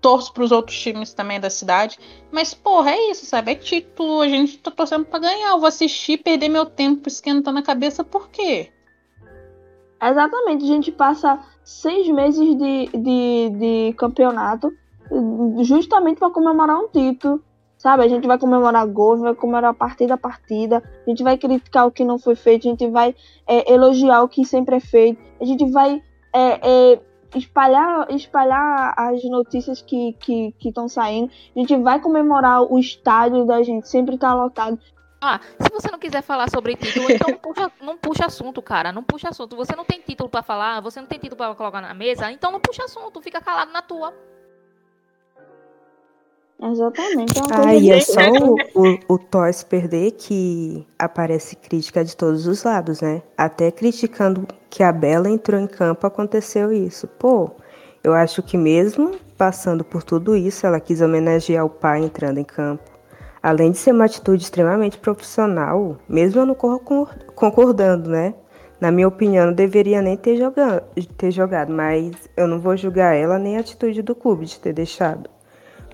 Torço 0.00 0.32
pros 0.32 0.52
outros 0.52 0.78
times 0.80 1.12
também 1.12 1.40
da 1.40 1.50
cidade. 1.50 1.98
Mas, 2.30 2.54
porra, 2.54 2.92
é 2.92 3.10
isso, 3.10 3.26
sabe? 3.26 3.52
É 3.52 3.54
título. 3.56 4.20
A 4.20 4.28
gente 4.28 4.58
tá 4.58 4.70
torcendo 4.70 5.04
pra 5.04 5.18
ganhar. 5.18 5.50
Eu 5.50 5.58
vou 5.58 5.66
assistir, 5.66 6.18
perder 6.18 6.48
meu 6.48 6.66
tempo 6.66 7.08
esquentando 7.08 7.58
a 7.58 7.62
cabeça, 7.62 8.04
por 8.04 8.30
quê? 8.30 8.70
Exatamente. 10.00 10.64
A 10.64 10.68
gente 10.68 10.92
passa 10.92 11.40
seis 11.64 12.08
meses 12.08 12.56
de, 12.56 12.90
de, 12.96 13.50
de 13.50 13.94
campeonato 13.94 14.72
justamente 15.62 16.18
para 16.18 16.30
comemorar 16.30 16.78
um 16.78 16.88
título. 16.88 17.42
Sabe, 17.82 18.04
a 18.04 18.08
gente 18.08 18.28
vai 18.28 18.38
comemorar 18.38 18.86
gol, 18.86 19.16
vai 19.18 19.34
comemorar 19.34 19.74
partida 19.74 20.14
a 20.14 20.16
partida, 20.16 20.80
a 21.04 21.10
gente 21.10 21.24
vai 21.24 21.36
criticar 21.36 21.84
o 21.84 21.90
que 21.90 22.04
não 22.04 22.16
foi 22.16 22.36
feito, 22.36 22.68
a 22.68 22.70
gente 22.70 22.86
vai 22.86 23.12
é, 23.44 23.72
elogiar 23.72 24.22
o 24.22 24.28
que 24.28 24.44
sempre 24.44 24.76
é 24.76 24.80
feito, 24.80 25.20
a 25.40 25.44
gente 25.44 25.68
vai 25.68 26.00
é, 26.32 26.92
é, 26.92 27.00
espalhar, 27.34 28.08
espalhar 28.08 28.94
as 28.96 29.24
notícias 29.24 29.82
que 29.82 30.16
estão 30.64 30.86
que, 30.86 30.92
saindo. 30.92 31.32
A 31.56 31.58
gente 31.58 31.76
vai 31.78 31.98
comemorar 31.98 32.62
o 32.62 32.78
estádio 32.78 33.44
da 33.44 33.60
gente, 33.64 33.88
sempre 33.88 34.16
tá 34.16 34.32
lotado. 34.32 34.78
Ah, 35.20 35.40
se 35.58 35.68
você 35.68 35.90
não 35.90 35.98
quiser 35.98 36.22
falar 36.22 36.48
sobre 36.50 36.76
título, 36.76 37.10
então 37.10 37.30
não 37.30 37.38
puxa, 37.42 37.72
não 37.80 37.98
puxa 37.98 38.26
assunto, 38.26 38.62
cara. 38.62 38.92
Não 38.92 39.02
puxa 39.02 39.30
assunto. 39.30 39.56
Você 39.56 39.74
não 39.74 39.84
tem 39.84 40.00
título 40.00 40.28
para 40.28 40.44
falar, 40.44 40.80
você 40.80 41.00
não 41.00 41.08
tem 41.08 41.18
título 41.18 41.36
para 41.36 41.52
colocar 41.56 41.80
na 41.80 41.94
mesa, 41.94 42.30
então 42.30 42.52
não 42.52 42.60
puxa 42.60 42.84
assunto, 42.84 43.20
fica 43.20 43.40
calado 43.40 43.72
na 43.72 43.82
tua. 43.82 44.14
Exatamente. 46.62 47.38
É 47.38 47.42
ah, 47.52 47.74
e 47.74 47.90
é 47.90 48.00
só 48.00 48.20
o, 48.20 48.56
o, 48.74 49.14
o 49.14 49.18
Toys 49.18 49.64
perder 49.64 50.12
que 50.12 50.86
aparece 50.96 51.56
crítica 51.56 52.04
de 52.04 52.16
todos 52.16 52.46
os 52.46 52.62
lados, 52.62 53.00
né? 53.00 53.20
Até 53.36 53.70
criticando 53.72 54.46
que 54.70 54.82
a 54.82 54.92
Bela 54.92 55.28
entrou 55.28 55.60
em 55.60 55.66
campo 55.66 56.06
aconteceu 56.06 56.72
isso. 56.72 57.08
Pô, 57.08 57.50
eu 58.04 58.14
acho 58.14 58.42
que 58.44 58.56
mesmo 58.56 59.16
passando 59.36 59.84
por 59.84 60.04
tudo 60.04 60.36
isso, 60.36 60.64
ela 60.64 60.78
quis 60.78 61.00
homenagear 61.00 61.64
o 61.64 61.70
pai 61.70 62.04
entrando 62.04 62.38
em 62.38 62.44
campo. 62.44 62.84
Além 63.42 63.72
de 63.72 63.78
ser 63.78 63.92
uma 63.92 64.04
atitude 64.04 64.44
extremamente 64.44 64.98
profissional, 64.98 65.96
mesmo 66.08 66.42
eu 66.42 66.46
não 66.46 66.54
concordando, 66.54 68.08
né? 68.08 68.34
Na 68.80 68.92
minha 68.92 69.08
opinião, 69.08 69.46
não 69.46 69.52
deveria 69.52 70.00
nem 70.00 70.16
ter 70.16 70.36
jogado, 70.36 70.84
ter 71.16 71.32
jogado, 71.32 71.72
mas 71.72 72.12
eu 72.36 72.46
não 72.46 72.60
vou 72.60 72.76
julgar 72.76 73.16
ela 73.16 73.36
nem 73.36 73.56
a 73.56 73.60
atitude 73.60 74.00
do 74.00 74.14
clube 74.14 74.46
de 74.46 74.60
ter 74.60 74.72
deixado. 74.72 75.28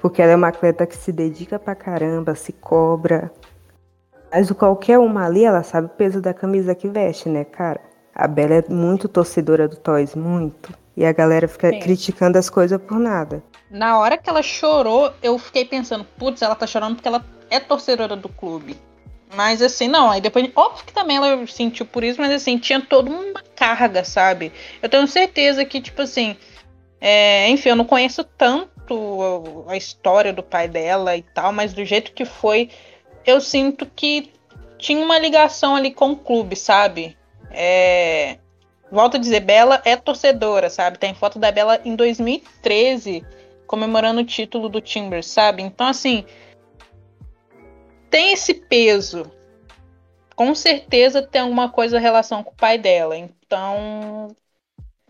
Porque 0.00 0.22
ela 0.22 0.32
é 0.32 0.36
uma 0.36 0.48
atleta 0.48 0.86
que 0.86 0.96
se 0.96 1.12
dedica 1.12 1.58
pra 1.58 1.74
caramba, 1.74 2.34
se 2.34 2.52
cobra. 2.52 3.30
Mas 4.30 4.50
o 4.50 4.54
qualquer 4.54 4.98
uma 4.98 5.26
ali, 5.26 5.44
ela 5.44 5.62
sabe 5.62 5.86
o 5.86 5.90
peso 5.90 6.20
da 6.20 6.34
camisa 6.34 6.74
que 6.74 6.88
veste, 6.88 7.28
né, 7.28 7.44
cara? 7.44 7.80
A 8.14 8.26
Bela 8.26 8.54
é 8.54 8.64
muito 8.68 9.08
torcedora 9.08 9.68
do 9.68 9.76
Toys, 9.76 10.14
muito. 10.14 10.72
E 10.96 11.04
a 11.04 11.12
galera 11.12 11.46
fica 11.46 11.70
Sim. 11.70 11.78
criticando 11.78 12.36
as 12.36 12.50
coisas 12.50 12.80
por 12.80 12.98
nada. 12.98 13.42
Na 13.70 13.98
hora 13.98 14.18
que 14.18 14.28
ela 14.28 14.42
chorou, 14.42 15.12
eu 15.22 15.38
fiquei 15.38 15.64
pensando, 15.64 16.04
putz, 16.18 16.42
ela 16.42 16.54
tá 16.54 16.66
chorando 16.66 16.96
porque 16.96 17.08
ela 17.08 17.24
é 17.48 17.60
torcedora 17.60 18.16
do 18.16 18.28
clube. 18.28 18.76
Mas 19.34 19.62
assim, 19.62 19.88
não, 19.88 20.10
aí 20.10 20.20
depois. 20.20 20.50
Óbvio 20.56 20.84
que 20.84 20.92
também 20.92 21.16
ela 21.16 21.46
sentiu 21.46 21.86
por 21.86 22.02
isso, 22.02 22.20
mas 22.20 22.32
assim, 22.32 22.58
tinha 22.58 22.80
toda 22.80 23.10
uma 23.10 23.42
carga, 23.54 24.02
sabe? 24.02 24.52
Eu 24.82 24.88
tenho 24.88 25.06
certeza 25.06 25.64
que, 25.64 25.80
tipo 25.80 26.02
assim. 26.02 26.36
É, 27.00 27.48
enfim, 27.50 27.68
eu 27.68 27.76
não 27.76 27.84
conheço 27.84 28.24
tanto 28.24 28.77
a 29.68 29.76
história 29.76 30.32
do 30.32 30.42
pai 30.42 30.68
dela 30.68 31.16
e 31.16 31.22
tal, 31.22 31.52
mas 31.52 31.72
do 31.72 31.84
jeito 31.84 32.12
que 32.12 32.24
foi, 32.24 32.70
eu 33.24 33.40
sinto 33.40 33.86
que 33.86 34.32
tinha 34.78 35.04
uma 35.04 35.18
ligação 35.18 35.74
ali 35.74 35.92
com 35.92 36.12
o 36.12 36.16
clube, 36.16 36.56
sabe? 36.56 37.16
É, 37.50 38.38
volto 38.90 39.16
a 39.16 39.20
dizer, 39.20 39.40
Bela 39.40 39.82
é 39.84 39.96
torcedora, 39.96 40.70
sabe? 40.70 40.98
Tem 40.98 41.14
foto 41.14 41.38
da 41.38 41.50
Bela 41.50 41.80
em 41.84 41.94
2013 41.96 43.24
comemorando 43.66 44.22
o 44.22 44.24
título 44.24 44.68
do 44.68 44.80
Timbers, 44.80 45.26
sabe? 45.26 45.62
Então, 45.62 45.86
assim, 45.86 46.24
tem 48.10 48.32
esse 48.32 48.54
peso. 48.54 49.30
Com 50.34 50.54
certeza 50.54 51.22
tem 51.22 51.42
alguma 51.42 51.68
coisa 51.68 51.98
em 51.98 52.00
relação 52.00 52.42
com 52.42 52.50
o 52.50 52.56
pai 52.56 52.78
dela. 52.78 53.16
Então, 53.16 54.34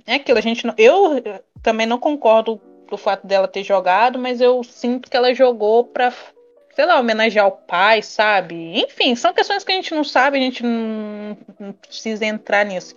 é 0.04 0.14
aquilo. 0.14 0.38
A 0.38 0.42
gente 0.42 0.66
não, 0.66 0.74
eu 0.76 1.22
também 1.62 1.86
não 1.86 1.98
concordo 1.98 2.60
do 2.90 2.96
fato 2.96 3.26
dela 3.26 3.48
ter 3.48 3.62
jogado, 3.62 4.18
mas 4.18 4.40
eu 4.40 4.62
sinto 4.64 5.10
que 5.10 5.16
ela 5.16 5.34
jogou 5.34 5.84
para, 5.84 6.12
sei 6.74 6.86
lá, 6.86 6.98
homenagear 6.98 7.46
o 7.46 7.52
pai, 7.52 8.02
sabe? 8.02 8.78
Enfim, 8.80 9.14
são 9.14 9.32
questões 9.32 9.64
que 9.64 9.72
a 9.72 9.74
gente 9.74 9.94
não 9.94 10.04
sabe, 10.04 10.38
a 10.38 10.40
gente 10.40 10.62
não, 10.62 11.36
não 11.58 11.72
precisa 11.72 12.24
entrar 12.24 12.64
nisso. 12.64 12.94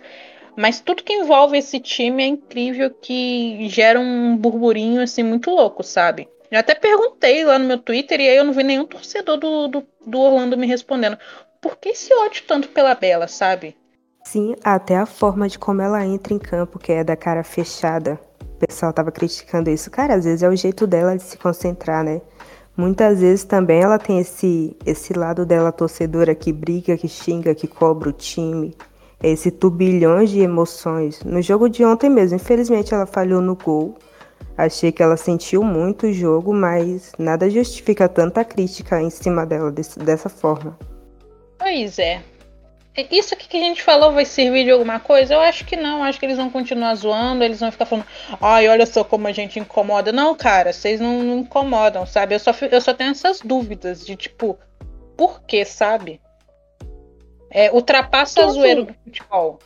Mas 0.56 0.80
tudo 0.80 1.02
que 1.02 1.12
envolve 1.12 1.56
esse 1.56 1.80
time 1.80 2.22
é 2.22 2.26
incrível 2.26 2.90
que 2.90 3.68
gera 3.68 3.98
um 3.98 4.36
burburinho 4.36 5.02
assim 5.02 5.22
muito 5.22 5.50
louco, 5.50 5.82
sabe? 5.82 6.28
Eu 6.50 6.58
até 6.58 6.74
perguntei 6.74 7.44
lá 7.44 7.58
no 7.58 7.64
meu 7.64 7.78
Twitter 7.78 8.20
e 8.20 8.28
aí 8.28 8.36
eu 8.36 8.44
não 8.44 8.52
vi 8.52 8.62
nenhum 8.62 8.84
torcedor 8.84 9.38
do, 9.38 9.68
do, 9.68 9.86
do 10.06 10.20
Orlando 10.20 10.58
me 10.58 10.66
respondendo. 10.66 11.16
Por 11.62 11.78
que 11.78 11.90
esse 11.90 12.12
ódio 12.12 12.44
tanto 12.46 12.68
pela 12.68 12.94
Bela, 12.94 13.26
sabe? 13.26 13.74
Sim, 14.24 14.54
até 14.62 14.96
a 14.96 15.06
forma 15.06 15.48
de 15.48 15.58
como 15.58 15.80
ela 15.80 16.04
entra 16.04 16.34
em 16.34 16.38
campo, 16.38 16.78
que 16.78 16.92
é 16.92 17.02
da 17.02 17.16
cara 17.16 17.42
fechada. 17.42 18.20
Pessoal 18.68 18.92
tava 18.92 19.10
criticando 19.10 19.70
isso. 19.70 19.90
Cara, 19.90 20.14
às 20.14 20.24
vezes 20.24 20.40
é 20.44 20.48
o 20.48 20.54
jeito 20.54 20.86
dela 20.86 21.16
de 21.16 21.22
se 21.24 21.36
concentrar, 21.36 22.04
né? 22.04 22.20
Muitas 22.76 23.20
vezes 23.20 23.42
também 23.42 23.82
ela 23.82 23.98
tem 23.98 24.20
esse, 24.20 24.76
esse 24.86 25.12
lado 25.12 25.44
dela 25.44 25.72
torcedora 25.72 26.32
que 26.32 26.52
briga, 26.52 26.96
que 26.96 27.08
xinga, 27.08 27.56
que 27.56 27.66
cobra 27.66 28.08
o 28.08 28.12
time. 28.12 28.72
Esse 29.20 29.50
turbilhões 29.50 30.30
de 30.30 30.40
emoções. 30.40 31.24
No 31.24 31.42
jogo 31.42 31.68
de 31.68 31.84
ontem 31.84 32.08
mesmo, 32.08 32.36
infelizmente 32.36 32.94
ela 32.94 33.04
falhou 33.04 33.40
no 33.40 33.56
gol. 33.56 33.96
Achei 34.56 34.92
que 34.92 35.02
ela 35.02 35.16
sentiu 35.16 35.64
muito 35.64 36.06
o 36.06 36.12
jogo, 36.12 36.54
mas 36.54 37.10
nada 37.18 37.50
justifica 37.50 38.08
tanta 38.08 38.44
crítica 38.44 39.02
em 39.02 39.10
cima 39.10 39.44
dela 39.44 39.72
desse, 39.72 39.98
dessa 39.98 40.28
forma. 40.28 40.78
Pois 41.58 41.98
é. 41.98 42.22
Isso 43.10 43.32
aqui 43.32 43.48
que 43.48 43.56
a 43.56 43.60
gente 43.60 43.82
falou 43.82 44.12
vai 44.12 44.24
servir 44.24 44.64
de 44.64 44.70
alguma 44.70 45.00
coisa? 45.00 45.34
Eu 45.34 45.40
acho 45.40 45.64
que 45.64 45.76
não. 45.76 46.04
Acho 46.04 46.18
que 46.18 46.26
eles 46.26 46.36
vão 46.36 46.50
continuar 46.50 46.94
zoando, 46.94 47.42
eles 47.42 47.60
vão 47.60 47.72
ficar 47.72 47.86
falando, 47.86 48.06
ai, 48.40 48.68
olha 48.68 48.84
só 48.84 49.02
como 49.02 49.26
a 49.26 49.32
gente 49.32 49.58
incomoda. 49.58 50.12
Não, 50.12 50.34
cara, 50.34 50.72
vocês 50.72 51.00
não, 51.00 51.22
não 51.22 51.38
incomodam, 51.38 52.04
sabe? 52.04 52.34
Eu 52.34 52.38
só, 52.38 52.52
eu 52.70 52.80
só 52.80 52.92
tenho 52.92 53.12
essas 53.12 53.40
dúvidas 53.40 54.04
de 54.04 54.14
tipo, 54.14 54.58
por 55.16 55.42
que, 55.42 55.64
sabe? 55.64 56.20
É, 57.50 57.72
ultrapassa 57.72 58.44
a 58.44 58.48
zoeira 58.48 58.84
do 58.84 58.94
futebol 59.04 59.58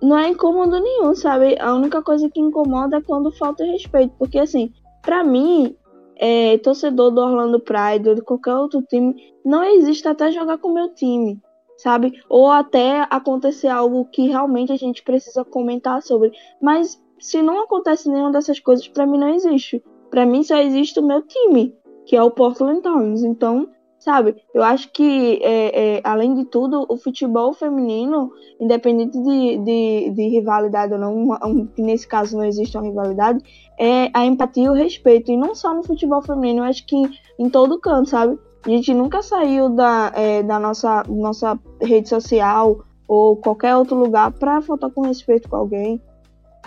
não 0.00 0.18
é 0.18 0.28
incômodo 0.28 0.78
nenhum, 0.80 1.14
sabe? 1.14 1.56
A 1.60 1.74
única 1.74 2.02
coisa 2.02 2.28
que 2.28 2.40
incomoda 2.40 2.98
é 2.98 3.02
quando 3.02 3.32
falta 3.32 3.64
respeito. 3.64 4.14
Porque, 4.18 4.38
assim, 4.38 4.72
para 5.02 5.24
mim, 5.24 5.74
é, 6.16 6.58
torcedor 6.58 7.10
do 7.10 7.20
Orlando 7.20 7.60
Pride 7.60 8.08
ou 8.08 8.14
de 8.14 8.22
qualquer 8.22 8.54
outro 8.54 8.82
time, 8.82 9.14
não 9.44 9.64
existe 9.64 10.06
até 10.06 10.30
jogar 10.30 10.58
com 10.58 10.68
o 10.68 10.74
meu 10.74 10.94
time, 10.94 11.40
sabe? 11.76 12.20
Ou 12.28 12.50
até 12.50 13.06
acontecer 13.10 13.68
algo 13.68 14.04
que 14.06 14.28
realmente 14.28 14.72
a 14.72 14.76
gente 14.76 15.02
precisa 15.02 15.44
comentar 15.44 16.02
sobre. 16.02 16.32
Mas 16.60 17.00
se 17.18 17.42
não 17.42 17.62
acontece 17.62 18.08
nenhuma 18.08 18.32
dessas 18.32 18.60
coisas, 18.60 18.88
para 18.88 19.06
mim 19.06 19.18
não 19.18 19.34
existe. 19.34 19.82
Para 20.10 20.26
mim 20.26 20.42
só 20.42 20.56
existe 20.58 20.98
o 21.00 21.06
meu 21.06 21.22
time, 21.22 21.74
que 22.04 22.16
é 22.16 22.22
o 22.22 22.30
Portland 22.30 22.82
Thorns. 22.82 23.22
Então, 23.22 23.68
sabe? 23.98 24.36
Eu 24.54 24.62
acho 24.62 24.92
que, 24.92 25.40
é, 25.42 25.96
é, 25.96 26.00
além 26.04 26.34
de 26.34 26.44
tudo, 26.44 26.86
o 26.88 26.96
futebol 26.96 27.52
feminino, 27.52 28.30
independente 28.60 29.20
de, 29.20 29.58
de, 29.58 30.10
de 30.10 30.28
rivalidade 30.28 30.92
ou 30.92 30.98
não, 30.98 31.14
um, 31.44 31.68
nesse 31.76 32.06
caso 32.06 32.36
não 32.36 32.44
existe 32.44 32.76
uma 32.76 32.86
rivalidade, 32.86 33.42
é 33.78 34.08
a 34.14 34.24
empatia 34.24 34.64
e 34.64 34.68
o 34.68 34.72
respeito. 34.72 35.32
E 35.32 35.36
não 35.36 35.54
só 35.54 35.74
no 35.74 35.82
futebol 35.82 36.22
feminino, 36.22 36.60
eu 36.60 36.64
acho 36.64 36.86
que 36.86 36.96
em 37.38 37.50
todo 37.50 37.80
canto, 37.80 38.08
sabe? 38.08 38.38
A 38.64 38.68
gente 38.68 38.92
nunca 38.92 39.22
saiu 39.22 39.68
da, 39.68 40.12
é, 40.14 40.42
da 40.42 40.58
nossa, 40.58 41.02
nossa 41.08 41.58
rede 41.80 42.08
social 42.08 42.80
ou 43.06 43.36
qualquer 43.36 43.76
outro 43.76 43.96
lugar 43.96 44.32
para 44.32 44.60
faltar 44.60 44.90
com 44.90 45.02
respeito 45.02 45.48
com 45.48 45.56
alguém 45.56 46.02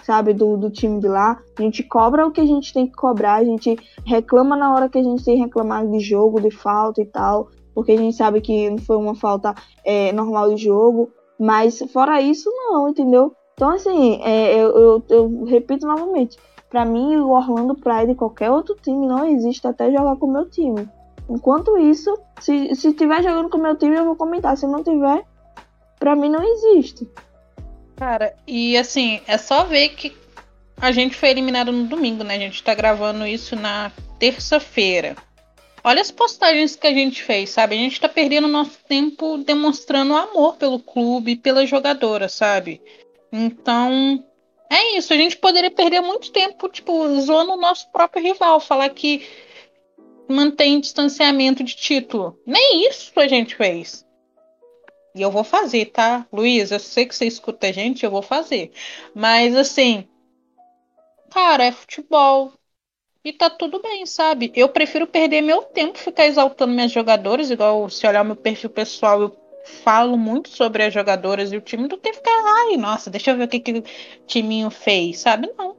sabe, 0.03 0.33
do, 0.33 0.57
do 0.57 0.69
time 0.69 0.99
de 0.99 1.07
lá. 1.07 1.39
A 1.57 1.61
gente 1.61 1.83
cobra 1.83 2.25
o 2.25 2.31
que 2.31 2.41
a 2.41 2.45
gente 2.45 2.73
tem 2.73 2.87
que 2.87 2.93
cobrar, 2.93 3.35
a 3.35 3.43
gente 3.43 3.77
reclama 4.05 4.55
na 4.55 4.73
hora 4.73 4.89
que 4.89 4.97
a 4.97 5.03
gente 5.03 5.23
tem 5.23 5.35
que 5.35 5.43
reclamar 5.43 5.85
de 5.87 5.99
jogo, 5.99 6.41
de 6.41 6.51
falta 6.51 7.01
e 7.01 7.05
tal, 7.05 7.49
porque 7.73 7.91
a 7.91 7.97
gente 7.97 8.15
sabe 8.15 8.41
que 8.41 8.69
não 8.69 8.79
foi 8.79 8.97
uma 8.97 9.15
falta 9.15 9.53
é, 9.85 10.11
normal 10.11 10.53
de 10.55 10.63
jogo. 10.63 11.11
Mas 11.39 11.79
fora 11.93 12.21
isso, 12.21 12.49
não, 12.49 12.89
entendeu? 12.89 13.33
Então, 13.53 13.69
assim, 13.69 14.19
é, 14.23 14.53
eu, 14.55 14.69
eu, 14.77 15.03
eu, 15.09 15.43
repito 15.45 15.85
novamente. 15.85 16.37
Para 16.69 16.83
mim, 16.85 17.15
o 17.17 17.29
Orlando 17.29 17.75
Pride 17.75 18.11
e 18.11 18.15
qualquer 18.15 18.51
outro 18.51 18.75
time 18.75 19.07
não 19.07 19.25
existe 19.25 19.65
até 19.65 19.91
jogar 19.91 20.17
com 20.17 20.27
o 20.27 20.31
meu 20.31 20.49
time. 20.49 20.87
Enquanto 21.29 21.77
isso, 21.77 22.17
se, 22.41 22.73
se 22.75 22.93
tiver 22.93 23.21
jogando 23.21 23.49
com 23.49 23.57
o 23.57 23.61
meu 23.61 23.77
time, 23.77 23.95
eu 23.95 24.05
vou 24.05 24.15
comentar. 24.15 24.57
Se 24.57 24.65
não 24.65 24.83
tiver, 24.83 25.23
para 25.99 26.15
mim 26.15 26.29
não 26.29 26.43
existe. 26.43 27.07
Cara, 27.95 28.35
e 28.47 28.75
assim, 28.77 29.21
é 29.27 29.37
só 29.37 29.63
ver 29.63 29.89
que 29.89 30.17
a 30.81 30.91
gente 30.91 31.15
foi 31.15 31.29
eliminado 31.29 31.71
no 31.71 31.85
domingo, 31.85 32.23
né? 32.23 32.35
A 32.35 32.39
gente 32.39 32.63
tá 32.63 32.73
gravando 32.73 33.27
isso 33.27 33.55
na 33.55 33.91
terça-feira. 34.17 35.15
Olha 35.83 36.01
as 36.01 36.11
postagens 36.11 36.75
que 36.75 36.87
a 36.87 36.93
gente 36.93 37.23
fez, 37.23 37.51
sabe? 37.51 37.75
A 37.75 37.77
gente 37.77 37.99
tá 37.99 38.09
perdendo 38.09 38.47
nosso 38.47 38.77
tempo 38.87 39.37
demonstrando 39.37 40.15
amor 40.15 40.55
pelo 40.55 40.79
clube, 40.79 41.35
pela 41.35 41.65
jogadora, 41.65 42.27
sabe? 42.27 42.81
Então, 43.31 44.23
é 44.69 44.97
isso. 44.97 45.13
A 45.13 45.17
gente 45.17 45.37
poderia 45.37 45.71
perder 45.71 46.01
muito 46.01 46.31
tempo, 46.31 46.67
tipo, 46.69 47.19
zoando 47.21 47.53
o 47.53 47.57
nosso 47.57 47.89
próprio 47.91 48.23
rival, 48.23 48.59
falar 48.59 48.89
que 48.89 49.25
mantém 50.29 50.79
distanciamento 50.79 51.63
de 51.63 51.75
título. 51.75 52.39
Nem 52.45 52.87
isso 52.87 53.11
a 53.19 53.27
gente 53.27 53.55
fez. 53.55 54.05
E 55.15 55.21
eu 55.21 55.31
vou 55.31 55.43
fazer, 55.43 55.87
tá? 55.87 56.27
Luiz, 56.31 56.71
eu 56.71 56.79
sei 56.79 57.05
que 57.05 57.15
você 57.15 57.25
escuta 57.25 57.67
a 57.67 57.71
gente, 57.71 58.05
eu 58.05 58.11
vou 58.11 58.21
fazer. 58.21 58.71
Mas 59.13 59.55
assim, 59.55 60.07
cara, 61.29 61.65
é 61.65 61.71
futebol. 61.71 62.53
E 63.23 63.33
tá 63.33 63.49
tudo 63.49 63.81
bem, 63.81 64.05
sabe? 64.05 64.51
Eu 64.55 64.69
prefiro 64.69 65.05
perder 65.05 65.41
meu 65.41 65.61
tempo 65.63 65.97
ficar 65.97 66.25
exaltando 66.25 66.73
minhas 66.73 66.91
jogadoras, 66.91 67.51
igual 67.51 67.89
se 67.89 68.07
olhar 68.07 68.23
meu 68.23 68.35
perfil 68.35 68.69
pessoal, 68.69 69.21
eu 69.21 69.37
falo 69.83 70.17
muito 70.17 70.49
sobre 70.49 70.83
as 70.83 70.93
jogadoras 70.93 71.51
e 71.51 71.57
o 71.57 71.61
time, 71.61 71.87
do 71.87 71.97
que 71.97 72.13
ficar, 72.13 72.31
ai, 72.31 72.77
nossa, 72.77 73.09
deixa 73.09 73.31
eu 73.31 73.37
ver 73.37 73.43
o 73.43 73.47
que, 73.47 73.59
que 73.59 73.71
o 73.79 73.83
timinho 74.25 74.69
fez, 74.69 75.19
sabe? 75.19 75.51
Não. 75.57 75.78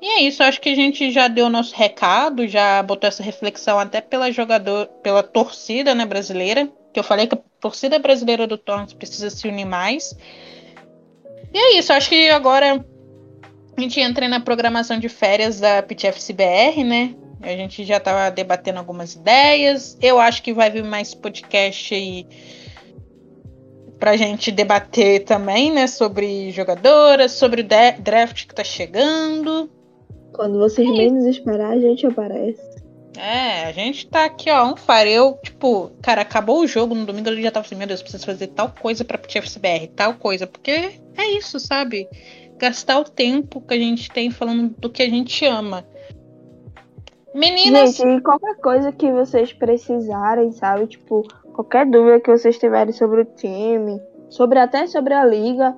E 0.00 0.06
é 0.06 0.22
isso, 0.22 0.42
acho 0.42 0.60
que 0.60 0.68
a 0.68 0.74
gente 0.76 1.10
já 1.10 1.26
deu 1.26 1.46
o 1.46 1.50
nosso 1.50 1.74
recado, 1.74 2.46
já 2.46 2.82
botou 2.82 3.08
essa 3.08 3.22
reflexão 3.22 3.78
até 3.78 4.00
pela 4.00 4.30
jogador, 4.30 4.86
pela 5.02 5.22
torcida 5.22 5.94
né, 5.94 6.06
brasileira, 6.06 6.68
que 6.92 7.00
eu 7.00 7.04
falei 7.04 7.26
que 7.26 7.34
a 7.34 7.38
torcida 7.60 7.98
brasileira 7.98 8.46
do 8.46 8.56
Torrance 8.56 8.94
precisa 8.94 9.28
se 9.28 9.48
unir 9.48 9.64
mais. 9.64 10.16
E 11.52 11.58
é 11.58 11.78
isso, 11.78 11.92
acho 11.92 12.08
que 12.08 12.28
agora 12.30 12.84
a 13.76 13.80
gente 13.80 14.00
entra 14.00 14.28
na 14.28 14.38
programação 14.38 14.98
de 14.98 15.08
férias 15.08 15.58
da 15.58 15.82
PTFCBR, 15.82 16.84
né? 16.84 17.14
A 17.40 17.50
gente 17.50 17.84
já 17.84 17.98
estava 17.98 18.30
debatendo 18.30 18.78
algumas 18.78 19.14
ideias. 19.14 19.96
Eu 20.00 20.18
acho 20.18 20.42
que 20.42 20.52
vai 20.52 20.70
vir 20.70 20.82
mais 20.82 21.14
podcast 21.14 21.94
aí 21.94 22.26
pra 23.98 24.16
gente 24.16 24.50
debater 24.50 25.24
também, 25.24 25.72
né? 25.72 25.86
Sobre 25.86 26.50
jogadoras, 26.50 27.32
sobre 27.32 27.62
o 27.62 27.66
draft 28.02 28.46
que 28.46 28.54
tá 28.54 28.64
chegando. 28.64 29.70
Quando 30.32 30.58
vocês 30.58 30.88
menos 30.88 31.24
esperar, 31.24 31.72
a 31.72 31.80
gente 31.80 32.06
aparece. 32.06 32.78
É, 33.16 33.64
a 33.64 33.72
gente 33.72 34.06
tá 34.06 34.26
aqui, 34.26 34.48
ó, 34.48 34.72
um 34.72 34.76
fire. 34.76 35.10
Eu, 35.10 35.38
tipo, 35.42 35.90
cara, 36.00 36.22
acabou 36.22 36.60
o 36.60 36.66
jogo 36.66 36.94
no 36.94 37.04
domingo, 37.04 37.28
eu 37.28 37.42
já 37.42 37.50
tava 37.50 37.66
assim, 37.66 37.74
meu 37.74 37.86
Deus, 37.86 38.00
preciso 38.00 38.24
fazer 38.24 38.46
tal 38.48 38.72
coisa 38.80 39.04
pra 39.04 39.18
PTFCBR, 39.18 39.88
tal 39.88 40.14
coisa, 40.14 40.46
porque 40.46 41.00
é 41.16 41.26
isso, 41.36 41.58
sabe? 41.58 42.08
Gastar 42.56 43.00
o 43.00 43.04
tempo 43.04 43.60
que 43.60 43.74
a 43.74 43.78
gente 43.78 44.10
tem 44.10 44.30
falando 44.30 44.74
do 44.78 44.88
que 44.88 45.02
a 45.02 45.08
gente 45.08 45.44
ama. 45.44 45.84
Meninas. 47.34 47.96
Gente, 47.96 48.22
qualquer 48.22 48.56
coisa 48.56 48.92
que 48.92 49.10
vocês 49.12 49.52
precisarem, 49.52 50.52
sabe? 50.52 50.86
Tipo, 50.86 51.26
qualquer 51.52 51.86
dúvida 51.86 52.20
que 52.20 52.30
vocês 52.30 52.58
tiverem 52.58 52.92
sobre 52.92 53.22
o 53.22 53.24
time, 53.24 54.00
sobre 54.28 54.58
até 54.58 54.86
sobre 54.86 55.14
a 55.14 55.24
liga, 55.24 55.76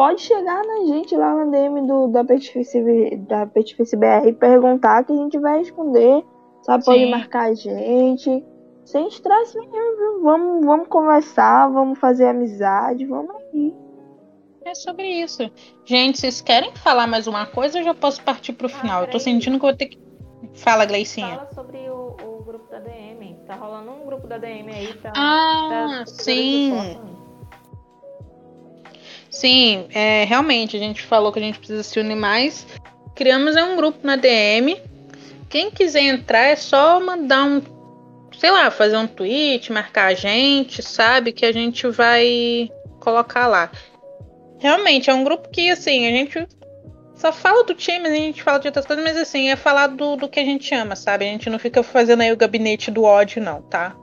pode 0.00 0.22
chegar 0.22 0.64
na 0.64 0.86
gente 0.86 1.14
lá 1.14 1.34
na 1.34 1.44
DM 1.50 1.86
do, 1.86 2.08
da 2.08 2.24
Petifice, 2.24 3.16
da 3.28 3.44
Petifice 3.44 3.94
BR 3.94 4.28
e 4.28 4.32
perguntar 4.32 5.04
que 5.04 5.12
a 5.12 5.16
gente 5.16 5.38
vai 5.38 5.58
responder. 5.58 6.24
Sabe? 6.62 6.86
Pode 6.86 7.04
marcar 7.10 7.50
a 7.50 7.54
gente. 7.54 8.42
Sem 8.86 9.08
estresse 9.08 9.58
nenhum, 9.58 10.22
vamos, 10.22 10.64
vamos 10.64 10.88
conversar, 10.88 11.68
vamos 11.68 11.98
fazer 11.98 12.28
amizade, 12.28 13.04
vamos 13.04 13.30
aí. 13.52 13.74
É 14.64 14.74
sobre 14.74 15.06
isso. 15.06 15.50
Gente, 15.84 16.18
vocês 16.18 16.40
querem 16.40 16.74
falar 16.76 17.06
mais 17.06 17.26
uma 17.26 17.44
coisa 17.44 17.78
ou 17.78 17.84
já 17.84 17.92
posso 17.92 18.22
partir 18.22 18.54
pro 18.54 18.70
final? 18.70 19.02
Ah, 19.02 19.04
eu 19.04 19.10
tô 19.10 19.18
sentindo 19.18 19.58
que 19.58 19.66
eu 19.66 19.68
vou 19.68 19.76
ter 19.76 19.86
que. 19.86 20.00
Fala, 20.54 20.86
Gleicinha. 20.86 21.36
Fala 21.36 21.52
sobre 21.52 21.78
o, 21.90 22.16
o, 22.24 22.42
grupo 22.42 22.70
da 22.70 22.78
DM. 22.78 23.36
Tá 23.46 23.54
rolando 23.54 23.90
um 23.90 24.06
grupo 24.06 24.26
da 24.26 24.38
DM 24.38 24.72
aí 24.72 24.94
pra. 24.94 25.12
Ah, 25.14 26.04
sim. 26.06 26.72
Sim, 29.30 29.86
é, 29.94 30.24
realmente, 30.24 30.76
a 30.76 30.80
gente 30.80 31.02
falou 31.02 31.32
que 31.32 31.38
a 31.38 31.42
gente 31.42 31.58
precisa 31.58 31.82
se 31.82 32.00
unir 32.00 32.16
mais. 32.16 32.66
Criamos 33.14 33.54
um 33.56 33.76
grupo 33.76 33.98
na 34.02 34.16
DM. 34.16 34.80
Quem 35.48 35.70
quiser 35.70 36.02
entrar 36.02 36.46
é 36.46 36.56
só 36.56 37.00
mandar 37.00 37.44
um, 37.44 37.62
sei 38.38 38.50
lá, 38.50 38.70
fazer 38.70 38.96
um 38.96 39.06
tweet, 39.06 39.72
marcar 39.72 40.06
a 40.06 40.14
gente, 40.14 40.82
sabe? 40.82 41.32
Que 41.32 41.46
a 41.46 41.52
gente 41.52 41.86
vai 41.88 42.70
colocar 42.98 43.46
lá. 43.46 43.70
Realmente, 44.58 45.08
é 45.10 45.14
um 45.14 45.24
grupo 45.24 45.48
que, 45.48 45.70
assim, 45.70 46.06
a 46.06 46.10
gente 46.10 46.46
só 47.14 47.32
fala 47.32 47.64
do 47.64 47.74
time, 47.74 48.08
a 48.08 48.14
gente 48.14 48.42
fala 48.42 48.58
de 48.58 48.68
outras 48.68 48.86
coisas, 48.86 49.04
mas 49.04 49.16
assim, 49.16 49.50
é 49.50 49.56
falar 49.56 49.88
do, 49.88 50.16
do 50.16 50.28
que 50.28 50.40
a 50.40 50.44
gente 50.44 50.74
ama, 50.74 50.96
sabe? 50.96 51.26
A 51.26 51.28
gente 51.28 51.50
não 51.50 51.58
fica 51.58 51.82
fazendo 51.82 52.22
aí 52.22 52.32
o 52.32 52.36
gabinete 52.36 52.90
do 52.90 53.04
ódio, 53.04 53.42
não, 53.42 53.60
tá? 53.62 53.94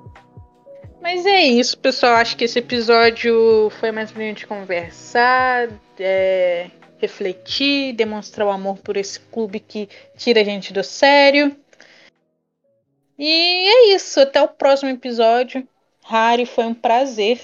Mas 1.07 1.25
é 1.25 1.39
isso, 1.39 1.77
pessoal. 1.77 2.15
Acho 2.15 2.35
que 2.35 2.43
esse 2.43 2.59
episódio 2.59 3.69
foi 3.79 3.93
mais 3.93 4.11
pra 4.11 4.21
gente 4.23 4.45
conversar, 4.45 5.69
é, 5.97 6.69
refletir, 6.97 7.93
demonstrar 7.93 8.45
o 8.45 8.51
amor 8.51 8.79
por 8.79 8.97
esse 8.97 9.17
clube 9.17 9.61
que 9.61 9.87
tira 10.17 10.41
a 10.41 10.43
gente 10.43 10.73
do 10.73 10.83
sério. 10.83 11.55
E 13.17 13.25
é 13.25 13.95
isso. 13.95 14.19
Até 14.19 14.41
o 14.41 14.49
próximo 14.49 14.89
episódio. 14.89 15.65
Harry, 16.03 16.45
foi 16.45 16.65
um 16.65 16.73
prazer 16.73 17.39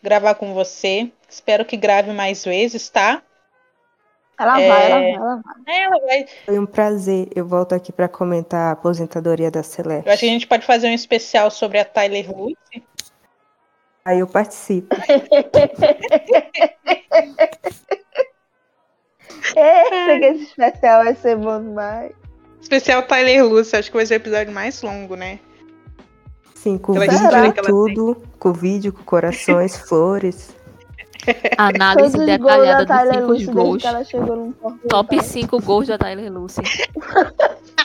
gravar 0.00 0.36
com 0.36 0.54
você. 0.54 1.10
Espero 1.28 1.64
que 1.64 1.76
grave 1.76 2.12
mais 2.12 2.44
vezes, 2.44 2.88
tá? 2.88 3.24
Ela 4.38 4.60
é... 4.60 4.68
vai, 4.68 4.90
ela 4.90 4.98
vai, 4.98 5.12
ela 5.12 5.42
vai. 5.64 5.82
Ela 5.82 5.98
vai. 6.06 6.26
Foi 6.44 6.58
um 6.58 6.66
prazer. 6.66 7.28
Eu 7.34 7.46
volto 7.46 7.74
aqui 7.74 7.92
para 7.92 8.08
comentar 8.08 8.68
a 8.68 8.72
aposentadoria 8.72 9.50
da 9.50 9.62
Celeste. 9.62 10.06
Eu 10.06 10.12
acho 10.12 10.20
que 10.20 10.26
a 10.26 10.32
gente 10.32 10.46
pode 10.46 10.66
fazer 10.66 10.88
um 10.88 10.94
especial 10.94 11.50
sobre 11.50 11.78
a 11.78 11.84
Tyler 11.84 12.30
Lucy. 12.30 12.82
Aí 14.04 14.18
eu 14.18 14.26
participo. 14.26 14.94
Eita, 19.56 20.18
que 20.18 20.24
esse 20.24 20.44
especial 20.44 21.04
vai 21.04 21.14
ser 21.14 21.36
bom 21.36 21.60
demais. 21.62 22.12
Especial 22.60 23.02
Tyler 23.02 23.44
Lucy, 23.44 23.76
acho 23.76 23.90
que 23.90 23.96
vai 23.96 24.06
ser 24.06 24.14
o 24.14 24.16
episódio 24.16 24.52
mais 24.52 24.82
longo, 24.82 25.16
né? 25.16 25.38
Sim, 26.54 26.78
com 26.78 26.94
vídeo 26.94 27.16
e 27.46 27.62
tudo. 27.62 28.22
Com 28.38 28.52
vídeo, 28.52 28.92
com 28.92 29.02
corações, 29.04 29.76
flores. 29.86 30.54
Análise 31.58 32.18
detalhada 32.24 33.26
dos 33.26 33.40
5 33.42 33.52
gols. 33.52 33.82
Top 34.88 35.22
5 35.22 35.62
gols 35.62 35.88
da 35.88 35.98
Tyler 35.98 36.32
Lucy. 36.32 36.62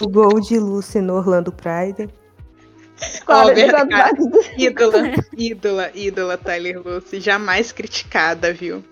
o 0.01 0.07
gol 0.07 0.39
de 0.39 0.59
Lucy 0.59 0.99
no 0.99 1.15
Orlando 1.15 1.51
Pride. 1.51 2.09
Oh, 3.27 3.49
ídola, 4.57 5.13
ídola, 5.37 5.91
ídola 5.95 6.37
Tyler 6.37 6.81
Lucy. 6.85 7.19
Jamais 7.19 7.71
criticada, 7.71 8.53
viu? 8.53 8.83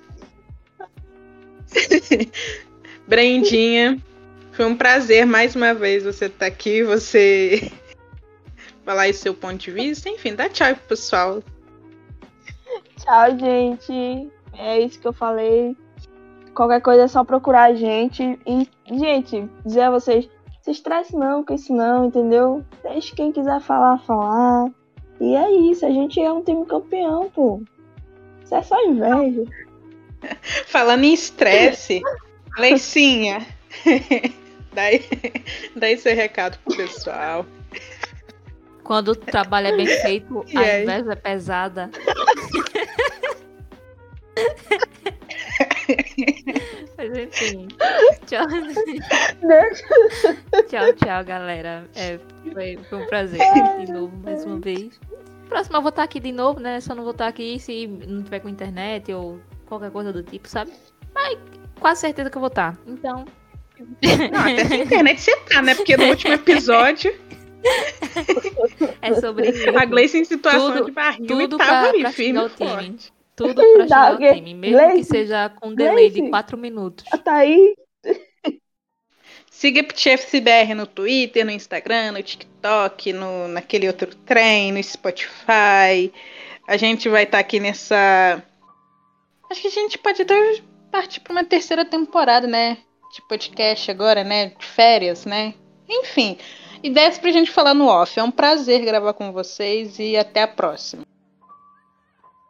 Brendinha, 3.07 4.01
foi 4.51 4.65
um 4.65 4.75
prazer 4.75 5.25
mais 5.25 5.55
uma 5.55 5.73
vez 5.73 6.03
você 6.03 6.25
estar 6.25 6.39
tá 6.39 6.45
aqui, 6.47 6.83
você 6.83 7.71
falar 8.85 9.03
aí 9.03 9.13
seu 9.13 9.33
ponto 9.33 9.57
de 9.57 9.71
vista. 9.71 10.09
Enfim, 10.09 10.35
dá 10.35 10.49
tchau 10.49 10.73
pro 10.75 10.87
pessoal. 10.87 11.43
Tchau, 12.97 13.37
gente. 13.37 14.31
É 14.57 14.79
isso 14.79 14.99
que 14.99 15.07
eu 15.07 15.13
falei. 15.13 15.77
Qualquer 16.53 16.81
coisa 16.81 17.03
é 17.03 17.07
só 17.07 17.23
procurar 17.23 17.65
a 17.65 17.75
gente. 17.75 18.39
E, 18.45 18.67
gente, 18.97 19.47
dizer 19.65 19.81
a 19.81 19.91
vocês, 19.91 20.27
se 20.61 20.71
estresse 20.71 21.15
não 21.15 21.43
com 21.43 21.53
isso 21.53 21.73
não, 21.73 22.05
entendeu? 22.05 22.65
Deixe 22.83 23.15
quem 23.15 23.31
quiser 23.31 23.61
falar, 23.61 23.99
falar. 23.99 24.69
E 25.19 25.35
é 25.35 25.51
isso, 25.71 25.85
a 25.85 25.89
gente 25.89 26.19
é 26.19 26.31
um 26.31 26.43
time 26.43 26.65
campeão, 26.65 27.29
pô. 27.29 27.61
Isso 28.43 28.55
é 28.55 28.63
só 28.63 28.83
inveja. 28.85 29.43
Falando 30.67 31.03
em 31.03 31.13
estresse, 31.13 32.01
Leicinha, 32.57 33.45
daí, 34.73 35.05
daí 35.75 35.97
seu 35.97 36.15
recado 36.15 36.57
pro 36.65 36.75
pessoal. 36.75 37.45
Quando 38.83 39.09
o 39.09 39.15
trabalho 39.15 39.67
é 39.67 39.75
bem 39.77 39.87
feito, 39.87 40.45
a 40.55 40.81
inveja 40.81 41.11
é 41.11 41.15
pesada. 41.15 41.91
Mas 46.97 47.17
enfim. 47.17 47.67
Tchau. 48.25 48.45
tchau, 50.67 50.93
tchau, 50.93 51.25
galera. 51.25 51.87
É, 51.95 52.19
foi, 52.53 52.77
foi, 52.89 53.03
um 53.03 53.07
prazer 53.07 53.39
de 53.85 53.91
novo, 53.91 54.15
mais 54.23 54.43
uma 54.45 54.59
vez. 54.59 54.99
Próximo 55.47 55.77
eu 55.77 55.81
vou 55.81 55.89
estar 55.89 56.03
aqui 56.03 56.19
de 56.19 56.31
novo, 56.31 56.59
né? 56.59 56.79
Só 56.81 56.93
não 56.93 57.03
vou 57.03 57.11
estar 57.11 57.27
aqui 57.27 57.59
se 57.59 57.87
não 57.87 58.23
tiver 58.23 58.39
com 58.39 58.49
internet 58.49 59.13
ou 59.13 59.39
qualquer 59.65 59.91
coisa 59.91 60.11
do 60.11 60.23
tipo, 60.23 60.47
sabe? 60.47 60.71
Mas 61.13 61.37
quase 61.79 62.01
certeza 62.01 62.29
que 62.29 62.37
eu 62.37 62.41
vou 62.41 62.49
estar. 62.49 62.77
Então. 62.85 63.25
Não, 64.31 64.41
até 64.41 64.65
sem 64.65 64.81
internet 64.81 65.21
você 65.21 65.35
tá, 65.41 65.61
né? 65.61 65.75
Porque 65.75 65.95
no 65.95 66.05
último 66.05 66.33
episódio. 66.33 67.13
É 69.01 69.13
sobre. 69.15 69.49
A 69.75 69.85
Gleice 69.85 70.17
em 70.17 70.23
situação 70.23 70.71
tudo, 70.71 70.85
de 70.85 70.91
barril 70.91 71.27
tudo 71.27 71.55
e 71.55 71.57
tava 71.57 71.69
pra, 71.69 71.89
ali, 71.89 72.01
pra 72.01 72.11
firme. 72.11 72.39
Tudo 73.37 73.53
pra 73.53 73.83
chegar 73.83 74.11
ao 74.13 74.17
time, 74.17 74.55
mesmo 74.55 74.91
que 74.95 75.03
seja 75.03 75.47
com 75.49 75.69
um 75.69 75.75
delay 75.75 76.09
de 76.09 76.27
4 76.27 76.57
minutos. 76.57 77.05
Tá 77.23 77.35
aí. 77.35 77.75
Siga 79.51 79.83
PTFCBR 79.83 80.73
no 80.73 80.87
Twitter, 80.87 81.45
no 81.45 81.51
Instagram, 81.51 82.13
no 82.13 82.23
TikTok, 82.23 83.13
no, 83.13 83.47
naquele 83.47 83.87
outro 83.87 84.15
trem, 84.15 84.71
no 84.71 84.83
Spotify. 84.83 86.11
A 86.67 86.77
gente 86.77 87.07
vai 87.09 87.23
estar 87.23 87.37
tá 87.37 87.41
aqui 87.41 87.59
nessa. 87.59 88.43
Acho 89.51 89.61
que 89.61 89.67
a 89.67 89.71
gente 89.71 89.99
pode 89.99 90.23
até 90.23 90.61
partir 90.91 91.19
para 91.19 91.33
uma 91.33 91.43
terceira 91.43 91.85
temporada, 91.85 92.47
né? 92.47 92.77
De 93.13 93.21
podcast 93.27 93.91
agora, 93.91 94.23
né? 94.23 94.47
De 94.59 94.65
férias, 94.65 95.25
né? 95.25 95.53
Enfim, 95.87 96.39
ideias 96.81 97.19
pra 97.19 97.31
gente 97.31 97.51
falar 97.51 97.75
no 97.75 97.85
off. 97.85 98.19
É 98.19 98.23
um 98.23 98.31
prazer 98.31 98.83
gravar 98.83 99.13
com 99.13 99.31
vocês 99.31 99.99
e 99.99 100.17
até 100.17 100.41
a 100.41 100.47
próxima. 100.47 101.03